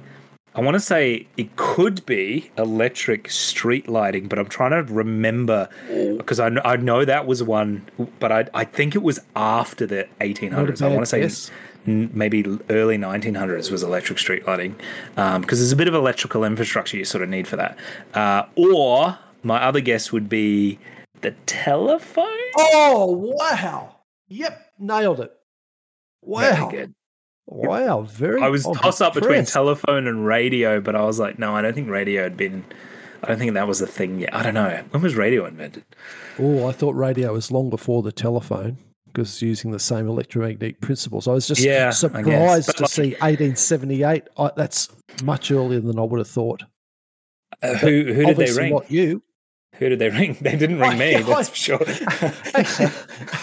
[0.56, 5.68] I want to say it could be electric street lighting, but I'm trying to remember
[6.16, 7.86] because I, I know that was one,
[8.18, 10.80] but I I think it was after the 1800s.
[10.80, 11.50] I want to say guess.
[11.86, 14.74] Maybe early 1900s was electric street lighting
[15.14, 17.78] because there's a bit of electrical infrastructure you sort of need for that.
[18.14, 20.78] Uh, or my other guess would be
[21.20, 22.26] the telephone.
[22.56, 23.96] Oh, wow.
[24.28, 24.60] Yep.
[24.78, 25.32] Nailed it.
[26.22, 26.40] Wow.
[26.40, 26.94] Very good.
[27.46, 28.40] Wow, very.
[28.42, 31.74] I was toss up between telephone and radio, but I was like, no, I don't
[31.74, 32.64] think radio had been.
[33.22, 34.34] I don't think that was a thing yet.
[34.34, 34.82] I don't know.
[34.90, 35.84] When was radio invented?
[36.38, 38.78] Oh, I thought radio was long before the telephone
[39.14, 41.28] because using the same electromagnetic principles.
[41.28, 44.24] I was just Yeah, surprised to like- see 1878.
[44.36, 44.88] I, that's
[45.22, 46.64] much earlier than I would have thought.
[47.62, 48.72] Uh, who who did they ring?
[48.72, 49.22] Not you.
[49.76, 50.36] Who did they ring?
[50.40, 51.22] They didn't ring me.
[51.22, 51.80] That's for sure.
[52.54, 52.90] Actually,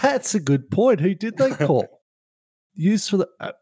[0.01, 0.99] that's a good point.
[0.99, 1.87] Who did they call?
[2.75, 3.53] Used for the uh,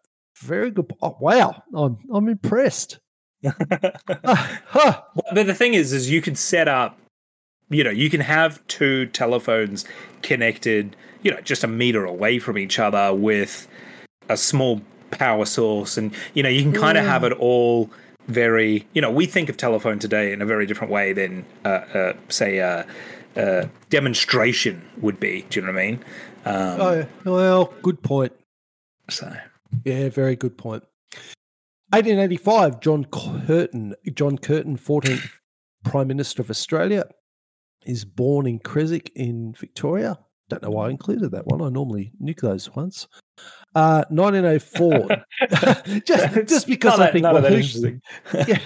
[0.41, 0.91] very good.
[1.02, 2.99] Oh, wow, I'm I'm impressed.
[3.45, 5.02] Ah, huh.
[5.34, 6.99] But the thing is, is you could set up,
[7.69, 9.86] you know, you can have two telephones
[10.22, 13.68] connected, you know, just a meter away from each other with
[14.30, 14.82] a small
[15.12, 17.90] power source, and you know, you can kind of have it all
[18.28, 21.68] very, you know, we think of telephone today in a very different way than, uh,
[21.68, 22.84] uh, say, uh,
[23.36, 25.46] uh, demonstration would be.
[25.50, 26.00] Do you know what I mean?
[26.46, 28.34] Um, Oh, well, good point.
[29.10, 29.36] So
[29.84, 30.84] Yeah, very good point.
[31.91, 35.32] 1885, John Curtin, John Curtin, 14th
[35.84, 37.06] Prime Minister of Australia,
[37.86, 40.20] is born in Creswick in Victoria.
[40.49, 41.61] Don't know why I included that one.
[41.61, 43.07] I normally nuke those ones.
[43.76, 45.23] Uh, 1904.
[46.05, 48.01] just, just because None I think, well, interesting.
[48.47, 48.59] yeah.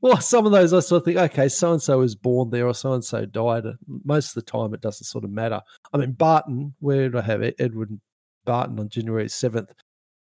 [0.00, 2.66] Well, some of those I sort of think, okay, so and so was born there
[2.66, 3.64] or so and so died.
[4.04, 5.60] Most of the time, it doesn't sort of matter.
[5.92, 7.54] I mean, Barton, where did I have it?
[7.58, 8.00] Edward
[8.44, 9.70] Barton on January 7th.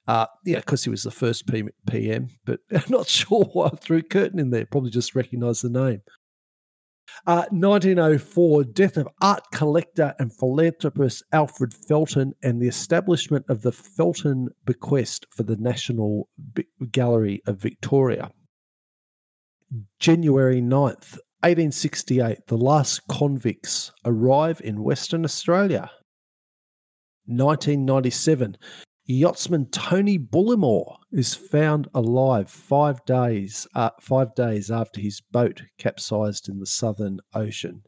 [0.08, 1.50] Uh, yeah, because he was the first
[1.88, 4.66] PM, but I'm not sure why I threw Curtin in there.
[4.66, 6.02] Probably just recognise the name.
[7.28, 13.72] Uh, 1904, death of art collector and philanthropist Alfred Felton and the establishment of the
[13.72, 18.32] Felton Bequest for the National Bi- Gallery of Victoria.
[20.00, 25.90] January 9th, 1868, the last convicts arrive in Western Australia.
[27.28, 28.58] 1997,
[29.14, 36.50] yachtsman Tony Bullimore is found alive five days uh, five days after his boat capsized
[36.50, 37.84] in the Southern Ocean.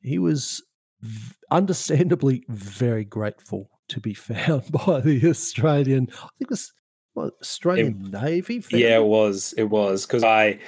[0.00, 0.62] He was
[1.00, 6.72] v- understandably very grateful to be found by the Australian, I think it was
[7.14, 8.60] what, Australian Navy.
[8.60, 9.52] found Yeah, it was.
[9.56, 10.58] It was because I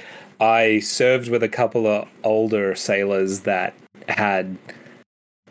[0.40, 3.74] I served with a couple of older sailors that
[4.08, 4.58] had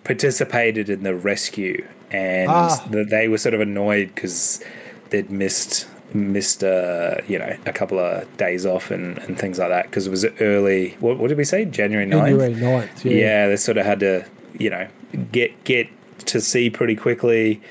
[0.03, 2.85] participated in the rescue, and Ah.
[2.91, 4.63] that they were sort of annoyed because
[5.09, 9.69] they'd missed missed uh, you know a couple of days off and, and things like
[9.69, 10.95] that because it was early.
[10.99, 11.63] What, what did we say?
[11.65, 12.25] January 9th?
[12.38, 13.05] January 9th.
[13.05, 13.11] Yeah.
[13.13, 13.47] yeah.
[13.47, 14.25] they sort of had to,
[14.59, 14.88] you know,
[15.31, 15.88] get get
[16.27, 17.61] to sea pretty quickly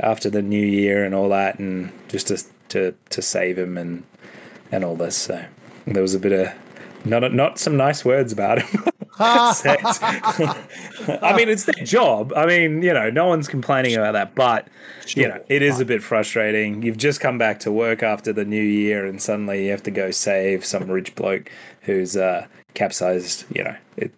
[0.00, 4.04] after the new year and all that, and just to to to save him and
[4.70, 5.16] and all this.
[5.16, 5.42] So
[5.86, 6.52] there was a bit of
[7.06, 8.84] not not some nice words about him.
[9.20, 10.54] I
[11.36, 12.32] mean, it's their job.
[12.36, 14.68] I mean, you know, no one's complaining about that, but
[15.08, 16.82] you know, it is a bit frustrating.
[16.82, 19.90] You've just come back to work after the new year, and suddenly you have to
[19.90, 21.50] go save some rich bloke
[21.82, 23.44] who's uh, capsized.
[23.54, 24.14] You know, it.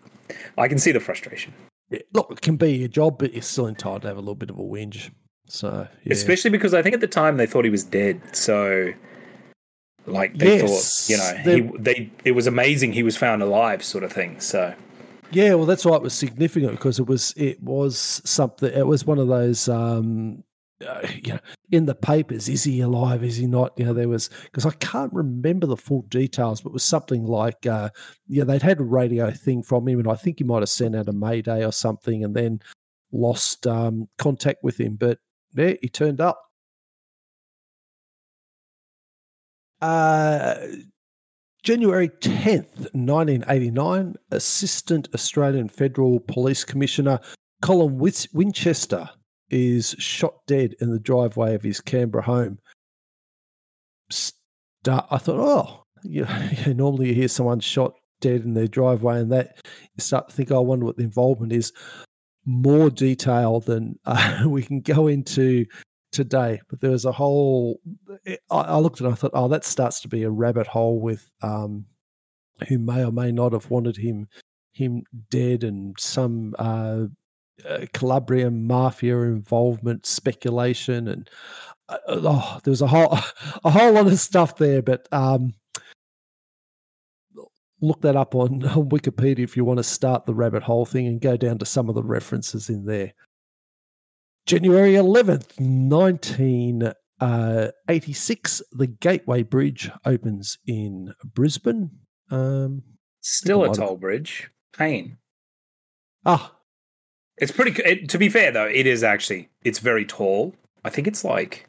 [0.59, 1.52] I can see the frustration,
[1.90, 4.35] Yeah, Look, it can be your job, but you're still entitled to have a little
[4.35, 5.10] bit of a whinge.
[5.47, 6.12] So, yeah.
[6.12, 8.20] especially because I think at the time they thought he was dead.
[8.36, 8.93] So,
[10.06, 13.82] like they Yes, thought, you know, he they it was amazing he was found alive,
[13.82, 14.40] sort of thing.
[14.40, 14.74] So.
[15.32, 18.73] Yeah, well, that's why it was significant because it was it was something.
[18.73, 20.43] It was one of those, um,
[20.86, 21.39] uh, you know,
[21.70, 22.48] in the papers.
[22.48, 23.23] Is he alive?
[23.23, 23.73] Is he not?
[23.77, 27.27] You know, there was because I can't remember the full details, but it was something
[27.27, 27.90] like, uh,
[28.27, 30.97] yeah, they'd had a radio thing from him, and I think he might have sent
[30.97, 32.61] out a mayday or something, and then
[33.12, 34.97] lost um, contact with him.
[34.97, 35.19] But
[35.55, 36.40] yeah, he turned up.
[39.81, 40.55] Uh,
[41.62, 47.20] January 10th, 1989, Assistant Australian Federal Police Commissioner
[47.60, 47.98] Colin
[48.32, 49.10] Winchester
[49.50, 52.58] is shot dead in the driveway of his Canberra home.
[54.10, 56.26] I thought, oh, you,
[56.64, 57.92] you normally you hear someone shot
[58.22, 61.04] dead in their driveway, and that you start to think, oh, I wonder what the
[61.04, 61.72] involvement is.
[62.46, 65.66] More detail than uh, we can go into
[66.12, 67.80] today, but there was a whole.
[68.26, 70.66] I, I looked at it, and I thought, oh, that starts to be a rabbit
[70.66, 71.86] hole with um,
[72.68, 74.28] who may or may not have wanted him
[74.72, 77.04] him dead, and some uh,
[77.68, 81.30] uh, Calabrian mafia involvement, speculation, and
[81.88, 83.12] uh, oh, there was a whole
[83.64, 84.82] a whole lot of stuff there.
[84.82, 85.54] But um,
[87.80, 91.06] look that up on, on Wikipedia if you want to start the rabbit hole thing
[91.06, 93.12] and go down to some of the references in there.
[94.46, 95.58] January 11th,
[97.20, 101.90] 1986, the Gateway Bridge opens in Brisbane.
[102.30, 102.82] Um,
[103.20, 104.50] Still a a lot of- toll bridge.
[104.76, 105.18] Pain.
[106.24, 106.54] ah,
[107.36, 107.82] It's pretty.
[107.82, 109.48] It, to be fair, though, it is actually.
[109.64, 110.54] It's very tall.
[110.84, 111.66] I think it's like.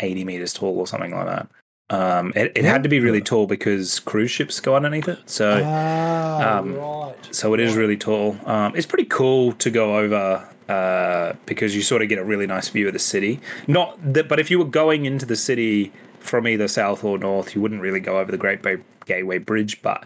[0.00, 1.48] 80 meters tall or something like that.
[1.90, 5.18] Um, it, it had to be really tall because cruise ships go underneath it.
[5.28, 7.16] So, Ah, um, right.
[7.32, 8.36] so it is really tall.
[8.46, 12.46] Um, it's pretty cool to go over uh, because you sort of get a really
[12.46, 13.40] nice view of the city.
[13.66, 17.54] Not that, but if you were going into the city from either south or north,
[17.54, 19.80] you wouldn't really go over the Great Bay Gateway Bridge.
[19.82, 20.04] But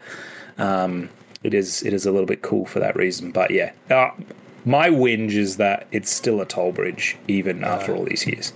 [0.59, 1.09] um,
[1.43, 3.33] it is it is a little bit cool for that reason.
[3.33, 4.11] But yeah, uh,
[4.65, 8.53] my whinge is that it's still a toll bridge even after all these years.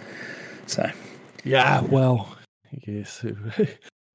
[0.66, 0.90] So
[1.44, 2.36] Yeah, well,
[2.86, 3.24] yes.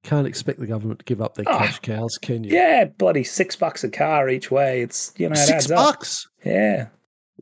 [0.04, 1.58] Can't expect the government to give up their Ah.
[1.58, 2.52] cash cows, can you?
[2.52, 4.80] yeah, bloody six bucks a car each way.
[4.82, 5.76] It's you know it Six adds up.
[5.94, 6.28] bucks.
[6.44, 6.86] Yeah.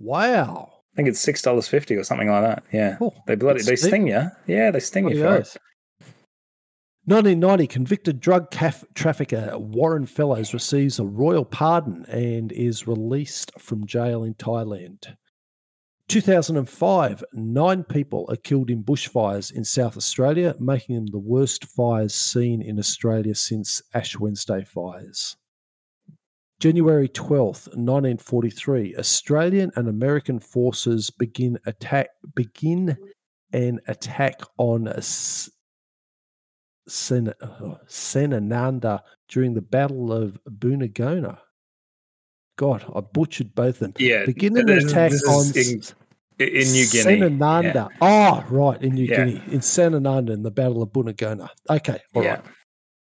[0.00, 0.72] Wow.
[0.92, 2.62] I think it's six dollars fifty or something like that.
[2.72, 4.28] Yeah, Oh, they bloody they sting you.
[4.46, 5.56] Yeah, they sting you Bloody for oath.
[5.56, 5.62] it.
[7.06, 13.86] 1990, convicted drug caf- trafficker Warren Fellows receives a royal pardon and is released from
[13.86, 15.16] jail in Thailand.
[16.08, 22.14] 2005, nine people are killed in bushfires in South Australia, making them the worst fires
[22.14, 25.36] seen in Australia since Ash Wednesday fires.
[26.60, 32.96] January 12th, 1943, Australian and American forces begin attack begin
[33.52, 35.50] an attack on S-
[36.86, 41.38] Sen- oh, Senananda during the Battle of Buna-Gona.
[42.58, 43.94] God, I butchered both of them.
[43.98, 45.80] Yeah, Begin an attack on in,
[46.38, 47.20] in New Guinea.
[47.20, 47.88] Senananda.
[48.02, 49.24] Oh, right, in New Yeah.
[49.24, 51.48] Guinea, in Senananda, in the Battle of Buna-Gona.
[51.70, 52.42] Okay, all right.
[52.44, 52.50] Yeah.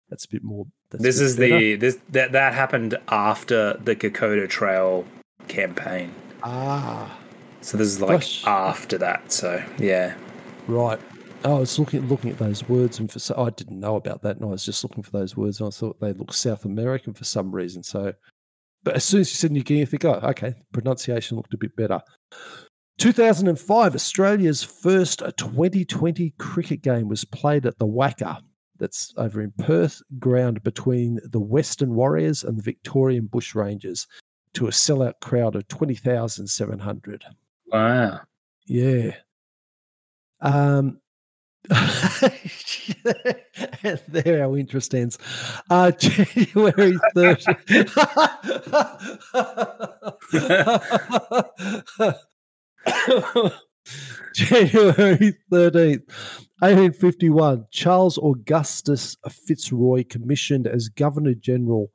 [0.10, 0.66] That's a bit more.
[0.92, 5.06] That's This is the this that that happened after the Kokoda Trail
[5.48, 6.14] campaign.
[6.44, 7.18] ah
[7.62, 8.46] So this is like Gosh.
[8.46, 9.32] after that.
[9.32, 10.16] So yeah,
[10.68, 11.00] right.
[11.44, 14.22] Oh, I was looking looking at those words, and for so I didn't know about
[14.24, 16.66] that, and I was just looking for those words, and I thought they looked South
[16.66, 17.84] American for some reason.
[17.84, 18.14] So,
[18.84, 21.58] but as soon as you said New Guinea, I think, oh, okay, pronunciation looked a
[21.58, 22.02] bit better.
[22.98, 28.42] 2005, Australia's first 2020 cricket game was played at the WACA.
[28.78, 34.06] That's over in Perth, ground between the Western Warriors and the Victorian Bushrangers,
[34.54, 37.26] to a sellout crowd of 20,700.
[37.72, 38.22] wow.
[38.66, 39.12] Yeah.
[40.42, 41.00] Um,
[41.74, 42.32] and
[44.08, 45.18] there our interest ends.
[45.70, 47.94] Uh, January 30th.
[54.34, 56.08] January 13th,
[56.60, 61.92] 1851, Charles Augustus Fitzroy commissioned as Governor General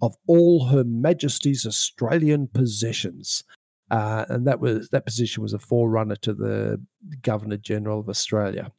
[0.00, 3.44] of all Her Majesty's Australian possessions.
[3.90, 6.80] Uh, and that was that position was a forerunner to the
[7.22, 8.72] Governor General of Australia.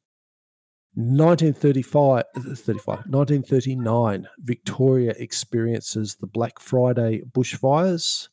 [0.95, 8.29] 1935, 35, 1939, Victoria experiences the Black Friday bushfires.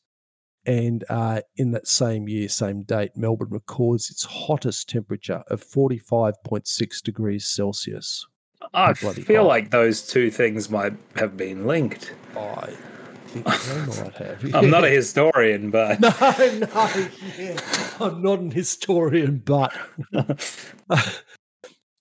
[0.65, 7.01] And uh, in that same year, same date, Melbourne records its hottest temperature of 45.6
[7.01, 8.27] degrees Celsius.
[8.73, 9.47] I feel hot.
[9.47, 12.13] like those two things might have been linked.
[12.37, 12.73] I
[13.25, 14.55] think they might have.
[14.55, 17.07] I'm not a historian, but No, no,
[17.37, 17.59] yeah.
[17.99, 19.75] I'm not an historian, but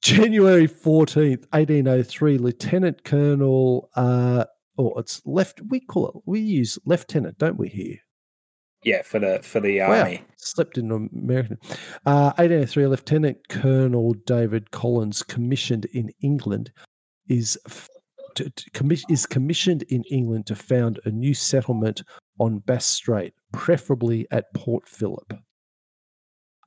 [0.03, 4.45] January 14th, 1803, Lieutenant Colonel, uh,
[4.79, 7.99] oh, it's left, we call it, we use lieutenant, don't we here?
[8.85, 10.23] Yeah, for the for the Wow, army.
[10.37, 11.59] slipped into American.
[12.07, 16.73] Uh, 1803, Lieutenant Colonel David Collins, commissioned in England,
[17.29, 17.59] is
[18.35, 22.03] to, to commis- is commissioned in England to found a new settlement
[22.39, 25.33] on Bass Strait, preferably at Port Phillip.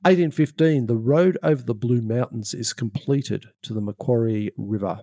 [0.02, 5.00] 1815, the road over the Blue Mountains is completed to the Macquarie River.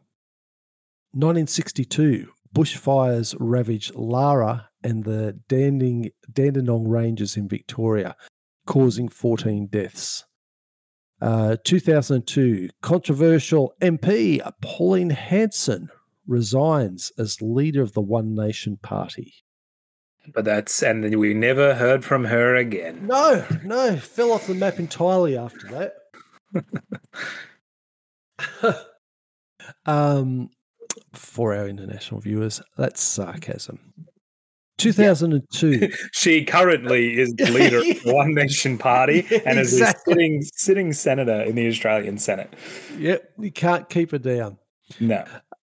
[1.14, 8.16] 1962, bushfires ravage Lara and the Danding, Dandenong Ranges in Victoria,
[8.66, 10.26] causing 14 deaths.
[11.22, 15.90] Uh, 2002, controversial MP Pauline Hanson
[16.26, 19.36] resigns as leader of the One Nation Party.
[20.34, 23.08] But that's and then we never heard from her again.
[23.08, 25.92] No, no, fell off the map entirely after
[28.54, 28.66] that.
[29.86, 30.50] um,
[31.14, 33.80] for our international viewers, that's sarcasm.
[34.82, 35.92] 2002.
[36.14, 40.94] She currently is the leader of the One Nation Party and is a sitting sitting
[40.94, 42.54] senator in the Australian Senate.
[42.98, 44.58] Yep, you can't keep her down.
[45.00, 45.24] No.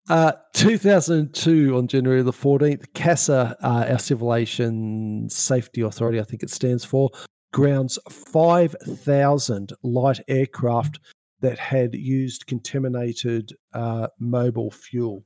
[0.09, 6.43] Uh, 2002 on January the 14th, CASA, uh, our Civil Aviation Safety Authority, I think
[6.43, 7.09] it stands for,
[7.51, 10.99] grounds 5,000 light aircraft
[11.41, 15.25] that had used contaminated uh, Mobil fuel.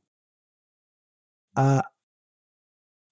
[1.55, 1.81] Uh,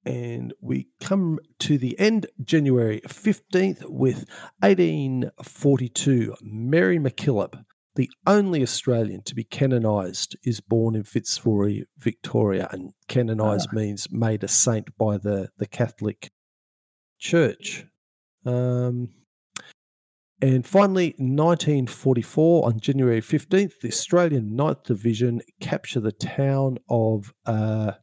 [0.06, 4.26] and we come to the end, January 15th, with
[4.62, 7.64] 1842, Mary MacKillop,
[7.96, 14.44] the only Australian to be canonised is born in Fitzroy, Victoria, and canonised means made
[14.44, 16.32] a saint by the the Catholic
[17.20, 17.86] Church.
[18.46, 19.10] Um,
[20.42, 27.94] and finally, 1944, on January 15th, the Australian 9th Division capture the town of uh,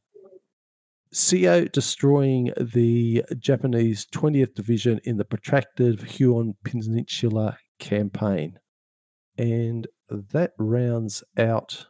[1.17, 8.59] Sio, destroying the Japanese 20th Division in the protracted Huon Peninsula campaign.
[9.39, 11.87] And that rounds out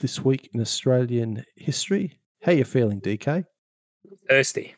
[0.00, 2.20] this week in Australian history.
[2.44, 3.46] How you feeling, DK?
[4.30, 4.76] Thirsty.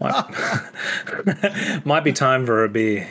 [0.00, 3.08] Might, might be time for a beer.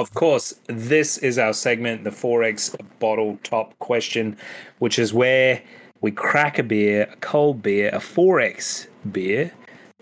[0.00, 4.38] Of course, this is our segment, the XXXX bottle top question,
[4.78, 5.60] which is where
[6.00, 9.52] we crack a beer, a cold beer, a XXXX beer,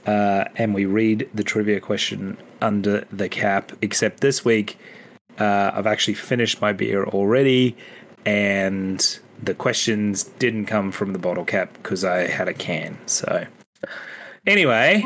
[0.07, 3.73] uh, and we read the trivia question under the cap.
[3.83, 4.79] Except this week,
[5.41, 7.77] uh, I've actually finished my beer already,
[8.25, 12.99] and the questions didn't come from the bottle cap because I had a can.
[13.07, 13.49] So,
[14.49, 15.05] anyway,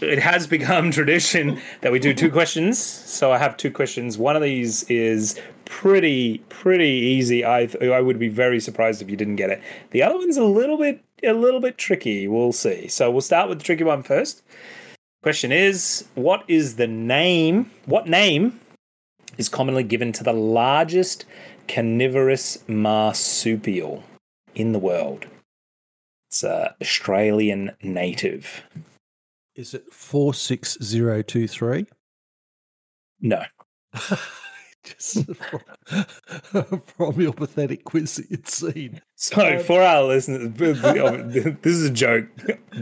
[0.00, 2.78] it has become tradition that we do two questions.
[2.78, 4.16] So I have two questions.
[4.16, 7.44] One of these is pretty pretty easy.
[7.44, 9.60] I I would be very surprised if you didn't get it.
[9.90, 12.28] The other one's a little bit a little bit tricky.
[12.28, 12.88] We'll see.
[12.88, 14.42] So we'll start with the tricky one first.
[15.22, 17.70] Question is, what is the name?
[17.84, 18.60] What name
[19.36, 21.24] is commonly given to the largest
[21.68, 24.04] carnivorous marsupial
[24.54, 25.26] in the world?
[26.36, 28.62] It's a Australian native.
[29.54, 31.86] Is it 46023?
[33.22, 33.42] No.
[34.84, 35.60] Just from,
[36.84, 39.00] from your pathetic quiz that you'd seen.
[39.14, 40.52] So um, for our listeners,
[40.84, 42.28] oh, this is a joke,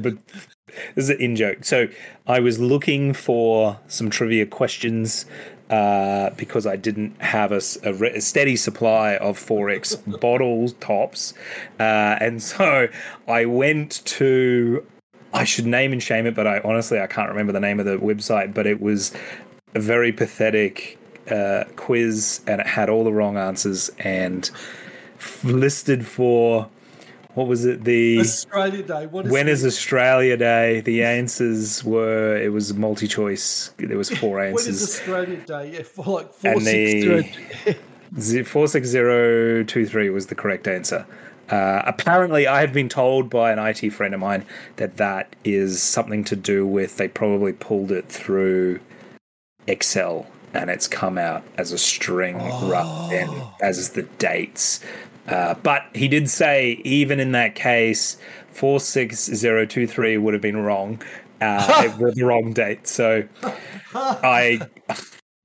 [0.00, 1.64] but this is an in joke.
[1.64, 1.86] So
[2.26, 5.26] I was looking for some trivia questions
[5.70, 11.34] uh, because I didn't have a, a re- a steady supply of XXXX bottle tops,
[11.80, 12.88] uh, and so
[13.26, 14.86] I went to.
[15.32, 17.86] I should name and shame it, but I honestly I can't remember the name of
[17.86, 18.54] the website.
[18.54, 19.12] But it was
[19.74, 20.98] a very pathetic
[21.30, 24.50] uh, quiz, and it had all the wrong answers and
[25.18, 26.68] f- listed for
[27.34, 29.06] what was it the Australia Day.
[29.06, 29.52] What is when it?
[29.52, 30.80] is Australia Day?
[30.80, 33.72] The answers were it was multi choice.
[33.78, 34.82] There was four When is answers.
[34.82, 35.72] Australia Day?
[35.74, 37.78] Yeah, for like And the- 460.
[38.44, 41.04] Four six zero two three was the correct answer.
[41.50, 44.46] Uh, apparently, I have been told by an IT friend of mine
[44.76, 48.78] that that is something to do with they probably pulled it through
[49.66, 54.78] Excel and it's come out as a string rather than as the dates.
[55.26, 58.18] Uh, but he did say even in that case,
[58.48, 61.02] four six zero two three would have been wrong.
[61.40, 63.26] Uh, it was the wrong date, so
[63.94, 64.60] I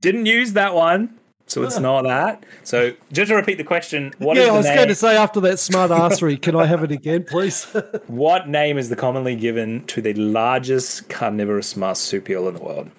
[0.01, 1.19] didn't use that one.
[1.47, 2.45] So it's not that.
[2.63, 4.75] So just to repeat the question, what yeah, I was name?
[4.75, 7.65] going to say after that smart arsery, can I have it again, please?
[8.07, 12.91] What name is the commonly given to the largest carnivorous marsupial in the world?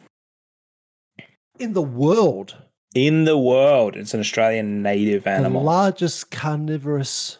[1.58, 2.56] In the world,
[2.94, 5.60] In the world, it's an Australian native animal.
[5.60, 7.38] the largest carnivorous.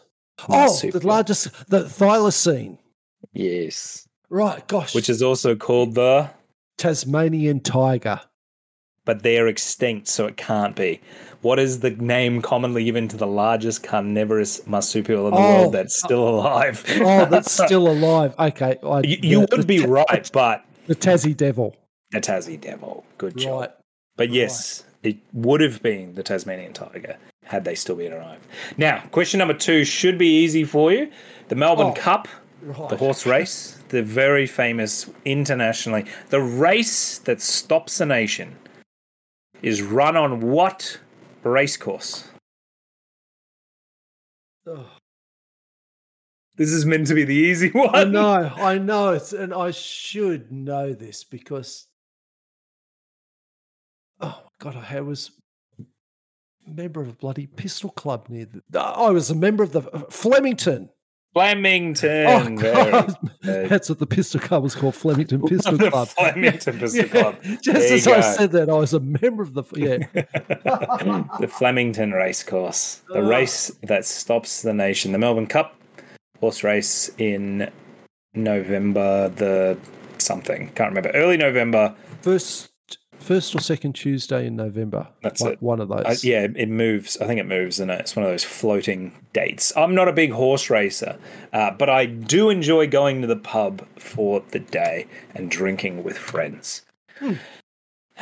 [0.49, 2.77] Oh, oh the largest, the thylacine.
[3.33, 4.95] yes, Right, gosh.
[4.95, 6.29] which is also called the.
[6.77, 8.21] Tasmanian tiger.
[9.03, 11.01] But they're extinct, so it can't be.
[11.41, 15.59] What is the name commonly given to the largest carnivorous marsupial in the Oh.
[15.61, 16.83] world that's still alive?
[17.01, 18.33] Oh, that's still alive.
[18.39, 18.77] Okay.
[18.83, 21.75] I, you, you the- would be right, but The Tassie devil.
[22.11, 23.03] the Tassie devil.
[23.17, 23.59] Good job.
[23.61, 23.71] Right.
[24.17, 28.45] But yes, it would have been the Tasmanian tiger had they still been alive.
[28.77, 31.11] Now, question number two should be easy for you.
[31.49, 32.27] The Melbourne Oh, Cup,
[32.61, 32.89] Right.
[32.89, 38.55] the horse race, the very famous internationally, the race that stops a nation,
[39.63, 40.99] is run on what
[41.43, 42.29] race course?
[44.67, 44.85] Oh,
[46.57, 47.89] This is meant to be the easy one.
[47.95, 51.87] I know, I know, it's, and I should know this because.
[54.61, 55.31] Oh God, I was
[55.79, 58.47] a member of a bloody pistol club near.
[58.69, 60.89] The, I was a member of the uh, Flemington.
[61.33, 62.27] Flemington.
[62.27, 63.69] Oh, very God.
[63.69, 66.09] That's what the pistol club was called, Flemington Pistol Club.
[66.09, 67.35] Flemington Pistol Yeah, Club.
[67.61, 69.97] Just There as I said that, I was a member of the yeah.
[71.39, 73.27] the Flemington race course, the Oh.
[73.29, 75.75] race that stops the nation, the Melbourne Cup
[76.41, 77.71] horse race in
[78.33, 79.77] November, the
[80.17, 81.95] something can't remember, early November.
[82.21, 82.70] first,
[83.21, 85.07] first or second Tuesday in November.
[85.21, 85.61] That's one, it.
[85.61, 86.05] One of those.
[86.05, 87.17] Uh, yeah, it moves.
[87.21, 89.71] I think it moves, and it's one of those floating dates.
[89.77, 91.17] I'm not a big horse racer,
[91.53, 96.17] uh, but I do enjoy going to the pub for the day and drinking with
[96.17, 96.83] friends.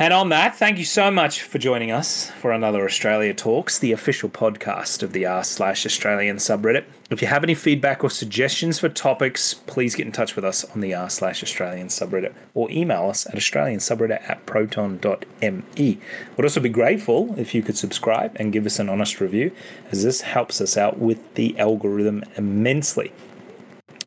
[0.02, 3.92] And on that, thank you so much for joining us for another Australia Talks, the
[3.92, 6.86] official podcast of the r slash Australian subreddit.
[7.10, 10.64] If you have any feedback or suggestions for topics, please get in touch with us
[10.64, 15.98] on the r slash Australian subreddit or email us at Australian subreddit at proton.me.
[16.38, 19.52] We'd also be grateful if you could subscribe and give us an honest review,
[19.92, 23.12] as this helps us out with the algorithm immensely.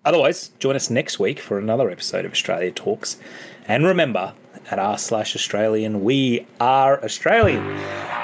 [0.07, 3.19] Otherwise, join us next week for another episode of Australia Talks.
[3.67, 4.35] And remember,
[4.71, 7.79] at r slash Australian, we are Australian.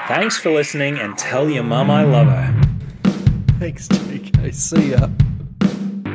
[0.07, 2.61] Thanks for listening and tell your mum I love her.
[3.59, 4.53] Thanks, DK.
[4.53, 5.07] See ya.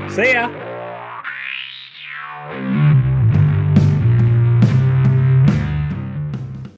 [0.09, 0.64] See ya.